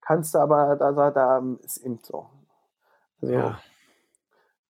Kannst 0.01 0.35
du 0.35 0.39
aber, 0.39 0.77
da, 0.77 0.93
da, 0.93 1.11
da 1.11 1.43
ist 1.63 1.79
eben 1.79 2.01
so. 2.03 2.29
Also, 3.21 3.35
ja. 3.35 3.61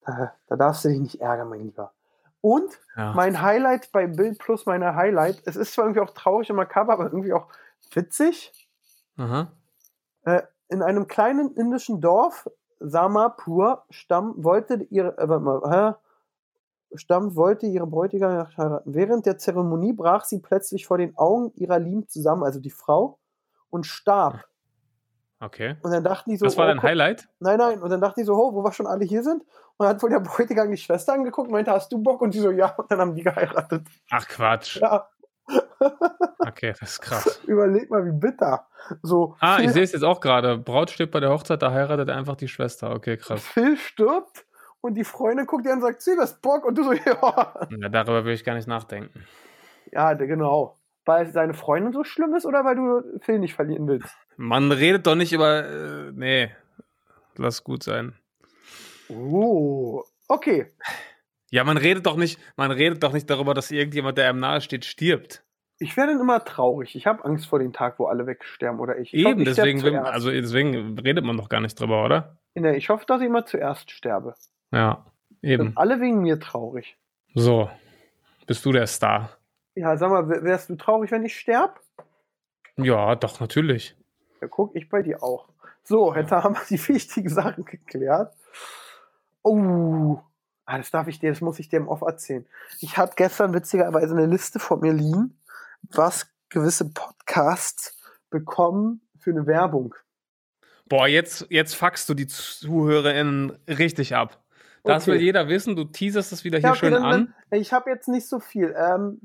da, 0.05 0.33
da 0.47 0.55
darfst 0.55 0.85
du 0.85 0.89
dich 0.89 0.99
nicht 0.99 1.21
ärgern, 1.21 1.49
mein 1.49 1.61
Lieber. 1.61 1.93
Und 2.41 2.79
ja. 2.97 3.13
mein 3.13 3.41
Highlight 3.41 3.91
bei 3.91 4.07
Bild 4.07 4.39
Plus, 4.39 4.65
meine 4.65 4.95
Highlight, 4.95 5.41
es 5.45 5.55
ist 5.55 5.73
zwar 5.73 5.85
irgendwie 5.85 6.01
auch 6.01 6.13
traurig 6.13 6.49
im 6.49 6.55
Makaber, 6.55 6.93
aber 6.93 7.05
irgendwie 7.05 7.33
auch 7.33 7.47
witzig. 7.93 8.51
Äh, 10.23 10.41
in 10.69 10.81
einem 10.81 11.07
kleinen 11.07 11.53
indischen 11.55 12.01
Dorf, 12.01 12.49
Samapur, 12.79 13.83
Stamm 13.89 14.33
wollte 14.37 14.87
ihre, 14.89 15.17
äh, 15.17 15.29
warte 15.29 15.43
mal, 15.43 15.97
äh, 16.91 16.97
Stamm 16.97 17.35
wollte 17.35 17.67
ihre 17.67 17.87
Bräutigam 17.87 18.47
heiraten. 18.57 18.93
Während 18.93 19.25
der 19.25 19.37
Zeremonie 19.37 19.93
brach 19.93 20.25
sie 20.25 20.39
plötzlich 20.39 20.87
vor 20.87 20.97
den 20.97 21.15
Augen 21.17 21.53
ihrer 21.55 21.79
Lieben 21.79 22.07
zusammen, 22.07 22.43
also 22.43 22.59
die 22.59 22.71
Frau, 22.71 23.19
und 23.71 23.87
starb. 23.87 24.45
Okay. 25.39 25.75
Und 25.81 25.91
dann 25.91 26.03
dachten 26.03 26.29
die 26.29 26.37
so. 26.37 26.45
Das 26.45 26.55
war 26.55 26.65
oh, 26.65 26.67
dein 26.67 26.83
Highlight? 26.83 27.27
Nein, 27.39 27.57
nein. 27.57 27.81
Und 27.81 27.89
dann 27.89 27.99
dachten 27.99 28.19
die 28.19 28.25
so, 28.25 28.35
oh, 28.35 28.53
wo 28.53 28.63
wir 28.63 28.71
schon 28.71 28.85
alle 28.85 29.03
hier 29.05 29.23
sind. 29.23 29.41
Und 29.41 29.85
dann 29.85 29.89
hat 29.89 30.03
wohl 30.03 30.11
der 30.11 30.19
Bräutigam 30.19 30.69
die 30.69 30.77
Schwester 30.77 31.13
angeguckt 31.13 31.47
und 31.47 31.53
meinte, 31.53 31.71
hast 31.71 31.91
du 31.91 31.97
Bock? 31.97 32.21
Und 32.21 32.35
die 32.35 32.39
so, 32.39 32.51
ja. 32.51 32.75
Und 32.75 32.91
dann 32.91 32.99
haben 32.99 33.15
die 33.15 33.23
geheiratet. 33.23 33.87
Ach 34.11 34.27
Quatsch. 34.27 34.79
Ja. 34.79 35.07
okay, 36.39 36.73
das 36.79 36.91
ist 36.91 37.01
krass. 37.01 37.41
Überleg 37.47 37.89
mal, 37.89 38.05
wie 38.05 38.11
bitter. 38.11 38.67
So, 39.01 39.35
ah, 39.39 39.57
Phil, 39.57 39.65
ich 39.65 39.71
sehe 39.71 39.83
es 39.83 39.91
jetzt 39.91 40.03
auch 40.03 40.21
gerade. 40.21 40.59
Braut 40.59 40.91
stirbt 40.91 41.11
bei 41.11 41.19
der 41.19 41.31
Hochzeit, 41.31 41.61
da 41.61 41.71
heiratet 41.71 42.09
einfach 42.09 42.35
die 42.35 42.47
Schwester. 42.47 42.91
Okay, 42.93 43.17
krass. 43.17 43.41
Phil 43.41 43.77
stirbt 43.77 44.45
und 44.81 44.93
die 44.93 45.03
Freundin 45.03 45.47
guckt 45.47 45.65
dir 45.65 45.71
an 45.71 45.77
und 45.77 45.81
sagt, 45.83 46.01
sie 46.03 46.15
das 46.15 46.39
Bock. 46.39 46.65
Und 46.65 46.77
du 46.77 46.83
so, 46.83 46.93
ja. 47.05 47.53
ja 47.69 47.89
darüber 47.89 48.25
will 48.25 48.33
ich 48.33 48.43
gar 48.43 48.55
nicht 48.55 48.67
nachdenken. 48.67 49.25
Ja, 49.91 50.13
genau. 50.13 50.77
Weil 51.05 51.27
seine 51.31 51.53
Freundin 51.53 51.93
so 51.93 52.03
schlimm 52.03 52.35
ist 52.35 52.45
oder 52.45 52.63
weil 52.63 52.75
du 52.75 53.19
Phil 53.21 53.39
nicht 53.39 53.55
verlieren 53.55 53.87
willst? 53.87 54.15
Man 54.37 54.71
redet 54.71 55.07
doch 55.07 55.15
nicht 55.15 55.33
über. 55.33 55.65
Äh, 55.65 56.11
nee. 56.13 56.51
Lass 57.37 57.63
gut 57.63 57.83
sein. 57.83 58.13
Oh, 59.09 60.03
okay. 60.27 60.71
Ja, 61.49 61.63
man 61.63 61.77
redet 61.77 62.05
doch 62.05 62.15
nicht, 62.15 62.39
man 62.55 62.71
redet 62.71 63.03
doch 63.03 63.11
nicht 63.11 63.29
darüber, 63.29 63.53
dass 63.53 63.71
irgendjemand, 63.71 64.17
der 64.17 64.29
einem 64.29 64.39
nahe 64.39 64.61
steht, 64.61 64.85
stirbt. 64.85 65.43
Ich 65.79 65.97
werde 65.97 66.13
dann 66.13 66.21
immer 66.21 66.45
traurig. 66.45 66.95
Ich 66.95 67.07
habe 67.07 67.25
Angst 67.25 67.47
vor 67.47 67.59
dem 67.59 67.73
Tag, 67.73 67.97
wo 67.97 68.05
alle 68.05 68.27
wegsterben 68.27 68.79
oder 68.79 68.99
ich. 68.99 69.13
ich 69.13 69.25
Eben, 69.25 69.43
deswegen, 69.43 69.81
will, 69.81 69.97
also 69.97 70.29
deswegen 70.29 70.97
redet 70.99 71.25
man 71.25 71.35
doch 71.37 71.49
gar 71.49 71.59
nicht 71.59 71.77
drüber, 71.79 72.05
oder? 72.05 72.37
Nee, 72.53 72.75
ich 72.75 72.89
hoffe, 72.89 73.05
dass 73.05 73.19
ich 73.19 73.27
immer 73.27 73.45
zuerst 73.45 73.91
sterbe. 73.91 74.35
Ja, 74.71 75.05
eben. 75.41 75.63
Sind 75.63 75.77
alle 75.77 75.99
wegen 75.99 76.21
mir 76.21 76.39
traurig. 76.39 76.97
So, 77.33 77.69
bist 78.45 78.63
du 78.65 78.71
der 78.71 78.87
Star. 78.87 79.37
Ja, 79.75 79.95
sag 79.97 80.09
mal, 80.09 80.27
wärst 80.43 80.69
du 80.69 80.75
traurig, 80.75 81.11
wenn 81.11 81.23
ich 81.23 81.37
sterb? 81.37 81.79
Ja, 82.77 83.15
doch, 83.15 83.39
natürlich. 83.39 83.95
Ja, 84.41 84.47
guck, 84.47 84.75
ich 84.75 84.89
bei 84.89 85.01
dir 85.01 85.23
auch. 85.23 85.47
So, 85.83 86.13
jetzt 86.15 86.31
haben 86.31 86.55
wir 86.55 86.61
die 86.69 86.87
wichtigen 86.87 87.29
Sachen 87.29 87.65
geklärt. 87.65 88.35
Oh, 89.43 90.19
ah, 90.65 90.77
das 90.77 90.91
darf 90.91 91.07
ich 91.07 91.19
dir, 91.19 91.29
das 91.29 91.41
muss 91.41 91.59
ich 91.59 91.69
dir 91.69 91.77
im 91.77 91.87
Off 91.87 92.01
erzählen. 92.01 92.45
Ich 92.79 92.97
hatte 92.97 93.13
gestern 93.15 93.53
witzigerweise 93.53 94.13
eine 94.13 94.25
Liste 94.25 94.59
vor 94.59 94.77
mir 94.77 94.93
liegen, 94.93 95.37
was 95.83 96.31
gewisse 96.49 96.91
Podcasts 96.91 97.97
bekommen 98.29 99.01
für 99.19 99.31
eine 99.31 99.47
Werbung. 99.47 99.95
Boah, 100.87 101.07
jetzt, 101.07 101.47
jetzt 101.49 101.75
fuckst 101.75 102.09
du 102.09 102.13
die 102.13 102.27
ZuhörerInnen 102.27 103.57
richtig 103.67 104.15
ab. 104.15 104.43
Das 104.83 105.03
okay. 105.03 105.11
will 105.11 105.21
jeder 105.21 105.47
wissen. 105.47 105.75
Du 105.75 105.85
teaserst 105.85 106.31
das 106.31 106.43
wieder 106.43 106.57
hier 106.57 106.69
ja, 106.69 106.71
okay, 106.71 106.79
schön 106.79 106.93
dann, 106.93 107.03
an. 107.03 107.33
ich 107.51 107.71
habe 107.71 107.89
jetzt 107.89 108.07
nicht 108.07 108.27
so 108.27 108.39
viel. 108.39 108.75
Ähm, 108.77 109.21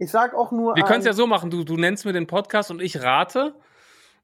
ich 0.00 0.10
sag 0.10 0.34
auch 0.34 0.50
nur. 0.50 0.74
Wir 0.76 0.84
können 0.84 1.00
es 1.00 1.04
ja 1.04 1.12
so 1.12 1.26
machen. 1.26 1.50
Du, 1.50 1.62
du 1.62 1.76
nennst 1.76 2.06
mir 2.06 2.14
den 2.14 2.26
Podcast 2.26 2.70
und 2.70 2.80
ich 2.80 3.02
rate. 3.02 3.54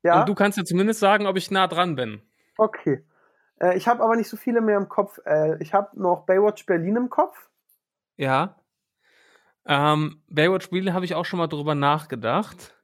Ja. 0.03 0.21
Und 0.21 0.29
du 0.29 0.35
kannst 0.35 0.57
ja 0.57 0.65
zumindest 0.65 1.01
sagen, 1.01 1.27
ob 1.27 1.37
ich 1.37 1.51
nah 1.51 1.67
dran 1.67 1.97
bin. 1.97 2.23
Okay. 2.57 3.05
Äh, 3.61 3.77
ich 3.77 3.87
habe 3.87 4.03
aber 4.03 4.17
nicht 4.17 4.29
so 4.29 4.39
viele 4.39 4.63
mehr 4.63 4.79
im 4.79 4.89
Kopf. 4.89 5.21
Äh, 5.27 5.63
ich 5.63 5.75
habe 5.75 6.01
noch 6.01 6.25
Baywatch 6.25 6.65
Berlin 6.65 6.97
im 6.97 7.11
Kopf. 7.11 7.51
Ja. 8.17 8.57
Ähm, 9.67 10.23
Baywatch 10.29 10.71
Berlin 10.71 10.95
habe 10.95 11.05
ich 11.05 11.15
auch 11.15 11.27
schon 11.27 11.39
mal 11.39 11.47
drüber 11.47 11.75
nachgedacht. 11.75 12.75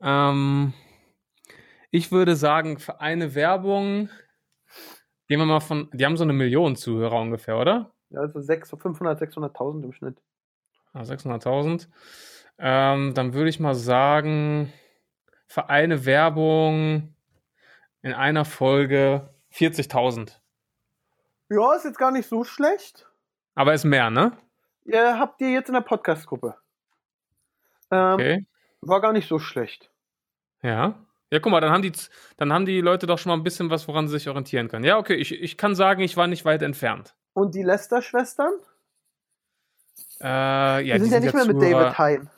Ähm, 0.00 0.72
ich 1.92 2.10
würde 2.10 2.34
sagen, 2.34 2.80
für 2.80 3.00
eine 3.00 3.36
Werbung 3.36 4.10
gehen 5.28 5.38
wir 5.38 5.46
mal 5.46 5.60
von, 5.60 5.88
die 5.92 6.04
haben 6.04 6.16
so 6.16 6.24
eine 6.24 6.32
Million 6.32 6.74
Zuhörer 6.74 7.20
ungefähr, 7.20 7.56
oder? 7.56 7.92
Ja, 8.10 8.20
also 8.20 8.40
500, 8.40 9.20
600.000 9.22 9.84
im 9.84 9.92
Schnitt. 9.92 10.18
Ah, 10.92 11.02
600.000. 11.02 11.88
Ähm, 12.58 13.14
dann 13.14 13.34
würde 13.34 13.50
ich 13.50 13.60
mal 13.60 13.74
sagen, 13.74 14.72
für 15.46 15.68
eine 15.68 16.04
Werbung 16.04 17.14
in 18.02 18.12
einer 18.12 18.44
Folge 18.44 19.30
40.000. 19.52 20.32
Ja, 21.50 21.74
ist 21.74 21.84
jetzt 21.84 21.98
gar 21.98 22.10
nicht 22.10 22.28
so 22.28 22.44
schlecht. 22.44 23.06
Aber 23.54 23.74
ist 23.74 23.84
mehr, 23.84 24.10
ne? 24.10 24.32
Ja, 24.84 25.18
habt 25.18 25.40
ihr 25.40 25.50
jetzt 25.50 25.68
in 25.68 25.74
der 25.74 25.80
Podcast-Gruppe. 25.80 26.56
Ähm, 27.90 28.14
okay. 28.14 28.46
War 28.80 29.00
gar 29.00 29.12
nicht 29.12 29.28
so 29.28 29.38
schlecht. 29.38 29.90
Ja. 30.62 30.94
Ja, 31.30 31.40
guck 31.40 31.52
mal, 31.52 31.60
dann 31.60 31.72
haben, 31.72 31.82
die, 31.82 31.92
dann 32.38 32.52
haben 32.52 32.64
die 32.64 32.80
Leute 32.80 33.06
doch 33.06 33.18
schon 33.18 33.30
mal 33.30 33.36
ein 33.36 33.42
bisschen 33.42 33.68
was, 33.68 33.86
woran 33.86 34.08
sie 34.08 34.18
sich 34.18 34.28
orientieren 34.28 34.68
können. 34.68 34.84
Ja, 34.84 34.96
okay, 34.96 35.14
ich, 35.14 35.32
ich 35.32 35.58
kann 35.58 35.74
sagen, 35.74 36.00
ich 36.00 36.16
war 36.16 36.26
nicht 36.26 36.44
weit 36.44 36.62
entfernt. 36.62 37.14
Und 37.34 37.54
die 37.54 37.62
Lester-Schwestern? 37.62 38.52
Äh, 40.20 40.26
ja, 40.86 40.98
die 40.98 41.04
sind 41.04 41.12
ja 41.12 41.20
nicht 41.20 41.34
mehr 41.34 41.46
mit 41.46 41.62
David 41.62 41.98
Hein. 41.98 42.30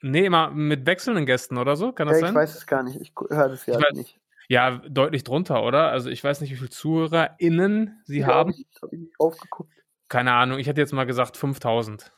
Nee, 0.00 0.26
immer 0.26 0.50
mit 0.50 0.84
wechselnden 0.84 1.24
Gästen 1.24 1.56
oder 1.56 1.76
so, 1.76 1.92
kann 1.92 2.08
das 2.08 2.20
ja, 2.20 2.26
sein? 2.26 2.30
Ich 2.30 2.36
weiß 2.36 2.54
es 2.56 2.66
gar 2.66 2.82
nicht, 2.82 3.00
ich 3.00 3.12
höre 3.30 3.48
das 3.48 3.64
ja 3.64 3.76
weiß, 3.76 3.94
nicht. 3.94 4.20
Ja, 4.48 4.82
deutlich 4.86 5.24
drunter, 5.24 5.62
oder? 5.62 5.90
Also 5.90 6.10
ich 6.10 6.22
weiß 6.22 6.42
nicht, 6.42 6.50
wie 6.50 6.56
viele 6.56 6.68
ZuhörerInnen 6.68 8.02
sie 8.04 8.20
ja, 8.20 8.26
haben. 8.26 8.50
Ich 8.50 8.82
habe 8.82 8.96
nicht 8.98 9.18
aufgeguckt. 9.18 9.72
Keine 10.08 10.34
Ahnung, 10.34 10.58
ich 10.58 10.66
hätte 10.66 10.82
jetzt 10.82 10.92
mal 10.92 11.06
gesagt 11.06 11.38
5000. 11.38 12.12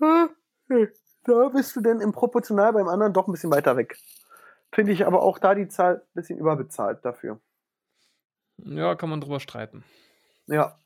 Hm, 0.00 0.30
da 1.24 1.48
bist 1.48 1.76
du 1.76 1.80
denn 1.80 2.00
im 2.00 2.12
Proportional 2.12 2.72
beim 2.72 2.88
anderen 2.88 3.12
doch 3.12 3.28
ein 3.28 3.32
bisschen 3.32 3.52
weiter 3.52 3.76
weg. 3.76 3.96
Finde 4.72 4.92
ich 4.92 5.06
aber 5.06 5.22
auch 5.22 5.38
da 5.38 5.54
die 5.54 5.68
Zahl 5.68 5.96
ein 5.96 6.14
bisschen 6.14 6.38
überbezahlt 6.38 7.04
dafür. 7.04 7.40
Ja, 8.58 8.94
kann 8.96 9.10
man 9.10 9.20
drüber 9.20 9.38
streiten. 9.38 9.84
Ja. 10.46 10.76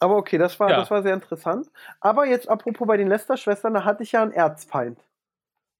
Aber 0.00 0.16
okay, 0.16 0.38
das 0.38 0.58
war, 0.58 0.70
ja. 0.70 0.76
das 0.76 0.90
war 0.90 1.02
sehr 1.02 1.14
interessant. 1.14 1.70
Aber 2.00 2.26
jetzt 2.26 2.48
apropos 2.48 2.86
bei 2.86 2.96
den 2.96 3.06
Lester-Schwestern, 3.06 3.74
da 3.74 3.84
hatte 3.84 4.02
ich 4.02 4.12
ja 4.12 4.22
einen 4.22 4.32
Erzfeind. 4.32 4.98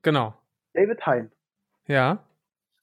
Genau. 0.03 0.35
David 0.75 1.07
Hein. 1.07 1.33
Ja. 1.87 2.19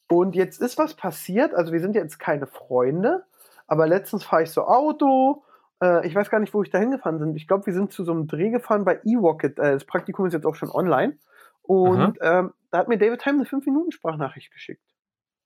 Und 0.10 0.36
jetzt 0.36 0.60
ist 0.62 0.78
was 0.78 0.95
passiert. 0.95 1.54
Also, 1.54 1.71
wir 1.71 1.80
sind 1.80 1.95
jetzt 1.95 2.17
keine 2.19 2.47
Freunde, 2.47 3.26
aber 3.67 3.88
letztens 3.88 4.23
fahre 4.23 4.43
ich 4.43 4.52
so 4.52 4.65
Auto. 4.65 5.43
Äh, 5.82 6.08
ich 6.08 6.15
weiß 6.15 6.30
gar 6.30 6.39
nicht, 6.39 6.54
wo 6.54 6.63
ich 6.63 6.71
da 6.71 6.80
hingefahren 6.80 7.19
bin. 7.19 7.36
Ich 7.36 7.47
glaube, 7.47 7.67
wir 7.67 7.73
sind 7.73 7.91
zu 7.91 8.04
so 8.04 8.12
einem 8.12 8.28
Dreh 8.28 8.50
gefahren 8.50 8.84
bei 8.84 9.00
eRocket. 9.06 9.60
Äh, 9.60 9.73
das 9.73 9.86
Praktikum 9.86 10.26
ist 10.26 10.34
jetzt 10.34 10.45
auch 10.45 10.56
schon 10.56 10.71
online. 10.71 11.17
Und 11.62 12.17
ähm, 12.21 12.54
da 12.71 12.78
hat 12.78 12.88
mir 12.88 12.97
David 12.97 13.26
Hein 13.26 13.36
eine 13.36 13.43
5-Minuten-Sprachnachricht 13.43 14.52
geschickt. 14.52 14.84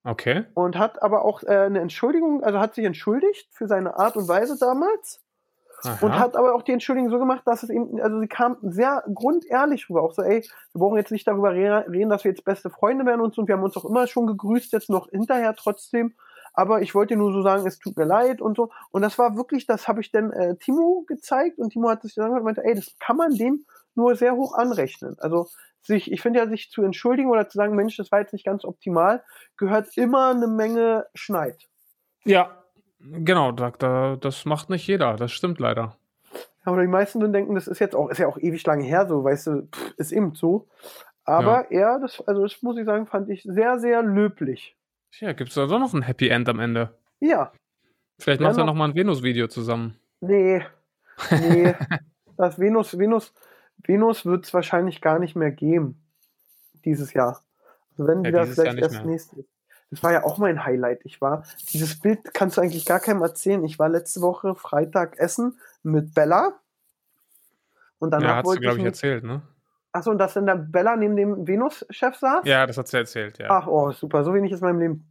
Okay. 0.03 0.45
Und 0.53 0.77
hat 0.77 1.01
aber 1.01 1.25
auch 1.25 1.43
äh, 1.43 1.47
eine 1.47 1.79
Entschuldigung, 1.79 2.43
also 2.43 2.59
hat 2.59 2.75
sich 2.75 2.85
entschuldigt 2.85 3.49
für 3.51 3.67
seine 3.67 3.97
Art 3.97 4.15
und 4.15 4.27
Weise 4.27 4.57
damals. 4.59 5.21
Aha. 5.83 5.97
Und 6.05 6.17
hat 6.19 6.35
aber 6.35 6.53
auch 6.53 6.61
die 6.61 6.71
Entschuldigung 6.71 7.09
so 7.09 7.19
gemacht, 7.19 7.41
dass 7.45 7.63
es 7.63 7.69
eben, 7.69 7.99
also 8.01 8.19
sie 8.19 8.27
kam 8.27 8.57
sehr 8.61 9.03
grundehrlich 9.13 9.89
rüber, 9.89 10.03
auch 10.03 10.13
so, 10.13 10.21
ey, 10.21 10.41
wir 10.73 10.79
brauchen 10.79 10.97
jetzt 10.97 11.11
nicht 11.11 11.27
darüber 11.27 11.53
reden, 11.53 12.09
dass 12.09 12.23
wir 12.23 12.31
jetzt 12.31 12.45
beste 12.45 12.69
Freunde 12.69 13.05
werden 13.05 13.21
und 13.21 13.33
so, 13.33 13.41
und 13.41 13.47
wir 13.47 13.55
haben 13.55 13.63
uns 13.63 13.75
auch 13.77 13.85
immer 13.85 14.07
schon 14.07 14.27
gegrüßt, 14.27 14.73
jetzt 14.73 14.89
noch 14.89 15.09
hinterher 15.09 15.55
trotzdem, 15.55 16.13
aber 16.53 16.81
ich 16.81 16.93
wollte 16.93 17.15
nur 17.15 17.31
so 17.31 17.41
sagen, 17.41 17.65
es 17.65 17.79
tut 17.79 17.97
mir 17.97 18.05
leid 18.05 18.41
und 18.41 18.57
so, 18.57 18.69
und 18.91 19.01
das 19.01 19.17
war 19.17 19.35
wirklich, 19.35 19.65
das 19.65 19.87
habe 19.87 20.01
ich 20.01 20.11
dann 20.11 20.31
äh, 20.31 20.55
Timo 20.57 21.03
gezeigt, 21.07 21.57
und 21.57 21.71
Timo 21.71 21.89
hat 21.89 22.03
sich 22.03 22.15
dann 22.15 22.31
und 22.31 22.43
meinte, 22.43 22.63
ey, 22.63 22.75
das 22.75 22.95
kann 22.99 23.17
man 23.17 23.33
dem 23.33 23.65
nur 23.95 24.15
sehr 24.15 24.35
hoch 24.35 24.53
anrechnen, 24.53 25.15
also 25.19 25.47
sich, 25.83 26.11
ich 26.11 26.21
finde 26.21 26.39
ja, 26.39 26.47
sich 26.47 26.69
zu 26.69 26.83
entschuldigen 26.83 27.31
oder 27.31 27.49
zu 27.49 27.57
sagen, 27.57 27.75
Mensch, 27.75 27.97
das 27.97 28.11
war 28.11 28.19
jetzt 28.19 28.33
nicht 28.33 28.45
ganz 28.45 28.65
optimal, 28.65 29.23
gehört 29.57 29.97
immer 29.97 30.29
eine 30.29 30.47
Menge 30.47 31.07
Schneid. 31.15 31.57
Ja, 32.23 32.60
Genau, 33.03 33.51
da, 33.51 33.71
da, 33.71 34.15
das 34.15 34.45
macht 34.45 34.69
nicht 34.69 34.87
jeder, 34.87 35.15
das 35.15 35.31
stimmt 35.31 35.59
leider. 35.59 35.97
Aber 36.63 36.81
die 36.81 36.87
meisten 36.87 37.31
denken, 37.33 37.55
das 37.55 37.67
ist 37.67 37.79
jetzt 37.79 37.95
auch, 37.95 38.09
ist 38.09 38.19
ja 38.19 38.27
auch 38.27 38.37
ewig 38.37 38.65
lange 38.65 38.83
her, 38.83 39.07
so, 39.07 39.23
weißt 39.23 39.47
du, 39.47 39.67
pff, 39.67 39.93
ist 39.97 40.11
eben 40.11 40.35
so. 40.35 40.67
Aber 41.23 41.71
ja. 41.71 41.93
er, 41.93 41.99
das, 41.99 42.21
also 42.27 42.43
das 42.43 42.61
muss 42.61 42.77
ich 42.77 42.85
sagen, 42.85 43.07
fand 43.07 43.29
ich 43.29 43.43
sehr, 43.43 43.79
sehr 43.79 44.03
löblich. 44.03 44.75
Tja, 45.11 45.33
gibt 45.33 45.49
es 45.49 45.55
da 45.55 45.65
doch 45.65 45.79
noch 45.79 45.93
ein 45.93 46.03
Happy 46.03 46.29
End 46.29 46.47
am 46.49 46.59
Ende? 46.59 46.95
Ja. 47.19 47.51
Vielleicht 48.19 48.41
macht 48.41 48.57
er 48.57 48.65
noch 48.65 48.73
mal 48.73 48.85
ein 48.85 48.95
Venus-Video 48.95 49.47
zusammen. 49.47 49.97
Nee. 50.21 50.63
Nee. 51.31 51.73
das 52.37 52.59
Venus, 52.59 52.97
Venus, 52.97 53.33
Venus 53.83 54.25
wird 54.25 54.45
es 54.45 54.53
wahrscheinlich 54.53 55.01
gar 55.01 55.19
nicht 55.19 55.35
mehr 55.35 55.51
geben. 55.51 56.01
Dieses 56.85 57.13
Jahr. 57.13 57.41
Also 57.91 58.07
wenn 58.07 58.23
ja, 58.23 58.29
wieder 58.29 58.47
vielleicht 58.47 58.77
erst 58.77 59.05
nächstes. 59.05 59.45
Das 59.91 60.01
war 60.03 60.13
ja 60.13 60.23
auch 60.23 60.37
mein 60.37 60.63
Highlight. 60.63 61.01
Ich 61.03 61.21
war, 61.21 61.43
dieses 61.73 61.99
Bild 61.99 62.33
kannst 62.33 62.57
du 62.57 62.61
eigentlich 62.61 62.85
gar 62.85 62.99
keinem 62.99 63.21
erzählen. 63.21 63.63
Ich 63.65 63.77
war 63.77 63.89
letzte 63.89 64.21
Woche 64.21 64.55
Freitag 64.55 65.19
essen 65.19 65.59
mit 65.83 66.13
Bella. 66.13 66.53
Und 67.99 68.11
danach 68.11 68.29
ja, 68.29 68.35
hat 68.37 68.45
wollte 68.45 68.61
glaube 68.61 68.79
ich, 68.79 68.85
erzählt, 68.85 69.23
ne? 69.23 69.41
Achso, 69.91 70.09
und 70.09 70.17
dass 70.17 70.33
dann 70.33 70.45
der 70.45 70.55
Bella 70.55 70.95
neben 70.95 71.17
dem 71.17 71.45
Venus-Chef 71.45 72.15
saß? 72.15 72.45
Ja, 72.45 72.65
das 72.65 72.77
hat 72.77 72.87
sie 72.87 72.97
erzählt, 72.97 73.37
ja. 73.37 73.47
Ach, 73.49 73.67
oh, 73.67 73.91
super. 73.91 74.23
So 74.23 74.33
wenig 74.33 74.51
ist 74.53 74.61
in 74.61 74.67
meinem 74.67 74.79
Leben 74.79 75.05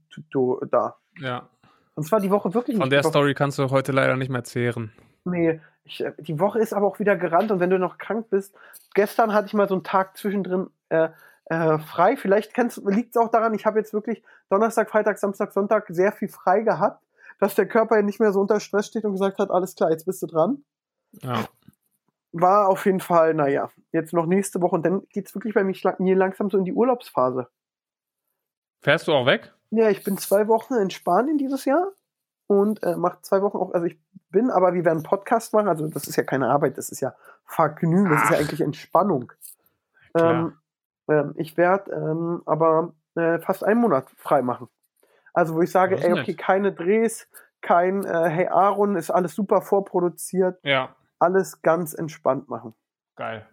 da. 0.71 0.97
Ja. 1.19 1.49
Und 1.95 2.05
zwar 2.05 2.21
die 2.21 2.31
Woche 2.31 2.55
wirklich 2.55 2.77
nicht. 2.77 2.83
Von 2.83 2.91
der 2.91 3.03
Story 3.03 3.35
kannst 3.35 3.59
du 3.59 3.71
heute 3.71 3.93
leider 3.93 4.17
nicht 4.17 4.31
mehr 4.31 4.45
zehren. 4.45 4.91
Nee, 5.25 5.61
ich, 5.85 6.03
die 6.19 6.41
Woche 6.41 6.59
ist 6.59 6.73
aber 6.73 6.87
auch 6.87 6.99
wieder 6.99 7.17
gerannt 7.17 7.51
und 7.51 7.61
wenn 7.61 7.69
du 7.69 7.79
noch 7.79 7.99
krank 7.99 8.31
bist, 8.31 8.55
gestern 8.95 9.35
hatte 9.35 9.49
ich 9.49 9.55
mal 9.55 9.69
so 9.69 9.75
einen 9.75 9.85
Tag 9.85 10.17
zwischendrin, 10.17 10.69
äh, 10.89 11.11
äh, 11.51 11.79
frei. 11.81 12.17
Vielleicht 12.17 12.57
liegt 12.57 13.17
es 13.17 13.21
auch 13.21 13.29
daran, 13.29 13.55
ich 13.55 13.67
habe 13.67 13.79
jetzt 13.79 13.93
wirklich 13.93 14.23
Donnerstag, 14.49 14.89
Freitag, 14.89 15.19
Samstag, 15.19 15.53
Sonntag 15.53 15.87
sehr 15.89 16.13
viel 16.13 16.29
frei 16.29 16.61
gehabt, 16.61 17.05
dass 17.41 17.57
der 17.57 17.67
Körper 17.67 18.01
nicht 18.03 18.21
mehr 18.21 18.33
so 18.33 18.41
unter 18.41 18.61
Stress 18.61 18.87
steht 18.87 19.05
und 19.05 19.13
gesagt 19.13 19.39
hat, 19.39 19.51
alles 19.51 19.75
klar, 19.75 19.91
jetzt 19.91 20.07
bist 20.07 20.23
du 20.23 20.27
dran. 20.27 20.65
Ja. 21.11 21.45
War 22.33 22.69
auf 22.69 22.87
jeden 22.87 23.01
Fall, 23.01 23.35
naja, 23.35 23.69
jetzt 23.91 24.13
noch 24.13 24.27
nächste 24.27 24.63
Woche 24.63 24.77
und 24.77 24.87
dann 24.87 25.03
geht 25.09 25.27
es 25.27 25.35
wirklich 25.35 25.55
bei 25.55 25.65
mir 25.65 26.17
langsam 26.17 26.51
so 26.51 26.57
in 26.57 26.65
die 26.65 26.73
Urlaubsphase. 26.73 27.49
Fährst 28.81 29.09
du 29.09 29.13
auch 29.13 29.27
weg? 29.27 29.53
Ja, 29.71 29.91
ich 29.91 30.05
bin 30.05 30.17
zwei 30.19 30.47
Wochen 30.47 30.75
in 30.75 30.91
Spanien 30.91 31.37
dieses 31.37 31.65
Jahr 31.65 31.89
und 32.47 32.83
äh, 32.85 32.95
mache 32.95 33.19
zwei 33.23 33.43
Wochen 33.43 33.57
auch, 33.57 33.73
also 33.75 33.87
ich 33.87 33.99
bin, 34.31 34.51
aber 34.51 34.73
wir 34.75 34.85
werden 34.85 34.99
einen 34.99 35.03
Podcast 35.03 35.53
machen, 35.53 35.67
also 35.67 35.89
das 35.89 36.07
ist 36.07 36.15
ja 36.15 36.23
keine 36.23 36.49
Arbeit, 36.49 36.79
das 36.79 36.91
ist 36.91 37.01
ja 37.01 37.17
Vergnügen, 37.45 38.11
das 38.11 38.23
ist 38.23 38.31
ja 38.31 38.39
eigentlich 38.39 38.61
Entspannung. 38.61 39.33
Ähm, 40.17 40.57
ähm, 41.11 41.35
ich 41.37 41.57
werde 41.57 41.91
ähm, 41.93 42.43
aber 42.47 42.95
äh, 43.17 43.39
fast 43.41 43.65
einen 43.65 43.81
Monat 43.81 44.09
frei 44.17 44.43
machen. 44.43 44.69
Also 45.33 45.55
wo 45.55 45.63
ich 45.63 45.71
sage, 45.71 45.97
ey, 45.97 46.13
okay, 46.13 46.33
nett. 46.33 46.39
keine 46.39 46.73
Drehs, 46.73 47.29
kein 47.61 48.05
äh, 48.05 48.29
Hey 48.29 48.49
Aaron, 48.49 48.97
ist 48.97 49.11
alles 49.11 49.35
super 49.35 49.63
vorproduziert. 49.63 50.59
Ja. 50.65 50.95
Alles 51.19 51.61
ganz 51.63 51.93
entspannt 51.93 52.49
machen. 52.49 52.75
Geil. 53.17 53.47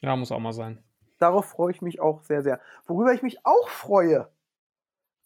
Ja, 0.00 0.14
muss 0.16 0.30
auch 0.30 0.38
mal 0.38 0.52
sein. 0.52 0.82
Darauf 1.18 1.46
freue 1.46 1.72
ich 1.72 1.82
mich 1.82 2.00
auch 2.00 2.22
sehr, 2.22 2.42
sehr. 2.42 2.60
Worüber 2.86 3.12
ich 3.12 3.22
mich 3.22 3.44
auch 3.44 3.68
freue, 3.68 4.28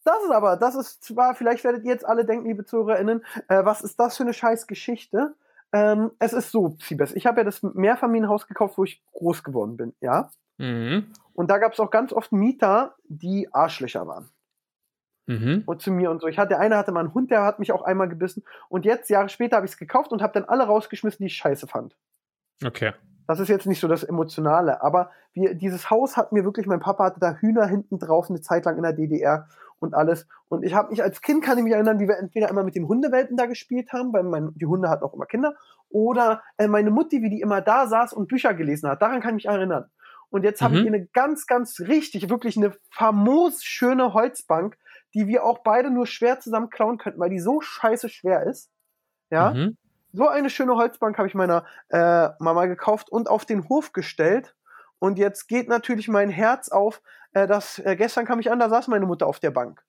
das 0.09 0.25
ist 0.25 0.31
aber, 0.31 0.57
das 0.57 0.75
ist 0.75 1.05
zwar, 1.05 1.35
vielleicht 1.35 1.65
werdet 1.65 1.85
ihr 1.85 1.93
jetzt 1.93 2.07
alle 2.07 2.25
denken, 2.25 2.47
liebe 2.47 2.65
ZuhörerInnen, 2.65 3.23
äh, 3.49 3.65
was 3.67 3.83
ist 3.83 4.01
das 4.01 4.17
für 4.17 4.23
eine 4.23 4.33
scheiß 4.33 4.67
Geschichte? 4.67 5.35
Ähm, 5.71 6.13
es 6.19 6.33
ist 6.33 6.51
so, 6.51 6.77
Siebes, 6.81 7.15
ich 7.15 7.27
habe 7.27 7.41
ja 7.41 7.45
das 7.45 7.63
Mehrfamilienhaus 7.63 8.47
gekauft, 8.47 8.79
wo 8.79 8.85
ich 8.85 9.03
groß 9.13 9.45
geworden 9.45 9.77
bin, 9.77 9.95
ja? 10.01 10.31
Mhm. 10.57 11.13
Und 11.39 11.51
da 11.51 11.59
gab 11.59 11.73
es 11.73 11.79
auch 11.79 11.93
ganz 11.93 12.13
oft 12.13 12.33
Mieter, 12.33 12.97
die 13.05 13.49
Arschlöcher 13.55 14.09
waren. 14.09 14.29
Mhm. 15.27 15.63
Und 15.67 15.81
zu 15.81 15.93
mir 15.93 16.11
und 16.11 16.21
so. 16.21 16.27
Ich 16.27 16.37
hatte, 16.37 16.49
der 16.49 16.59
eine 16.59 16.77
hatte 16.77 16.91
mal 16.91 16.99
einen 16.99 17.15
Hund, 17.15 17.31
der 17.31 17.45
hat 17.45 17.61
mich 17.61 17.71
auch 17.71 17.83
einmal 17.83 18.09
gebissen. 18.09 18.43
Und 18.69 18.85
jetzt, 18.85 19.09
Jahre 19.09 19.29
später, 19.29 19.55
habe 19.55 19.65
ich 19.65 19.71
es 19.71 19.79
gekauft 19.79 20.11
und 20.11 20.21
habe 20.21 20.33
dann 20.33 20.47
alle 20.47 20.65
rausgeschmissen, 20.65 21.19
die 21.21 21.27
ich 21.27 21.37
scheiße 21.37 21.69
fand. 21.69 21.97
Okay. 22.67 22.93
Das 23.29 23.39
ist 23.39 23.47
jetzt 23.47 23.69
nicht 23.69 23.79
so 23.79 23.87
das 23.87 24.03
Emotionale, 24.03 24.83
aber 24.83 25.13
wir, 25.33 25.55
dieses 25.55 25.91
Haus 25.91 26.17
hat 26.17 26.33
mir 26.33 26.43
wirklich, 26.43 26.67
mein 26.67 26.81
Papa 26.81 27.05
hatte 27.05 27.21
da 27.21 27.35
Hühner 27.35 27.69
hinten 27.69 28.01
drauf 28.01 28.29
eine 28.29 28.41
Zeit 28.41 28.65
lang 28.65 28.77
in 28.77 28.83
der 28.83 28.95
DDR 28.95 29.47
und 29.79 29.95
alles. 29.95 30.27
Und 30.49 30.65
ich 30.65 30.75
habe 30.75 30.91
mich 30.91 31.05
als 31.05 31.21
Kind, 31.21 31.45
kann 31.45 31.57
ich 31.57 31.63
mich 31.63 31.75
erinnern, 31.75 32.01
wie 32.01 32.09
wir 32.09 32.19
entweder 32.19 32.49
immer 32.49 32.65
mit 32.65 32.75
den 32.75 32.89
Hundewelpen 32.89 33.37
da 33.37 33.47
gespielt 33.47 33.93
haben, 33.93 34.13
weil 34.13 34.25
mein, 34.25 34.55
die 34.57 34.67
Hunde 34.67 34.89
hatten 34.89 35.05
auch 35.05 35.15
immer 35.15 35.27
Kinder, 35.27 35.55
oder 35.89 36.43
äh, 36.57 36.67
meine 36.67 36.91
Mutti, 36.91 37.23
wie 37.23 37.31
die 37.31 37.43
immer 37.43 37.61
da 37.61 37.87
saß 37.87 38.13
und 38.13 38.27
Bücher 38.27 38.55
gelesen 38.55 38.89
hat. 38.89 39.03
Daran 39.03 39.21
kann 39.21 39.37
ich 39.37 39.45
mich 39.45 39.55
erinnern. 39.55 39.89
Und 40.31 40.45
jetzt 40.45 40.61
mhm. 40.61 40.65
habe 40.65 40.75
ich 40.77 40.81
hier 40.83 40.93
eine 40.93 41.07
ganz, 41.07 41.47
ganz 41.47 41.81
richtig, 41.81 42.29
wirklich 42.29 42.57
eine 42.57 42.73
famos 42.91 43.63
schöne 43.63 44.13
Holzbank, 44.15 44.77
die 45.15 45.27
wir 45.27 45.45
auch 45.45 45.59
beide 45.59 45.91
nur 45.91 46.07
schwer 46.07 46.41
zusammen 46.41 46.71
klauen 46.71 46.99
könnten, 46.99 47.21
weil 47.21 47.31
die 47.31 47.41
so 47.41 47.61
scheiße 47.61 48.09
schwer 48.09 48.45
ist. 48.45 48.71
Ja. 49.31 49.53
Mhm. 49.53 49.77
So 50.13 50.27
eine 50.29 50.51
schöne 50.51 50.75
Holzbank 50.77 51.19
habe 51.19 51.29
ich 51.29 51.35
meiner 51.35 51.65
äh, 51.91 52.29
Mama 52.39 52.67
gekauft 52.67 53.11
und 53.11 53.29
auf 53.29 53.45
den 53.45 53.69
Hof 53.69 53.93
gestellt. 53.93 54.55
Und 54.99 55.19
jetzt 55.19 55.49
geht 55.49 55.69
natürlich 55.69 56.09
mein 56.09 56.31
Herz 56.31 56.69
auf, 56.71 57.03
äh, 57.33 57.47
dass 57.47 57.79
äh, 57.79 57.95
gestern 57.97 58.25
kam 58.25 58.41
ich 58.41 58.51
an, 58.51 58.59
da 58.59 58.69
saß 58.69 58.89
meine 58.89 59.07
Mutter 59.07 59.27
auf 59.27 59.39
der 59.39 59.51
Bank. 59.51 59.83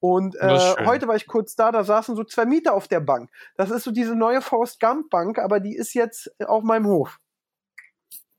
Und 0.00 0.36
äh, 0.36 0.58
heute 0.84 1.08
war 1.08 1.16
ich 1.16 1.26
kurz 1.26 1.56
da, 1.56 1.72
da 1.72 1.82
saßen 1.82 2.14
so 2.14 2.24
zwei 2.24 2.44
Mieter 2.44 2.74
auf 2.74 2.88
der 2.88 3.00
Bank. 3.00 3.30
Das 3.56 3.70
ist 3.70 3.84
so 3.84 3.90
diese 3.90 4.14
neue 4.14 4.42
Forrest 4.42 4.78
Gump 4.78 5.08
Bank, 5.08 5.38
aber 5.38 5.60
die 5.60 5.74
ist 5.74 5.94
jetzt 5.94 6.30
auf 6.44 6.62
meinem 6.62 6.86
Hof. 6.86 7.18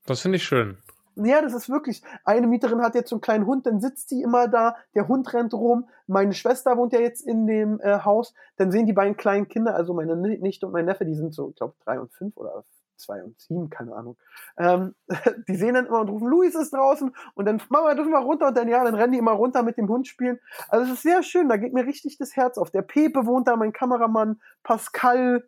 Das 0.06 0.22
finde 0.22 0.36
ich 0.36 0.44
schön. 0.44 0.78
Ja, 1.16 1.42
das 1.42 1.54
ist 1.54 1.70
wirklich. 1.70 2.02
Eine 2.24 2.48
Mieterin 2.48 2.82
hat 2.82 2.96
jetzt 2.96 3.10
so 3.10 3.16
einen 3.16 3.22
kleinen 3.22 3.46
Hund, 3.46 3.66
dann 3.66 3.80
sitzt 3.80 4.12
die 4.12 4.22
immer 4.22 4.48
da, 4.48 4.76
der 4.96 5.08
Hund 5.08 5.34
rennt 5.34 5.54
rum. 5.54 5.88
Meine 6.08 6.34
Schwester 6.34 6.78
wohnt 6.78 6.94
ja 6.94 7.00
jetzt 7.00 7.26
in 7.26 7.48
dem 7.48 7.80
äh, 7.82 8.00
Haus. 8.00 8.34
Dann 8.58 8.72
sehen 8.72 8.86
die 8.86 8.94
beiden 8.94 9.16
kleinen 9.16 9.48
Kinder, 9.48 9.76
also 9.76 9.94
meine 9.94 10.16
Nichte 10.16 10.66
und 10.66 10.74
mein 10.74 10.86
Neffe, 10.86 11.06
die 11.06 11.16
sind 11.16 11.34
so, 11.34 11.50
ich 11.50 11.56
glaube, 11.56 11.76
drei 11.84 12.00
und 12.00 12.12
fünf 12.14 12.36
oder 12.38 12.64
zwei 12.98 13.24
und 13.24 13.40
sieben, 13.40 13.70
keine 13.70 13.94
Ahnung. 13.94 14.18
Ähm, 14.58 14.96
die 15.48 15.56
sehen 15.56 15.74
dann 15.76 15.86
immer 15.86 16.02
und 16.02 16.10
rufen, 16.10 16.28
Luis 16.28 16.56
ist 16.56 16.74
draußen 16.74 17.16
und 17.34 17.46
dann, 17.46 17.62
Mama, 17.70 17.94
dürfen 17.94 18.12
wir 18.12 18.20
runter 18.20 18.48
und 18.48 18.58
dann, 18.58 18.68
ja, 18.68 18.84
dann 18.84 18.96
rennen 18.96 19.14
die 19.14 19.20
immer 19.20 19.34
runter 19.34 19.64
mit 19.64 19.78
dem 19.78 19.88
Hund 19.88 20.08
spielen. 20.08 20.40
Also 20.70 20.86
es 20.86 20.98
ist 20.98 21.04
sehr 21.04 21.24
schön, 21.24 21.50
da 21.50 21.58
geht 21.58 21.74
mir 21.74 21.86
richtig 21.86 22.18
das 22.18 22.36
Herz 22.36 22.58
auf. 22.58 22.72
Der 22.72 22.82
Pepe 22.82 23.26
wohnt 23.26 23.48
da, 23.48 23.56
mein 23.56 23.74
Kameramann, 23.74 24.42
Pascal. 24.64 25.48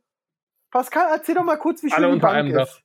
Pascal, 0.72 1.08
erzähl 1.12 1.36
doch 1.36 1.44
mal 1.44 1.58
kurz, 1.58 1.82
wie 1.84 1.90
schön 1.90 2.04
Alle 2.04 2.14
die 2.14 2.20
Bank 2.20 2.50
ist. 2.50 2.84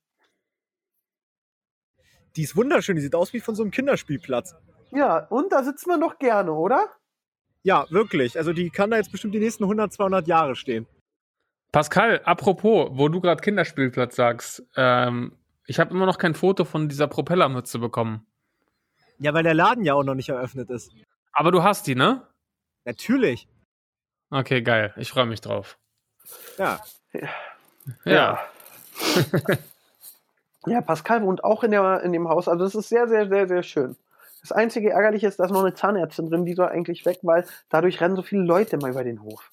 Die 2.36 2.42
ist 2.42 2.56
wunderschön, 2.56 2.96
die 2.96 3.02
sieht 3.02 3.14
aus 3.14 3.32
wie 3.32 3.40
von 3.40 3.54
so 3.54 3.62
einem 3.62 3.70
Kinderspielplatz. 3.70 4.54
Ja, 4.90 5.26
und 5.28 5.52
da 5.52 5.62
sitzt 5.62 5.86
man 5.86 6.00
doch 6.00 6.18
gerne, 6.18 6.52
oder? 6.52 6.88
Ja, 7.62 7.86
wirklich. 7.90 8.36
Also 8.36 8.52
die 8.52 8.70
kann 8.70 8.90
da 8.90 8.96
jetzt 8.96 9.12
bestimmt 9.12 9.34
die 9.34 9.38
nächsten 9.38 9.64
100, 9.64 9.92
200 9.92 10.26
Jahre 10.26 10.56
stehen. 10.56 10.86
Pascal, 11.70 12.20
apropos, 12.24 12.90
wo 12.92 13.08
du 13.08 13.20
gerade 13.20 13.40
Kinderspielplatz 13.40 14.16
sagst, 14.16 14.62
ähm, 14.76 15.38
ich 15.66 15.80
habe 15.80 15.90
immer 15.94 16.06
noch 16.06 16.18
kein 16.18 16.34
Foto 16.34 16.64
von 16.64 16.88
dieser 16.88 17.06
Propellermütze 17.06 17.78
bekommen. 17.78 18.26
Ja, 19.18 19.32
weil 19.32 19.44
der 19.44 19.54
Laden 19.54 19.84
ja 19.84 19.94
auch 19.94 20.02
noch 20.02 20.14
nicht 20.14 20.28
eröffnet 20.28 20.68
ist. 20.70 20.92
Aber 21.32 21.50
du 21.50 21.62
hast 21.62 21.86
die, 21.86 21.94
ne? 21.94 22.26
Natürlich. 22.84 23.48
Okay, 24.30 24.62
geil. 24.62 24.92
Ich 24.96 25.10
freue 25.10 25.26
mich 25.26 25.40
drauf. 25.40 25.78
Ja. 26.58 26.80
Ja. 27.12 27.28
ja. 28.04 28.42
Ja, 30.66 30.80
Pascal 30.80 31.22
wohnt 31.22 31.44
auch 31.44 31.64
in, 31.64 31.72
der, 31.72 32.02
in 32.02 32.12
dem 32.12 32.28
Haus. 32.28 32.48
Also 32.48 32.64
es 32.64 32.74
ist 32.74 32.88
sehr, 32.88 33.08
sehr, 33.08 33.28
sehr, 33.28 33.48
sehr 33.48 33.62
schön. 33.62 33.96
Das 34.42 34.52
einzige 34.52 34.90
Ärgerliche 34.90 35.28
ist, 35.28 35.38
da 35.38 35.44
ist 35.44 35.50
noch 35.50 35.62
eine 35.62 35.74
Zahnärztin 35.74 36.28
drin, 36.28 36.44
die 36.44 36.54
soll 36.54 36.68
eigentlich 36.68 37.06
weg, 37.06 37.18
weil 37.22 37.46
dadurch 37.68 38.00
rennen 38.00 38.16
so 38.16 38.22
viele 38.22 38.42
Leute 38.42 38.76
immer 38.76 38.88
über 38.88 39.04
den 39.04 39.22
Hof. 39.22 39.48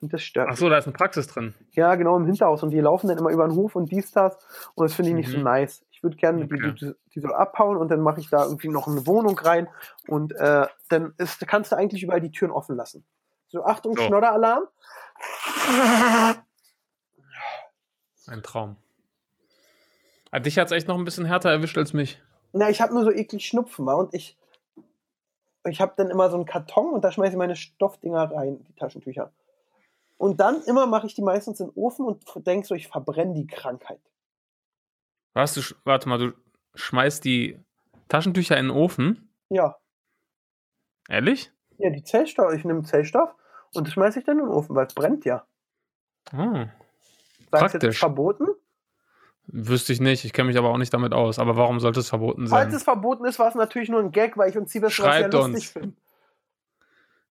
Und 0.00 0.12
das 0.12 0.22
stört. 0.22 0.48
Ach 0.50 0.56
so, 0.56 0.68
da 0.68 0.78
ist 0.78 0.86
eine 0.86 0.92
Praxis 0.92 1.26
drin. 1.26 1.54
Ja, 1.72 1.94
genau, 1.96 2.16
im 2.16 2.26
Hinterhaus. 2.26 2.62
Und 2.62 2.70
die 2.70 2.78
laufen 2.80 3.08
dann 3.08 3.18
immer 3.18 3.30
über 3.30 3.48
den 3.48 3.56
Hof 3.56 3.74
und 3.74 3.90
dies, 3.90 4.12
das. 4.12 4.38
Und 4.74 4.84
das 4.84 4.94
finde 4.94 5.10
ich 5.10 5.16
nicht 5.16 5.28
mhm. 5.30 5.32
so 5.32 5.40
nice. 5.40 5.84
Ich 5.90 6.02
würde 6.02 6.16
gerne, 6.16 6.44
okay. 6.44 6.74
die, 6.80 6.94
die, 7.14 7.20
soll 7.20 7.34
abhauen 7.34 7.76
und 7.76 7.90
dann 7.90 8.00
mache 8.00 8.20
ich 8.20 8.30
da 8.30 8.44
irgendwie 8.44 8.68
noch 8.68 8.86
eine 8.86 9.04
Wohnung 9.06 9.36
rein. 9.38 9.66
Und 10.06 10.32
äh, 10.36 10.68
dann 10.88 11.14
ist, 11.18 11.44
kannst 11.48 11.72
du 11.72 11.76
eigentlich 11.76 12.04
überall 12.04 12.20
die 12.20 12.30
Türen 12.30 12.52
offen 12.52 12.76
lassen. 12.76 13.04
So, 13.48 13.64
Achtung, 13.64 13.96
so. 13.96 14.02
Schnodderalarm. 14.04 14.68
Ein 18.28 18.42
Traum. 18.42 18.76
Ah, 20.30 20.40
dich 20.40 20.58
hat 20.58 20.66
es 20.66 20.72
echt 20.72 20.88
noch 20.88 20.98
ein 20.98 21.04
bisschen 21.04 21.24
härter 21.24 21.50
erwischt 21.50 21.78
als 21.78 21.92
mich. 21.92 22.20
Na, 22.52 22.68
ich 22.70 22.80
habe 22.80 22.94
nur 22.94 23.04
so 23.04 23.10
eklig 23.10 23.46
Schnupfen, 23.46 23.86
war 23.86 23.98
und 23.98 24.14
ich. 24.14 24.36
Ich 25.66 25.80
habe 25.80 25.92
dann 25.96 26.10
immer 26.10 26.30
so 26.30 26.36
einen 26.36 26.46
Karton 26.46 26.92
und 26.92 27.02
da 27.02 27.12
schmeiße 27.12 27.32
ich 27.32 27.38
meine 27.38 27.56
Stoffdinger 27.56 28.30
rein, 28.30 28.64
die 28.68 28.74
Taschentücher. 28.74 29.32
Und 30.16 30.40
dann 30.40 30.62
immer 30.62 30.86
mache 30.86 31.06
ich 31.06 31.14
die 31.14 31.22
meistens 31.22 31.60
in 31.60 31.66
den 31.68 31.74
Ofen 31.76 32.06
und 32.06 32.24
denke 32.46 32.66
so, 32.66 32.74
ich 32.74 32.88
verbrenne 32.88 33.34
die 33.34 33.46
Krankheit. 33.46 34.00
Was? 35.34 35.54
Du, 35.54 35.60
warte 35.84 36.08
mal, 36.08 36.18
du 36.18 36.32
schmeißt 36.74 37.24
die 37.24 37.60
Taschentücher 38.08 38.56
in 38.56 38.66
den 38.68 38.76
Ofen? 38.76 39.30
Ja. 39.50 39.76
Ehrlich? 41.08 41.52
Ja, 41.78 41.90
die 41.90 42.02
Zellstoff, 42.02 42.52
ich 42.52 42.64
nehme 42.64 42.82
Zellstoff 42.82 43.34
und 43.74 43.86
das 43.86 43.94
schmeiße 43.94 44.18
ich 44.18 44.24
dann 44.24 44.38
in 44.38 44.46
den 44.46 44.52
Ofen, 44.52 44.74
weil 44.74 44.86
es 44.86 44.94
brennt 44.94 45.24
ja. 45.24 45.46
Sagst 46.30 46.70
Praktisch. 47.50 47.82
Jetzt 47.82 47.98
verboten? 47.98 48.46
Wüsste 49.50 49.94
ich 49.94 50.00
nicht, 50.00 50.26
ich 50.26 50.34
kenne 50.34 50.48
mich 50.48 50.58
aber 50.58 50.68
auch 50.68 50.76
nicht 50.76 50.92
damit 50.92 51.14
aus. 51.14 51.38
Aber 51.38 51.56
warum 51.56 51.80
sollte 51.80 52.00
es 52.00 52.10
verboten 52.10 52.46
sein? 52.46 52.64
Falls 52.64 52.74
es 52.74 52.82
verboten 52.82 53.24
ist, 53.24 53.38
war 53.38 53.48
es 53.48 53.54
natürlich 53.54 53.88
nur 53.88 54.00
ein 54.00 54.10
Gag, 54.10 54.36
weil 54.36 54.50
ich 54.50 54.58
uns 54.58 54.70
Siebes 54.70 54.92
schreibt 54.92 55.32
ja 55.32 55.42
finde. 55.42 55.94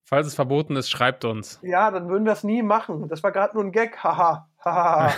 Falls 0.03 0.27
es 0.27 0.35
verboten 0.35 0.77
ist, 0.77 0.89
schreibt 0.89 1.27
uns. 1.27 1.59
Ja, 1.63 1.91
dann 1.91 2.09
würden 2.09 2.25
wir 2.25 2.33
es 2.33 2.43
nie 2.43 2.63
machen. 2.63 3.09
Das 3.09 3.23
war 3.23 3.33
gerade 3.33 3.55
nur 3.55 3.65
ein 3.65 3.73
Gag. 3.73 4.03
Haha. 4.03 4.49
Haha. 4.65 5.13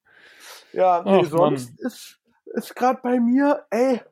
ja, 0.72 1.02
nee, 1.02 1.20
Och, 1.20 1.26
sonst 1.26 1.78
Mann. 1.78 1.86
ist, 1.86 2.20
ist 2.46 2.76
gerade 2.76 3.00
bei 3.02 3.18
mir, 3.18 3.64
ey, 3.70 4.02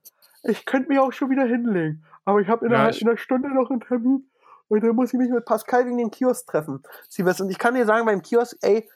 ich 0.44 0.64
könnte 0.64 0.88
mich 0.88 0.98
auch 0.98 1.12
schon 1.12 1.28
wieder 1.28 1.44
hinlegen. 1.44 2.02
Aber 2.24 2.40
ich 2.40 2.48
habe 2.48 2.64
in, 2.64 2.72
ja, 2.72 2.88
in 2.88 3.08
einer 3.08 3.18
Stunde 3.18 3.52
noch 3.52 3.68
einen 3.68 3.80
Termin 3.80 4.30
und 4.68 4.84
dann 4.84 4.94
muss 4.94 5.12
ich 5.12 5.18
mich 5.18 5.30
mit 5.30 5.44
Pascal 5.44 5.84
wegen 5.84 5.98
dem 5.98 6.10
Kiosk 6.10 6.46
treffen. 6.46 6.82
Siebes. 7.08 7.40
Und 7.40 7.50
ich 7.50 7.58
kann 7.58 7.74
dir 7.74 7.84
sagen, 7.84 8.06
beim 8.06 8.22
Kiosk, 8.22 8.56
ey, 8.62 8.88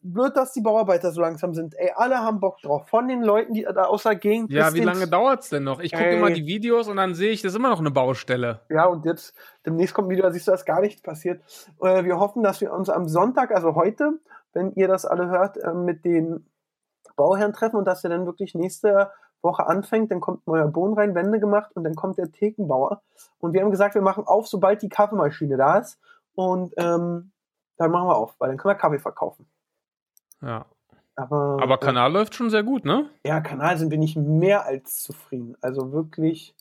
blöd, 0.00 0.36
dass 0.36 0.52
die 0.52 0.60
Bauarbeiter 0.60 1.12
so 1.12 1.20
langsam 1.20 1.54
sind. 1.54 1.74
Ey, 1.76 1.92
alle 1.94 2.18
haben 2.18 2.40
Bock 2.40 2.60
drauf. 2.62 2.88
Von 2.88 3.08
den 3.08 3.22
Leuten, 3.22 3.54
die 3.54 3.62
da 3.62 3.84
außer 3.84 4.14
Gegend. 4.14 4.50
Ja, 4.50 4.72
wie 4.74 4.80
lange 4.80 5.08
dauert 5.08 5.42
es 5.42 5.48
denn 5.48 5.64
noch? 5.64 5.80
Ich 5.80 5.92
gucke 5.92 6.10
immer 6.10 6.30
die 6.30 6.46
Videos 6.46 6.88
und 6.88 6.96
dann 6.96 7.14
sehe 7.14 7.30
ich, 7.30 7.42
das 7.42 7.52
ist 7.52 7.58
immer 7.58 7.70
noch 7.70 7.80
eine 7.80 7.90
Baustelle. 7.90 8.60
Ja, 8.68 8.86
und 8.86 9.04
jetzt, 9.04 9.34
demnächst 9.66 9.94
kommt 9.94 10.08
ein 10.08 10.10
Video, 10.10 10.24
da 10.24 10.30
siehst 10.30 10.46
du, 10.46 10.52
dass 10.52 10.64
gar 10.64 10.80
nichts 10.80 11.02
passiert. 11.02 11.42
Äh, 11.82 12.04
wir 12.04 12.18
hoffen, 12.18 12.42
dass 12.42 12.60
wir 12.60 12.72
uns 12.72 12.88
am 12.88 13.08
Sonntag, 13.08 13.50
also 13.50 13.74
heute, 13.74 14.18
wenn 14.52 14.72
ihr 14.72 14.88
das 14.88 15.04
alle 15.04 15.28
hört, 15.28 15.56
äh, 15.56 15.74
mit 15.74 16.04
den 16.04 16.46
Bauherren 17.16 17.52
treffen 17.52 17.76
und 17.76 17.84
dass 17.84 18.04
er 18.04 18.10
dann 18.10 18.26
wirklich 18.26 18.54
nächste 18.54 19.10
Woche 19.42 19.66
anfängt, 19.66 20.10
dann 20.10 20.20
kommt 20.20 20.46
neuer 20.46 20.68
Boden 20.68 20.94
rein, 20.94 21.14
Wände 21.14 21.40
gemacht 21.40 21.70
und 21.74 21.84
dann 21.84 21.94
kommt 21.94 22.18
der 22.18 22.30
Thekenbauer. 22.30 23.02
Und 23.38 23.52
wir 23.52 23.62
haben 23.62 23.70
gesagt, 23.70 23.94
wir 23.94 24.02
machen 24.02 24.24
auf, 24.26 24.48
sobald 24.48 24.82
die 24.82 24.88
Kaffeemaschine 24.88 25.56
da 25.56 25.78
ist. 25.78 25.98
Und 26.34 26.72
ähm, 26.76 27.32
dann 27.76 27.90
machen 27.90 28.08
wir 28.08 28.16
auf, 28.16 28.34
weil 28.38 28.48
dann 28.48 28.58
können 28.58 28.74
wir 28.74 28.78
Kaffee 28.78 28.98
verkaufen. 28.98 29.46
Ja. 30.42 30.66
Aber, 31.16 31.58
Aber 31.60 31.74
äh, 31.74 31.78
Kanal 31.78 32.10
äh, 32.10 32.12
läuft 32.12 32.34
schon 32.34 32.50
sehr 32.50 32.62
gut, 32.62 32.84
ne? 32.84 33.10
Ja, 33.24 33.40
Kanal 33.40 33.76
sind 33.76 33.90
wir 33.90 33.98
nicht 33.98 34.16
mehr 34.16 34.64
als 34.66 35.02
zufrieden. 35.02 35.56
Also 35.60 35.92
wirklich. 35.92 36.54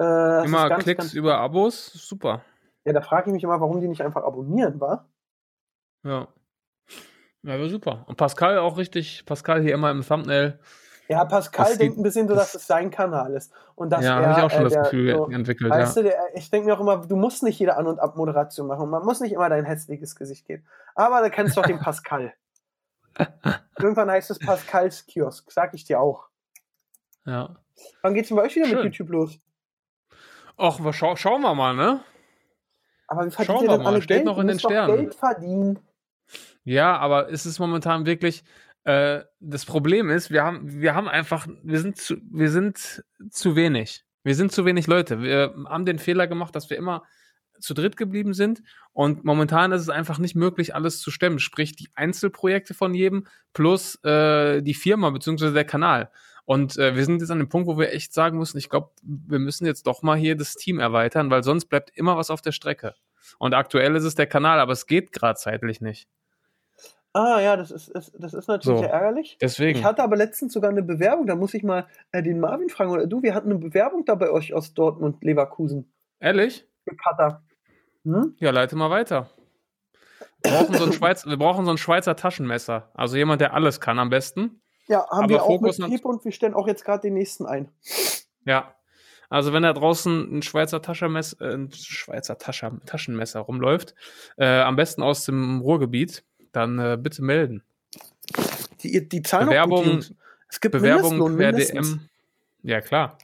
Äh, 0.00 0.44
immer 0.44 0.68
ganz, 0.68 0.82
Klicks 0.82 0.98
ganz 0.98 1.14
über 1.14 1.38
Abos, 1.38 1.92
super. 1.92 2.42
Ja, 2.84 2.92
da 2.92 3.00
frage 3.00 3.30
ich 3.30 3.34
mich 3.34 3.44
immer, 3.44 3.60
warum 3.60 3.80
die 3.80 3.88
nicht 3.88 4.02
einfach 4.02 4.24
abonnieren, 4.24 4.80
wa? 4.80 5.06
Ja. 6.04 6.28
Ja, 7.42 7.54
aber 7.54 7.68
super. 7.68 8.04
Und 8.08 8.16
Pascal 8.16 8.58
auch 8.58 8.78
richtig, 8.78 9.24
Pascal 9.26 9.62
hier 9.62 9.74
immer 9.74 9.90
im 9.90 10.02
Thumbnail. 10.02 10.58
Ja, 11.08 11.24
Pascal 11.24 11.76
denkt 11.78 11.98
ein 11.98 12.02
bisschen 12.02 12.28
so, 12.28 12.34
dass 12.34 12.54
es 12.54 12.66
sein 12.66 12.90
Kanal 12.90 13.32
ist. 13.32 13.52
Und 13.74 13.90
dass 13.90 14.04
ja, 14.04 14.16
habe 14.16 14.32
ich 14.32 14.44
auch 14.44 14.50
schon 14.50 14.60
äh, 14.60 14.64
das 14.64 14.72
der, 14.74 14.82
Gefühl 14.82 15.14
so, 15.14 15.28
entwickelt. 15.30 15.70
Weißt 15.70 15.96
ja. 15.96 16.02
du, 16.02 16.08
der, 16.08 16.18
ich 16.34 16.50
denke 16.50 16.66
mir 16.66 16.74
auch 16.74 16.80
immer, 16.80 16.98
du 16.98 17.16
musst 17.16 17.42
nicht 17.42 17.58
jede 17.58 17.76
An- 17.76 17.86
und 17.86 17.98
Abmoderation 17.98 18.66
machen. 18.66 18.90
Man 18.90 19.04
muss 19.04 19.20
nicht 19.20 19.32
immer 19.32 19.48
dein 19.48 19.64
hässliches 19.64 20.16
Gesicht 20.16 20.46
geben. 20.46 20.66
Aber 20.94 21.20
da 21.20 21.30
kennst 21.30 21.56
du 21.56 21.60
doch 21.62 21.68
den 21.68 21.78
Pascal. 21.80 22.34
Irgendwann 23.78 24.10
heißt 24.10 24.30
es 24.30 24.38
Pascals 24.38 25.06
Kiosk, 25.06 25.50
sag 25.50 25.74
ich 25.74 25.84
dir 25.84 26.00
auch. 26.00 26.28
Ja. 27.24 27.56
Wann 28.02 28.14
geht's 28.14 28.28
denn 28.28 28.36
bei 28.36 28.44
euch 28.44 28.56
wieder 28.56 28.66
Schön. 28.66 28.76
mit 28.76 28.84
YouTube 28.86 29.10
los? 29.10 29.38
Ach, 30.56 30.80
schau, 30.92 31.14
schauen 31.16 31.42
wir 31.42 31.54
mal, 31.54 31.74
ne? 31.74 32.02
Aber 33.06 33.26
wie 33.26 33.30
verdient 33.30 33.62
ihr 33.62 33.68
denn 33.68 33.86
alle 33.86 34.02
Steht 34.02 34.18
Geld? 34.18 34.26
noch 34.26 34.38
in 34.38 34.48
den 34.48 34.58
Sternen. 34.58 34.96
Geld 34.96 35.14
verdienen. 35.14 35.78
Ja, 36.64 36.98
aber 36.98 37.28
ist 37.28 37.46
es 37.46 37.58
momentan 37.58 38.04
wirklich 38.04 38.44
äh, 38.84 39.24
das 39.40 39.64
Problem 39.64 40.10
ist, 40.10 40.30
wir 40.30 40.44
haben 40.44 40.80
wir 40.80 40.94
haben 40.94 41.08
einfach 41.08 41.46
wir 41.62 41.80
sind 41.80 41.96
zu 41.96 42.16
wir 42.30 42.50
sind 42.50 43.04
zu 43.30 43.56
wenig. 43.56 44.04
Wir 44.24 44.34
sind 44.34 44.52
zu 44.52 44.64
wenig 44.64 44.86
Leute. 44.86 45.22
Wir 45.22 45.54
haben 45.68 45.86
den 45.86 45.98
Fehler 45.98 46.26
gemacht, 46.26 46.54
dass 46.54 46.68
wir 46.70 46.76
immer 46.76 47.04
zu 47.60 47.74
dritt 47.74 47.96
geblieben 47.96 48.34
sind. 48.34 48.62
Und 48.92 49.24
momentan 49.24 49.72
ist 49.72 49.82
es 49.82 49.88
einfach 49.88 50.18
nicht 50.18 50.34
möglich, 50.34 50.74
alles 50.74 51.00
zu 51.00 51.10
stemmen. 51.10 51.38
Sprich, 51.38 51.76
die 51.76 51.88
Einzelprojekte 51.94 52.74
von 52.74 52.94
jedem 52.94 53.26
plus 53.52 54.02
äh, 54.04 54.62
die 54.62 54.74
Firma 54.74 55.10
bzw. 55.10 55.52
der 55.52 55.64
Kanal. 55.64 56.10
Und 56.44 56.78
äh, 56.78 56.96
wir 56.96 57.04
sind 57.04 57.20
jetzt 57.20 57.30
an 57.30 57.38
dem 57.38 57.50
Punkt, 57.50 57.68
wo 57.68 57.78
wir 57.78 57.92
echt 57.92 58.14
sagen 58.14 58.38
müssen, 58.38 58.56
ich 58.56 58.70
glaube, 58.70 58.90
wir 59.02 59.38
müssen 59.38 59.66
jetzt 59.66 59.86
doch 59.86 60.02
mal 60.02 60.16
hier 60.16 60.34
das 60.34 60.54
Team 60.54 60.78
erweitern, 60.80 61.30
weil 61.30 61.42
sonst 61.44 61.66
bleibt 61.66 61.90
immer 61.94 62.16
was 62.16 62.30
auf 62.30 62.40
der 62.40 62.52
Strecke. 62.52 62.94
Und 63.38 63.52
aktuell 63.52 63.94
ist 63.96 64.04
es 64.04 64.14
der 64.14 64.26
Kanal, 64.26 64.58
aber 64.58 64.72
es 64.72 64.86
geht 64.86 65.12
gerade 65.12 65.38
zeitlich 65.38 65.82
nicht. 65.82 66.08
Ah 67.12 67.40
ja, 67.40 67.56
das 67.56 67.70
ist, 67.70 67.88
ist 67.88 68.12
das 68.18 68.34
ist 68.34 68.48
natürlich 68.48 68.80
so, 68.80 68.86
ärgerlich. 68.86 69.38
Deswegen. 69.40 69.78
Ich 69.78 69.84
hatte 69.84 70.02
aber 70.02 70.16
letztens 70.16 70.52
sogar 70.52 70.70
eine 70.70 70.82
Bewerbung, 70.82 71.26
da 71.26 71.36
muss 71.36 71.54
ich 71.54 71.62
mal 71.62 71.86
äh, 72.12 72.22
den 72.22 72.38
Marvin 72.38 72.68
fragen 72.68 72.90
oder 72.90 73.06
du, 73.06 73.22
wir 73.22 73.34
hatten 73.34 73.50
eine 73.50 73.58
Bewerbung 73.58 74.04
da 74.04 74.14
bei 74.14 74.30
euch 74.30 74.54
aus 74.54 74.74
Dortmund, 74.74 75.22
Leverkusen. 75.24 75.90
Ehrlich? 76.20 76.66
Muskelkater. 76.86 77.42
Hm? 78.08 78.34
Ja, 78.38 78.50
leite 78.50 78.74
mal 78.74 78.90
weiter. 78.90 79.28
Wir 80.42 80.52
brauchen, 80.52 80.74
so 80.76 80.84
ein 80.84 80.92
Schweiz, 80.92 81.26
wir 81.26 81.36
brauchen 81.36 81.64
so 81.64 81.70
ein 81.72 81.78
Schweizer 81.78 82.16
Taschenmesser. 82.16 82.90
Also 82.94 83.16
jemand, 83.16 83.40
der 83.40 83.54
alles 83.54 83.80
kann 83.80 83.98
am 83.98 84.08
besten. 84.08 84.62
Ja, 84.86 85.06
haben 85.10 85.24
Aber 85.24 85.28
wir 85.28 85.42
auch 85.42 85.46
Fokus 85.48 85.78
mit 85.78 85.90
Piep 85.90 86.04
und 86.04 86.24
wir 86.24 86.32
stellen 86.32 86.54
auch 86.54 86.66
jetzt 86.66 86.84
gerade 86.84 87.02
den 87.02 87.14
nächsten 87.14 87.44
ein. 87.44 87.70
Ja. 88.44 88.74
Also 89.28 89.52
wenn 89.52 89.62
da 89.62 89.74
draußen 89.74 90.38
ein 90.38 90.42
Schweizer, 90.42 90.80
Taschenmesser, 90.80 91.40
äh, 91.42 91.54
ein 91.54 91.70
Schweizer 91.70 92.38
Tasche, 92.38 92.70
Taschenmesser 92.86 93.40
rumläuft, 93.40 93.94
äh, 94.38 94.60
am 94.60 94.76
besten 94.76 95.02
aus 95.02 95.26
dem 95.26 95.60
Ruhrgebiet, 95.60 96.24
dann 96.52 96.78
äh, 96.78 96.96
bitte 96.98 97.22
melden. 97.22 97.62
Die, 98.82 99.06
die 99.06 99.22
Zahlen 99.22 99.48
Bewerbung, 99.48 100.02
es 100.48 100.60
gibt 100.60 100.72
Bewerbung 100.72 101.36
per 101.36 101.52
DM. 101.52 102.08
Ja, 102.62 102.80
klar. 102.80 103.18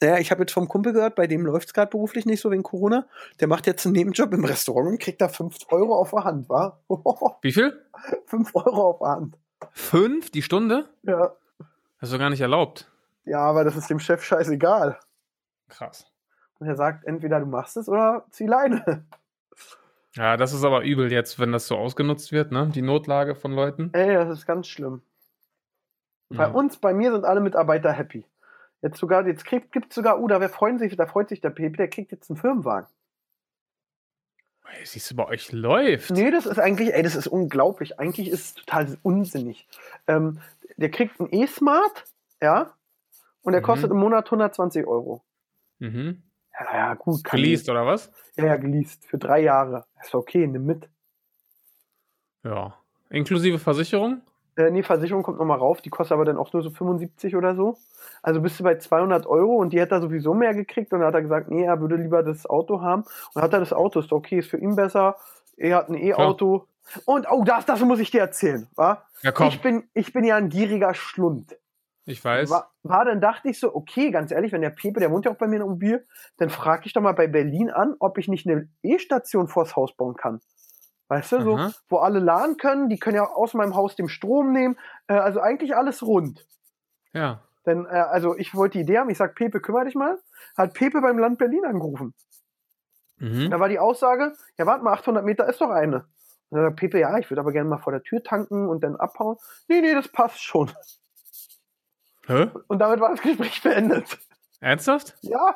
Naja, 0.00 0.18
ich 0.18 0.30
habe 0.30 0.42
jetzt 0.42 0.52
vom 0.52 0.68
Kumpel 0.68 0.92
gehört, 0.92 1.14
bei 1.14 1.26
dem 1.26 1.46
läuft 1.46 1.68
es 1.68 1.74
gerade 1.74 1.90
beruflich 1.90 2.26
nicht 2.26 2.40
so 2.40 2.50
wegen 2.50 2.62
Corona. 2.62 3.06
Der 3.40 3.48
macht 3.48 3.66
jetzt 3.66 3.86
einen 3.86 3.94
Nebenjob 3.94 4.32
im 4.34 4.44
Restaurant 4.44 4.88
und 4.88 5.00
kriegt 5.00 5.20
da 5.20 5.28
5 5.28 5.56
Euro 5.70 5.96
auf 5.96 6.10
der 6.10 6.24
Hand, 6.24 6.48
wa? 6.48 6.78
Wie 7.42 7.52
viel? 7.52 7.82
5 8.26 8.54
Euro 8.54 8.90
auf 8.90 8.98
der 8.98 9.08
Hand. 9.08 9.38
Fünf 9.72 10.30
die 10.30 10.42
Stunde? 10.42 10.88
Ja. 11.02 11.32
Das 12.00 12.10
ist 12.10 12.12
doch 12.12 12.18
gar 12.18 12.30
nicht 12.30 12.42
erlaubt. 12.42 12.90
Ja, 13.24 13.40
aber 13.40 13.64
das 13.64 13.74
ist 13.74 13.88
dem 13.88 13.98
Chef 13.98 14.22
scheißegal. 14.22 14.98
Krass. 15.68 16.06
Und 16.58 16.66
er 16.66 16.76
sagt, 16.76 17.04
entweder 17.04 17.40
du 17.40 17.46
machst 17.46 17.76
es 17.76 17.88
oder 17.88 18.26
zieh 18.30 18.46
Leine. 18.46 19.06
Ja, 20.12 20.36
das 20.36 20.52
ist 20.52 20.64
aber 20.64 20.82
übel 20.82 21.12
jetzt, 21.12 21.38
wenn 21.38 21.52
das 21.52 21.66
so 21.66 21.76
ausgenutzt 21.76 22.32
wird, 22.32 22.50
ne? 22.50 22.70
Die 22.74 22.82
Notlage 22.82 23.34
von 23.34 23.52
Leuten. 23.52 23.90
Ey, 23.92 24.14
das 24.14 24.30
ist 24.30 24.46
ganz 24.46 24.66
schlimm. 24.66 25.02
Ja. 26.30 26.38
Bei 26.38 26.48
uns, 26.48 26.78
bei 26.78 26.94
mir 26.94 27.12
sind 27.12 27.24
alle 27.24 27.40
Mitarbeiter 27.40 27.92
happy. 27.92 28.24
Jetzt 28.82 28.98
sogar, 28.98 29.26
jetzt 29.26 29.44
gibt 29.44 29.88
es 29.88 29.94
sogar, 29.94 30.20
uh, 30.20 30.28
da 30.28 30.46
freuen 30.48 30.78
sich, 30.78 30.96
da 30.96 31.06
freut 31.06 31.28
sich 31.28 31.40
der 31.40 31.50
Pepe, 31.50 31.76
der 31.76 31.88
kriegt 31.88 32.12
jetzt 32.12 32.30
einen 32.30 32.36
Firmenwagen. 32.36 32.88
Siehst 34.84 35.10
du, 35.10 35.16
bei 35.16 35.26
euch 35.26 35.52
läuft. 35.52 36.10
Nee, 36.10 36.30
das 36.30 36.44
ist 36.44 36.58
eigentlich, 36.58 36.92
ey, 36.92 37.02
das 37.02 37.14
ist 37.14 37.28
unglaublich. 37.28 37.98
Eigentlich 37.98 38.28
ist 38.28 38.44
es 38.44 38.54
total 38.54 38.98
unsinnig. 39.02 39.66
Ähm, 40.06 40.40
der 40.76 40.90
kriegt 40.90 41.18
einen 41.20 41.32
E-Smart, 41.32 42.04
ja, 42.42 42.74
und 43.42 43.52
der 43.52 43.62
mhm. 43.62 43.66
kostet 43.66 43.90
im 43.90 43.98
Monat 43.98 44.26
120 44.26 44.86
Euro. 44.86 45.22
Mhm. 45.78 46.22
Ja, 46.58 46.76
ja, 46.76 46.94
gut. 46.94 47.22
Geleast 47.24 47.68
oder 47.68 47.86
was? 47.86 48.10
Ja, 48.34 48.46
ja, 48.46 48.56
geleast. 48.56 49.06
Für 49.06 49.18
drei 49.18 49.40
Jahre. 49.40 49.86
Ist 50.02 50.14
okay, 50.14 50.46
nimm 50.46 50.64
mit. 50.64 50.88
Ja. 52.42 52.76
Inklusive 53.10 53.58
Versicherung? 53.58 54.22
Äh, 54.56 54.70
nee, 54.70 54.82
Versicherung 54.82 55.22
kommt 55.22 55.38
nochmal 55.38 55.58
rauf. 55.58 55.80
Die 55.80 55.90
kostet 55.90 56.14
aber 56.14 56.24
dann 56.24 56.38
auch 56.38 56.52
nur 56.52 56.62
so 56.62 56.70
75 56.70 57.36
oder 57.36 57.54
so. 57.54 57.76
Also 58.22 58.40
bist 58.40 58.58
du 58.58 58.64
bei 58.64 58.78
200 58.78 59.26
Euro 59.26 59.56
und 59.56 59.72
die 59.72 59.80
hätte 59.80 59.96
er 59.96 60.00
sowieso 60.00 60.34
mehr 60.34 60.54
gekriegt. 60.54 60.92
Und 60.92 61.00
dann 61.00 61.08
hat 61.08 61.14
er 61.14 61.22
gesagt, 61.22 61.50
nee, 61.50 61.64
er 61.64 61.80
würde 61.80 61.96
lieber 61.96 62.22
das 62.22 62.46
Auto 62.46 62.80
haben. 62.80 63.04
Und 63.34 63.42
hat 63.42 63.52
er 63.52 63.60
das 63.60 63.72
Auto, 63.72 64.00
ist 64.00 64.12
okay, 64.12 64.38
ist 64.38 64.50
für 64.50 64.58
ihn 64.58 64.76
besser. 64.76 65.16
Er 65.56 65.76
hat 65.76 65.88
ein 65.88 65.94
E-Auto. 65.94 66.66
Ja. 66.94 67.02
Und, 67.04 67.26
oh, 67.30 67.44
das, 67.44 67.66
das 67.66 67.80
muss 67.80 67.98
ich 67.98 68.10
dir 68.10 68.20
erzählen, 68.20 68.68
wa? 68.76 69.02
Ja, 69.22 69.32
komm. 69.32 69.48
Ich 69.48 69.60
bin, 69.60 69.84
ich 69.92 70.12
bin 70.12 70.24
ja 70.24 70.36
ein 70.36 70.48
gieriger 70.48 70.94
Schlund. 70.94 71.56
Ich 72.04 72.24
weiß. 72.24 72.48
War, 72.50 72.70
war, 72.84 73.04
dann 73.04 73.20
dachte 73.20 73.48
ich 73.48 73.58
so, 73.58 73.74
okay, 73.74 74.12
ganz 74.12 74.30
ehrlich, 74.30 74.52
wenn 74.52 74.60
der 74.60 74.70
Pepe, 74.70 75.00
der 75.00 75.10
wohnt 75.10 75.24
ja 75.24 75.32
auch 75.32 75.36
bei 75.36 75.48
mir 75.48 75.56
in 75.56 75.62
Immobilie, 75.62 76.06
dann 76.38 76.50
frage 76.50 76.82
ich 76.86 76.92
doch 76.92 77.02
mal 77.02 77.12
bei 77.12 77.26
Berlin 77.26 77.68
an, 77.70 77.96
ob 77.98 78.16
ich 78.18 78.28
nicht 78.28 78.46
eine 78.46 78.68
E-Station 78.82 79.48
vors 79.48 79.74
Haus 79.74 79.96
bauen 79.96 80.14
kann. 80.14 80.40
Weißt 81.08 81.32
du, 81.32 81.40
so, 81.42 81.70
wo 81.88 81.98
alle 81.98 82.18
laden 82.18 82.56
können, 82.56 82.88
die 82.88 82.98
können 82.98 83.16
ja 83.16 83.24
aus 83.24 83.54
meinem 83.54 83.76
Haus 83.76 83.94
den 83.94 84.08
Strom 84.08 84.52
nehmen, 84.52 84.76
äh, 85.06 85.14
also 85.14 85.40
eigentlich 85.40 85.76
alles 85.76 86.02
rund. 86.02 86.46
Ja. 87.12 87.42
Denn, 87.64 87.86
äh, 87.86 87.90
also 87.90 88.36
ich 88.36 88.54
wollte 88.54 88.78
die 88.78 88.82
Idee 88.82 88.98
haben, 88.98 89.10
ich 89.10 89.18
sag, 89.18 89.34
Pepe, 89.36 89.60
kümmere 89.60 89.84
dich 89.84 89.94
mal. 89.94 90.18
Hat 90.56 90.74
Pepe 90.74 91.00
beim 91.00 91.18
Land 91.18 91.38
Berlin 91.38 91.64
angerufen. 91.64 92.14
Mhm. 93.18 93.50
Da 93.50 93.60
war 93.60 93.68
die 93.68 93.78
Aussage, 93.78 94.34
ja, 94.58 94.66
warte 94.66 94.82
mal, 94.84 94.92
800 94.94 95.24
Meter 95.24 95.48
ist 95.48 95.60
doch 95.60 95.70
eine. 95.70 96.06
Und 96.48 96.58
dann 96.58 96.66
sagt 96.66 96.76
Pepe, 96.76 96.98
ja, 96.98 97.16
ich 97.18 97.30
würde 97.30 97.40
aber 97.40 97.52
gerne 97.52 97.68
mal 97.68 97.78
vor 97.78 97.92
der 97.92 98.02
Tür 98.02 98.22
tanken 98.22 98.68
und 98.68 98.82
dann 98.82 98.96
abhauen. 98.96 99.36
Nee, 99.68 99.80
nee, 99.80 99.94
das 99.94 100.08
passt 100.08 100.42
schon. 100.42 100.70
Hä? 102.26 102.50
Und 102.66 102.80
damit 102.80 103.00
war 103.00 103.10
das 103.10 103.22
Gespräch 103.22 103.62
beendet. 103.62 104.18
Ernsthaft? 104.60 105.16
Ja. 105.22 105.54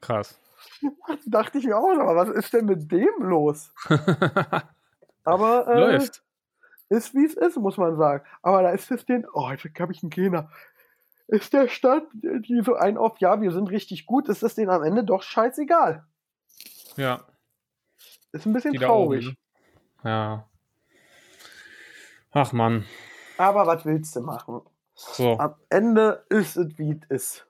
Krass. 0.00 0.38
Dachte 1.26 1.58
ich 1.58 1.64
mir 1.64 1.76
auch, 1.76 1.90
aber 1.90 2.16
was 2.16 2.28
ist 2.28 2.52
denn 2.52 2.66
mit 2.66 2.90
dem 2.90 3.14
los? 3.20 3.72
aber 5.24 5.66
äh, 5.68 5.78
läuft. 5.78 6.22
Ist 6.88 7.14
wie 7.14 7.24
es 7.24 7.34
ist, 7.34 7.56
muss 7.56 7.76
man 7.76 7.96
sagen. 7.96 8.24
Aber 8.42 8.62
da 8.62 8.70
ist 8.70 8.90
es 8.90 9.06
den, 9.06 9.24
oh, 9.32 9.50
jetzt 9.50 9.64
habe 9.78 9.92
ich 9.92 10.02
einen 10.02 10.10
Kenner. 10.10 10.50
Ist 11.28 11.52
der 11.52 11.68
Stand, 11.68 12.08
die 12.12 12.62
so 12.64 12.74
ein 12.74 12.98
auf, 12.98 13.18
ja, 13.18 13.40
wir 13.40 13.52
sind 13.52 13.70
richtig 13.70 14.06
gut, 14.06 14.28
ist 14.28 14.42
es 14.42 14.56
denen 14.56 14.70
am 14.70 14.82
Ende 14.82 15.04
doch 15.04 15.22
scheißegal. 15.22 16.04
Ja. 16.96 17.24
Ist 18.32 18.46
ein 18.46 18.52
bisschen 18.52 18.72
die 18.72 18.78
traurig. 18.78 19.36
Ja. 20.02 20.48
Ach 22.32 22.52
man. 22.52 22.84
Aber 23.38 23.66
was 23.66 23.84
willst 23.84 24.16
du 24.16 24.20
machen? 24.20 24.62
So. 24.94 25.38
Am 25.38 25.54
Ende 25.68 26.24
ist 26.28 26.56
es, 26.56 26.76
wie 26.78 26.98
es 27.00 27.10
ist. 27.10 27.46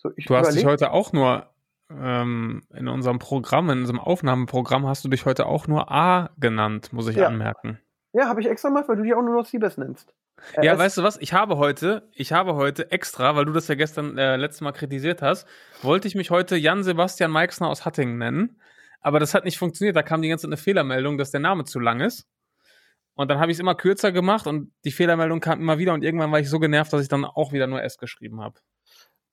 So, 0.00 0.08
du 0.16 0.34
hast 0.34 0.54
dich 0.54 0.64
heute 0.64 0.92
auch 0.92 1.12
nur 1.12 1.46
ähm, 1.90 2.62
in 2.74 2.88
unserem 2.88 3.18
Programm, 3.18 3.68
in 3.68 3.80
unserem 3.80 4.00
Aufnahmeprogramm 4.00 4.86
hast 4.86 5.04
du 5.04 5.08
dich 5.08 5.26
heute 5.26 5.44
auch 5.44 5.66
nur 5.68 5.92
A 5.92 6.30
genannt, 6.38 6.92
muss 6.94 7.06
ich 7.08 7.16
ja. 7.16 7.26
anmerken. 7.26 7.78
Ja, 8.14 8.26
habe 8.26 8.40
ich 8.40 8.48
extra 8.48 8.68
gemacht, 8.68 8.88
weil 8.88 8.96
du 8.96 9.02
dich 9.02 9.14
auch 9.14 9.20
nur 9.20 9.34
noch 9.34 9.44
Siebes 9.44 9.76
nennst. 9.76 10.14
Äh, 10.56 10.64
ja, 10.64 10.78
weißt 10.78 10.96
du 10.96 11.02
was? 11.02 11.18
Ich 11.18 11.34
habe 11.34 11.58
heute, 11.58 12.08
ich 12.12 12.32
habe 12.32 12.54
heute 12.54 12.90
extra, 12.90 13.36
weil 13.36 13.44
du 13.44 13.52
das 13.52 13.68
ja 13.68 13.74
gestern 13.74 14.16
äh, 14.16 14.36
letztes 14.36 14.62
Mal 14.62 14.72
kritisiert 14.72 15.20
hast, 15.20 15.46
wollte 15.82 16.08
ich 16.08 16.14
mich 16.14 16.30
heute 16.30 16.56
Jan 16.56 16.82
Sebastian 16.82 17.30
Meixner 17.30 17.68
aus 17.68 17.84
Hattingen 17.84 18.16
nennen. 18.16 18.58
Aber 19.02 19.20
das 19.20 19.34
hat 19.34 19.44
nicht 19.44 19.58
funktioniert. 19.58 19.96
Da 19.96 20.02
kam 20.02 20.22
die 20.22 20.30
ganze 20.30 20.42
Zeit 20.42 20.48
eine 20.48 20.56
Fehlermeldung, 20.56 21.18
dass 21.18 21.30
der 21.30 21.40
Name 21.40 21.64
zu 21.64 21.78
lang 21.78 22.00
ist. 22.00 22.26
Und 23.14 23.30
dann 23.30 23.38
habe 23.38 23.52
ich 23.52 23.56
es 23.56 23.60
immer 23.60 23.74
kürzer 23.74 24.12
gemacht 24.12 24.46
und 24.46 24.72
die 24.86 24.92
Fehlermeldung 24.92 25.40
kam 25.40 25.60
immer 25.60 25.76
wieder 25.76 25.92
und 25.92 26.02
irgendwann 26.02 26.32
war 26.32 26.40
ich 26.40 26.48
so 26.48 26.58
genervt, 26.58 26.90
dass 26.92 27.02
ich 27.02 27.08
dann 27.08 27.26
auch 27.26 27.52
wieder 27.52 27.66
nur 27.66 27.82
S 27.82 27.98
geschrieben 27.98 28.40
habe. 28.40 28.60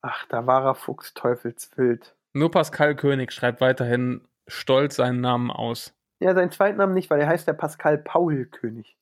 Ach, 0.01 0.25
da 0.27 0.45
war 0.45 0.63
er 0.65 0.75
Fuchs 0.75 1.13
Teufelswild. 1.13 2.15
Nur 2.33 2.51
Pascal 2.51 2.95
König 2.95 3.31
schreibt 3.31 3.61
weiterhin 3.61 4.27
stolz 4.47 4.97
seinen 4.97 5.21
Namen 5.21 5.51
aus. 5.51 5.93
Ja, 6.19 6.33
seinen 6.33 6.51
zweiten 6.51 6.77
Namen 6.77 6.93
nicht, 6.93 7.09
weil 7.09 7.19
er 7.19 7.27
heißt 7.27 7.47
der 7.47 7.53
Pascal 7.53 7.97
Paul 7.97 8.45
König. 8.45 8.97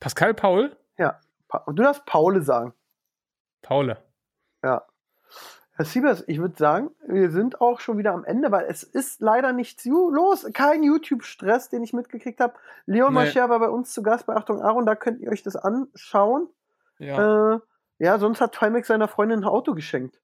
Pascal 0.00 0.34
Paul? 0.34 0.76
Ja. 0.96 1.20
Und 1.66 1.78
du 1.78 1.82
darfst 1.82 2.04
Paule 2.06 2.42
sagen. 2.42 2.74
Paule. 3.62 3.98
Ja. 4.62 4.84
Herr 5.72 5.84
Siebers, 5.84 6.24
ich 6.26 6.40
würde 6.40 6.56
sagen, 6.56 6.90
wir 7.06 7.30
sind 7.30 7.60
auch 7.60 7.78
schon 7.78 7.98
wieder 7.98 8.12
am 8.12 8.24
Ende, 8.24 8.50
weil 8.50 8.66
es 8.66 8.82
ist 8.82 9.20
leider 9.20 9.52
nichts 9.52 9.84
los. 9.84 10.44
Kein 10.52 10.82
YouTube-Stress, 10.82 11.68
den 11.68 11.84
ich 11.84 11.92
mitgekriegt 11.92 12.40
habe. 12.40 12.54
Leon 12.86 13.14
nee. 13.14 13.20
Mascher 13.20 13.48
war 13.48 13.60
bei 13.60 13.68
uns 13.68 13.92
zu 13.92 14.02
Gast 14.02 14.26
bei 14.26 14.34
Achtung 14.34 14.60
Aaron, 14.60 14.86
da 14.86 14.96
könnt 14.96 15.20
ihr 15.20 15.30
euch 15.30 15.42
das 15.42 15.54
anschauen. 15.54 16.48
Ja, 16.98 17.54
äh, 17.54 17.60
ja 17.98 18.18
sonst 18.18 18.40
hat 18.40 18.54
Trimax 18.54 18.88
seiner 18.88 19.08
Freundin 19.08 19.40
ein 19.40 19.44
Auto 19.44 19.74
geschenkt. 19.74 20.20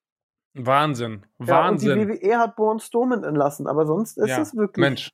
Wahnsinn. 0.55 1.27
Wahnsinn. 1.39 1.89
Ja, 1.89 2.03
und 2.03 2.09
die 2.09 2.23
WWE 2.23 2.39
hat 2.39 2.57
Born 2.57 2.79
Stormen 2.79 3.25
entlassen, 3.25 3.67
aber 3.67 3.87
sonst 3.87 4.17
ist 4.19 4.29
ja. 4.29 4.41
es 4.41 4.55
wirklich. 4.55 4.83
Mensch. 4.83 5.11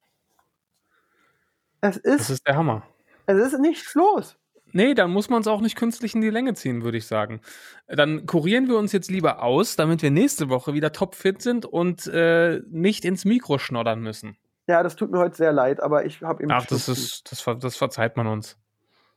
Es 1.80 1.96
ist. 1.96 2.20
Das 2.20 2.30
ist 2.30 2.46
der 2.46 2.56
Hammer. 2.56 2.82
Es 3.26 3.38
ist 3.38 3.58
nichts 3.58 3.94
los. 3.94 4.36
Nee, 4.72 4.94
dann 4.94 5.11
muss 5.11 5.28
man 5.28 5.40
es 5.40 5.48
auch 5.48 5.61
nicht 5.61 5.76
künstlich 5.76 6.14
in 6.14 6.20
die 6.20 6.30
Länge 6.30 6.54
ziehen, 6.54 6.82
würde 6.82 6.98
ich 6.98 7.06
sagen. 7.06 7.40
Dann 7.88 8.26
kurieren 8.26 8.68
wir 8.68 8.78
uns 8.78 8.92
jetzt 8.92 9.11
lieber 9.11 9.42
aus, 9.42 9.76
damit 9.76 10.02
wir 10.02 10.11
nächste 10.11 10.48
Woche 10.48 10.74
wieder 10.74 10.92
topfit 10.92 11.42
sind 11.42 11.66
und 11.66 12.06
äh, 12.06 12.61
nicht 12.68 13.04
ins 13.04 13.24
Mikro 13.24 13.58
schnoddern 13.58 14.00
müssen. 14.00 14.36
Ja, 14.68 14.82
das 14.82 14.94
tut 14.94 15.11
mir 15.11 15.18
heute 15.18 15.36
sehr 15.36 15.52
leid, 15.52 15.80
aber 15.80 16.04
ich 16.04 16.22
habe 16.22 16.42
eben. 16.42 16.52
Ach, 16.52 16.66
das 16.66 16.88
ist, 16.88 17.32
das, 17.32 17.44
das 17.58 17.76
verzeiht 17.76 18.16
man 18.16 18.28
uns. 18.28 18.56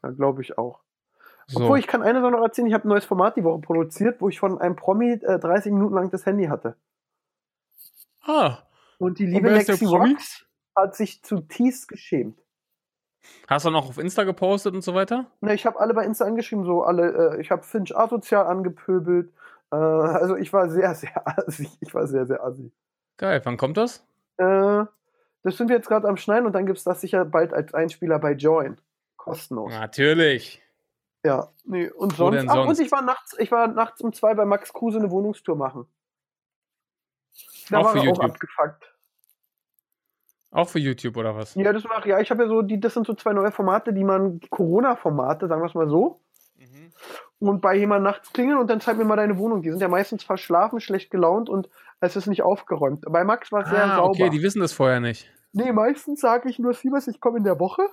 Ja, 0.02 0.10
glaube 0.10 0.42
ich 0.42 0.58
auch. 0.58 0.80
So. 1.54 1.64
Obwohl, 1.64 1.80
ich 1.80 1.88
kann 1.88 2.02
eine 2.02 2.22
Sache 2.22 2.32
noch 2.32 2.42
erzählen, 2.42 2.68
ich 2.68 2.74
habe 2.74 2.88
ein 2.88 2.90
neues 2.90 3.06
Format 3.06 3.36
die 3.36 3.44
Woche 3.44 3.60
produziert, 3.60 4.22
wo 4.22 4.30
ich 4.30 4.40
von 4.40 4.60
einem 4.60 4.76
Promi 4.76 5.14
äh, 5.14 5.40
30 5.40 5.72
Minuten 5.72 5.94
lang 5.94 6.10
das 6.10 6.26
Handy 6.26 6.46
hatte. 6.46 6.76
Ah. 8.26 8.60
Und 8.98 9.20
die 9.20 9.26
liebe 9.26 9.50
Lexi 9.50 9.86
Rocks 9.86 10.46
hat 10.76 10.96
sich 10.96 11.24
zutiefst 11.24 11.88
geschämt. 11.88 12.40
Hast 13.48 13.66
du 13.66 13.70
noch 13.70 13.88
auf 13.88 13.98
Insta 13.98 14.24
gepostet 14.24 14.74
und 14.74 14.82
so 14.82 14.94
weiter? 14.96 15.28
Ne, 15.42 15.54
ich 15.54 15.66
habe 15.66 15.80
alle 15.80 15.94
bei 15.94 16.04
Insta 16.04 16.26
angeschrieben, 16.26 16.66
so 16.66 16.84
alle, 16.84 17.36
äh, 17.36 17.42
ich 17.42 17.52
habe 17.52 17.64
Finch 17.64 17.96
asozial 17.96 18.48
angepöbelt. 18.48 19.32
Äh, 19.72 19.76
also 19.76 20.36
ich 20.36 20.52
war 20.52 20.70
sehr, 20.70 20.94
sehr 20.96 21.22
assi. 21.38 21.70
Ich 21.80 21.94
war 21.94 22.08
sehr, 22.08 22.26
sehr 22.26 22.44
assi. 22.44 22.72
Geil, 23.18 23.42
wann 23.44 23.58
kommt 23.58 23.78
das? 23.78 24.06
Äh, 24.38 24.86
das 25.44 25.58
sind 25.58 25.70
wir 25.70 25.76
jetzt 25.76 25.88
gerade 25.88 26.08
am 26.08 26.18
Schneiden 26.18 26.46
und 26.46 26.54
dann 26.54 26.66
gibt 26.66 26.78
es 26.78 26.84
das 26.84 27.02
sicher 27.02 27.26
bald 27.26 27.54
als 27.54 27.74
Einspieler 27.74 28.20
bei 28.20 28.32
Join. 28.32 28.80
Kostenlos. 29.18 29.72
Natürlich. 29.72 30.63
Ja, 31.24 31.50
nee, 31.64 31.90
und 31.90 32.16
sonst, 32.16 32.40
sonst? 32.40 32.52
Ach, 32.52 32.68
und 32.68 32.80
ich 32.80 32.92
war 32.92 33.02
nachts, 33.02 33.36
ich 33.40 33.52
war 33.52 33.68
nachts 33.68 34.02
um 34.02 34.12
zwei 34.12 34.34
bei 34.34 34.46
Max 34.46 34.74
Kruse 34.74 35.00
eine 35.00 35.10
Wohnungstour 35.10 35.56
machen. 35.56 35.88
Da 37.70 37.80
auch 37.80 37.86
war 37.86 37.96
er 37.96 38.12
auch 38.12 38.20
abgefuckt. 38.20 38.94
Auch 40.52 40.70
für 40.70 40.80
YouTube 40.80 41.18
oder 41.18 41.36
was? 41.36 41.56
Ja, 41.56 41.74
das 41.74 41.84
mache 41.86 42.10
ja. 42.10 42.20
Ich 42.20 42.30
habe 42.30 42.44
ja 42.44 42.50
so, 42.50 42.62
die, 42.62 42.80
das 42.80 42.94
sind 42.94 43.08
so 43.08 43.14
zwei 43.14 43.34
neue 43.34 43.52
Formate, 43.52 43.94
die 43.94 44.04
man 44.04 44.40
Corona-Formate, 44.50 45.48
sagen 45.48 45.62
wir 45.62 45.68
es 45.68 45.74
mal 45.74 45.90
so. 45.90 46.20
Mhm. 46.58 46.92
und 47.40 47.62
bei 47.62 47.76
jemand 47.76 48.04
nachts 48.04 48.32
klingeln 48.32 48.60
und 48.60 48.70
dann 48.70 48.80
zeig 48.80 48.98
mir 48.98 49.06
mal 49.06 49.16
deine 49.16 49.38
Wohnung. 49.38 49.64
Die 49.64 49.72
sind 49.72 49.82
ja 49.82 49.88
meistens 49.88 50.24
verschlafen, 50.24 50.80
schlecht 50.80 51.10
gelaunt 51.10 51.50
und 51.50 51.70
es 52.00 52.16
ist 52.16 52.28
nicht 52.28 52.44
aufgeräumt. 52.44 53.06
Bei 53.10 53.24
Max 53.24 53.52
war 53.52 53.64
es 53.64 53.70
sehr 53.70 53.84
ah, 53.84 53.96
sauber. 53.96 54.10
Okay, 54.10 54.30
die 54.30 54.42
wissen 54.42 54.60
das 54.60 54.74
vorher 54.74 55.00
nicht. 55.00 55.32
Nee, 55.52 55.72
meistens 55.72 56.22
sage 56.22 56.50
ich 56.50 56.60
nur, 56.60 56.74
Siebes, 56.74 57.08
ich 57.08 57.20
komme 57.20 57.38
in 57.38 57.44
der 57.44 57.60
Woche. 57.60 57.88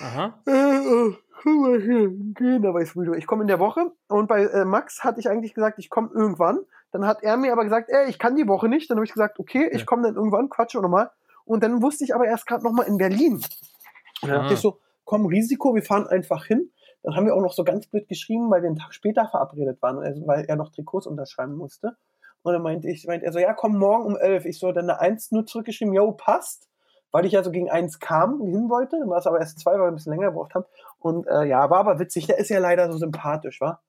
Aha. 0.00 0.38
Äh, 0.46 1.12
gehen, 1.44 2.66
aber 2.66 2.82
ich, 2.82 2.94
ich 2.94 3.26
komme 3.26 3.42
in 3.42 3.48
der 3.48 3.58
Woche. 3.58 3.92
Und 4.08 4.28
bei 4.28 4.44
äh, 4.44 4.64
Max 4.64 5.02
hatte 5.02 5.20
ich 5.20 5.28
eigentlich 5.28 5.54
gesagt, 5.54 5.78
ich 5.78 5.90
komme 5.90 6.10
irgendwann. 6.14 6.60
Dann 6.92 7.06
hat 7.06 7.22
er 7.22 7.36
mir 7.36 7.52
aber 7.52 7.64
gesagt, 7.64 7.88
ey, 7.90 8.08
ich 8.08 8.18
kann 8.18 8.36
die 8.36 8.46
Woche 8.46 8.68
nicht. 8.68 8.90
Dann 8.90 8.98
habe 8.98 9.06
ich 9.06 9.12
gesagt, 9.12 9.38
okay, 9.38 9.68
ich 9.72 9.86
komme 9.86 10.02
dann 10.02 10.14
irgendwann, 10.14 10.48
quatsch 10.48 10.74
nochmal. 10.74 11.10
Und 11.44 11.62
dann 11.62 11.82
wusste 11.82 12.04
ich 12.04 12.14
aber 12.14 12.26
erst 12.26 12.46
gerade 12.46 12.62
nochmal 12.62 12.86
in 12.86 12.98
Berlin. 12.98 13.34
Und 13.34 14.28
dann 14.28 14.42
dachte 14.42 14.54
ich 14.54 14.60
so, 14.60 14.78
komm, 15.04 15.26
Risiko, 15.26 15.74
wir 15.74 15.82
fahren 15.82 16.06
einfach 16.06 16.44
hin. 16.44 16.70
Dann 17.02 17.16
haben 17.16 17.26
wir 17.26 17.34
auch 17.34 17.40
noch 17.40 17.52
so 17.52 17.64
ganz 17.64 17.86
blöd 17.86 18.08
geschrieben, 18.08 18.50
weil 18.50 18.62
wir 18.62 18.68
einen 18.68 18.78
Tag 18.78 18.94
später 18.94 19.26
verabredet 19.26 19.82
waren, 19.82 19.98
also 19.98 20.24
weil 20.26 20.44
er 20.44 20.56
noch 20.56 20.70
Trikots 20.70 21.06
unterschreiben 21.06 21.56
musste. 21.56 21.96
Und 22.42 22.52
dann 22.52 22.62
meinte 22.62 22.88
ich, 22.88 23.06
meinte 23.06 23.26
er 23.26 23.32
so, 23.32 23.38
ja, 23.38 23.54
komm 23.54 23.76
morgen 23.76 24.04
um 24.04 24.16
elf. 24.16 24.44
Ich 24.44 24.58
so, 24.58 24.70
dann 24.72 24.88
eine 24.88 25.00
Eins 25.00 25.32
nur 25.32 25.46
zurückgeschrieben, 25.46 25.94
yo, 25.94 26.12
passt. 26.12 26.68
Weil 27.12 27.26
ich 27.26 27.32
ja 27.32 27.42
so 27.44 27.50
gegen 27.50 27.70
eins 27.70 28.00
kam, 28.00 28.40
hin 28.40 28.68
wollte. 28.68 28.98
Dann 28.98 29.10
war 29.10 29.18
es 29.18 29.26
aber 29.26 29.38
erst 29.38 29.60
zwei, 29.60 29.72
weil 29.72 29.80
wir 29.80 29.88
ein 29.88 29.94
bisschen 29.94 30.12
länger 30.12 30.30
gebraucht 30.30 30.54
haben. 30.54 30.64
Und 30.98 31.26
äh, 31.28 31.44
ja, 31.44 31.70
war 31.70 31.78
aber 31.78 31.98
witzig. 31.98 32.26
Der 32.26 32.38
ist 32.38 32.48
ja 32.48 32.58
leider 32.58 32.90
so 32.90 32.98
sympathisch, 32.98 33.60
wa? 33.60 33.80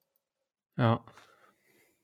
Ja. 0.77 0.99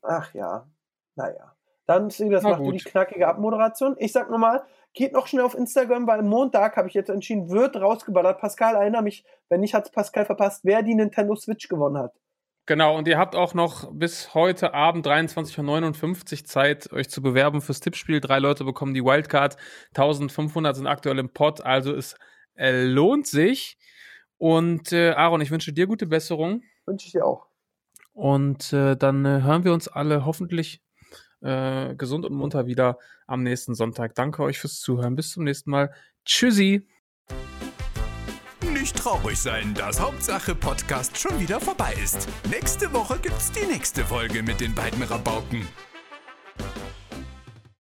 Ach 0.02 0.34
ja. 0.34 0.68
Naja. 1.16 1.56
Dann, 1.86 2.10
das 2.10 2.44
macht 2.44 2.62
die 2.62 2.78
knackige 2.78 3.28
Abmoderation. 3.28 3.96
Ich 3.98 4.14
sag 4.14 4.30
nochmal, 4.30 4.64
geht 4.94 5.12
noch 5.14 5.28
schnell 5.28 5.44
auf 5.44 5.56
Instagram, 5.56 6.06
weil 6.08 6.22
Montag 6.22 6.78
habe 6.78 6.88
ich 6.88 6.94
jetzt 6.94 7.10
entschieden, 7.10 7.50
wird 7.50 7.76
rausgeballert. 7.76 8.40
Pascal, 8.40 8.76
erinnere 8.76 9.02
mich, 9.02 9.26
wenn 9.50 9.62
nicht, 9.62 9.74
hat 9.74 9.86
es 9.86 9.92
Pascal 9.92 10.26
verpasst, 10.26 10.64
wer 10.66 10.84
die 10.84 10.94
Nintendo 10.94 11.36
Switch 11.36 11.68
gewonnen 11.68 11.98
hat. 11.98 12.14
Genau, 12.70 12.96
und 12.96 13.08
ihr 13.08 13.18
habt 13.18 13.34
auch 13.34 13.56
noch 13.56 13.92
bis 13.92 14.36
heute 14.36 14.76
Abend 14.76 15.08
23.59 15.08 16.42
Uhr 16.42 16.46
Zeit, 16.46 16.94
euch 16.94 17.10
zu 17.10 17.24
bewerben 17.24 17.62
fürs 17.62 17.80
Tippspiel. 17.80 18.22
Drei 18.22 18.38
Leute 18.38 18.64
bekommen 18.64 18.94
die 18.94 19.04
Wildcard, 19.04 19.58
1500 19.96 20.76
sind 20.76 20.86
aktuell 20.86 21.18
im 21.18 21.34
Pod, 21.34 21.62
also 21.62 21.96
es 21.96 22.14
äh, 22.54 22.86
lohnt 22.86 23.26
sich. 23.26 23.80
Und 24.38 24.94
äh, 24.94 25.14
Aaron, 25.14 25.42
ich 25.42 25.50
wünsche 25.50 25.74
dir 25.74 25.88
gute 25.88 26.06
Besserung. 26.06 26.62
Wünsche 26.86 27.08
ich 27.08 27.14
dir 27.14 27.26
auch. 27.26 27.48
Und 28.14 28.72
äh, 28.72 28.96
dann 28.96 29.26
äh, 29.26 29.42
hören 29.42 29.64
wir 29.64 29.74
uns 29.74 29.88
alle 29.88 30.24
hoffentlich 30.26 30.84
äh, 31.42 31.96
gesund 31.96 32.24
und 32.24 32.36
munter 32.36 32.68
wieder 32.68 33.00
am 33.26 33.42
nächsten 33.42 33.74
Sonntag. 33.74 34.14
Danke 34.14 34.44
euch 34.44 34.60
fürs 34.60 34.80
Zuhören. 34.80 35.16
Bis 35.16 35.32
zum 35.32 35.44
nächsten 35.44 35.72
Mal. 35.72 35.92
Tschüssi. 36.24 36.88
Nicht 38.90 39.04
traurig 39.04 39.38
sein, 39.38 39.76
dass 39.76 40.00
Hauptsache 40.00 40.56
Podcast 40.56 41.16
schon 41.16 41.40
wieder 41.40 41.62
vorbei 41.62 41.94
ist. 42.04 42.28
Nächste 42.50 42.92
Woche 42.92 43.20
gibt's 43.20 43.52
die 43.52 43.68
nächste 43.68 44.04
Folge 44.04 44.42
mit 44.42 44.60
den 44.62 44.74
beiden 44.74 45.04
Rabauken. 45.04 45.68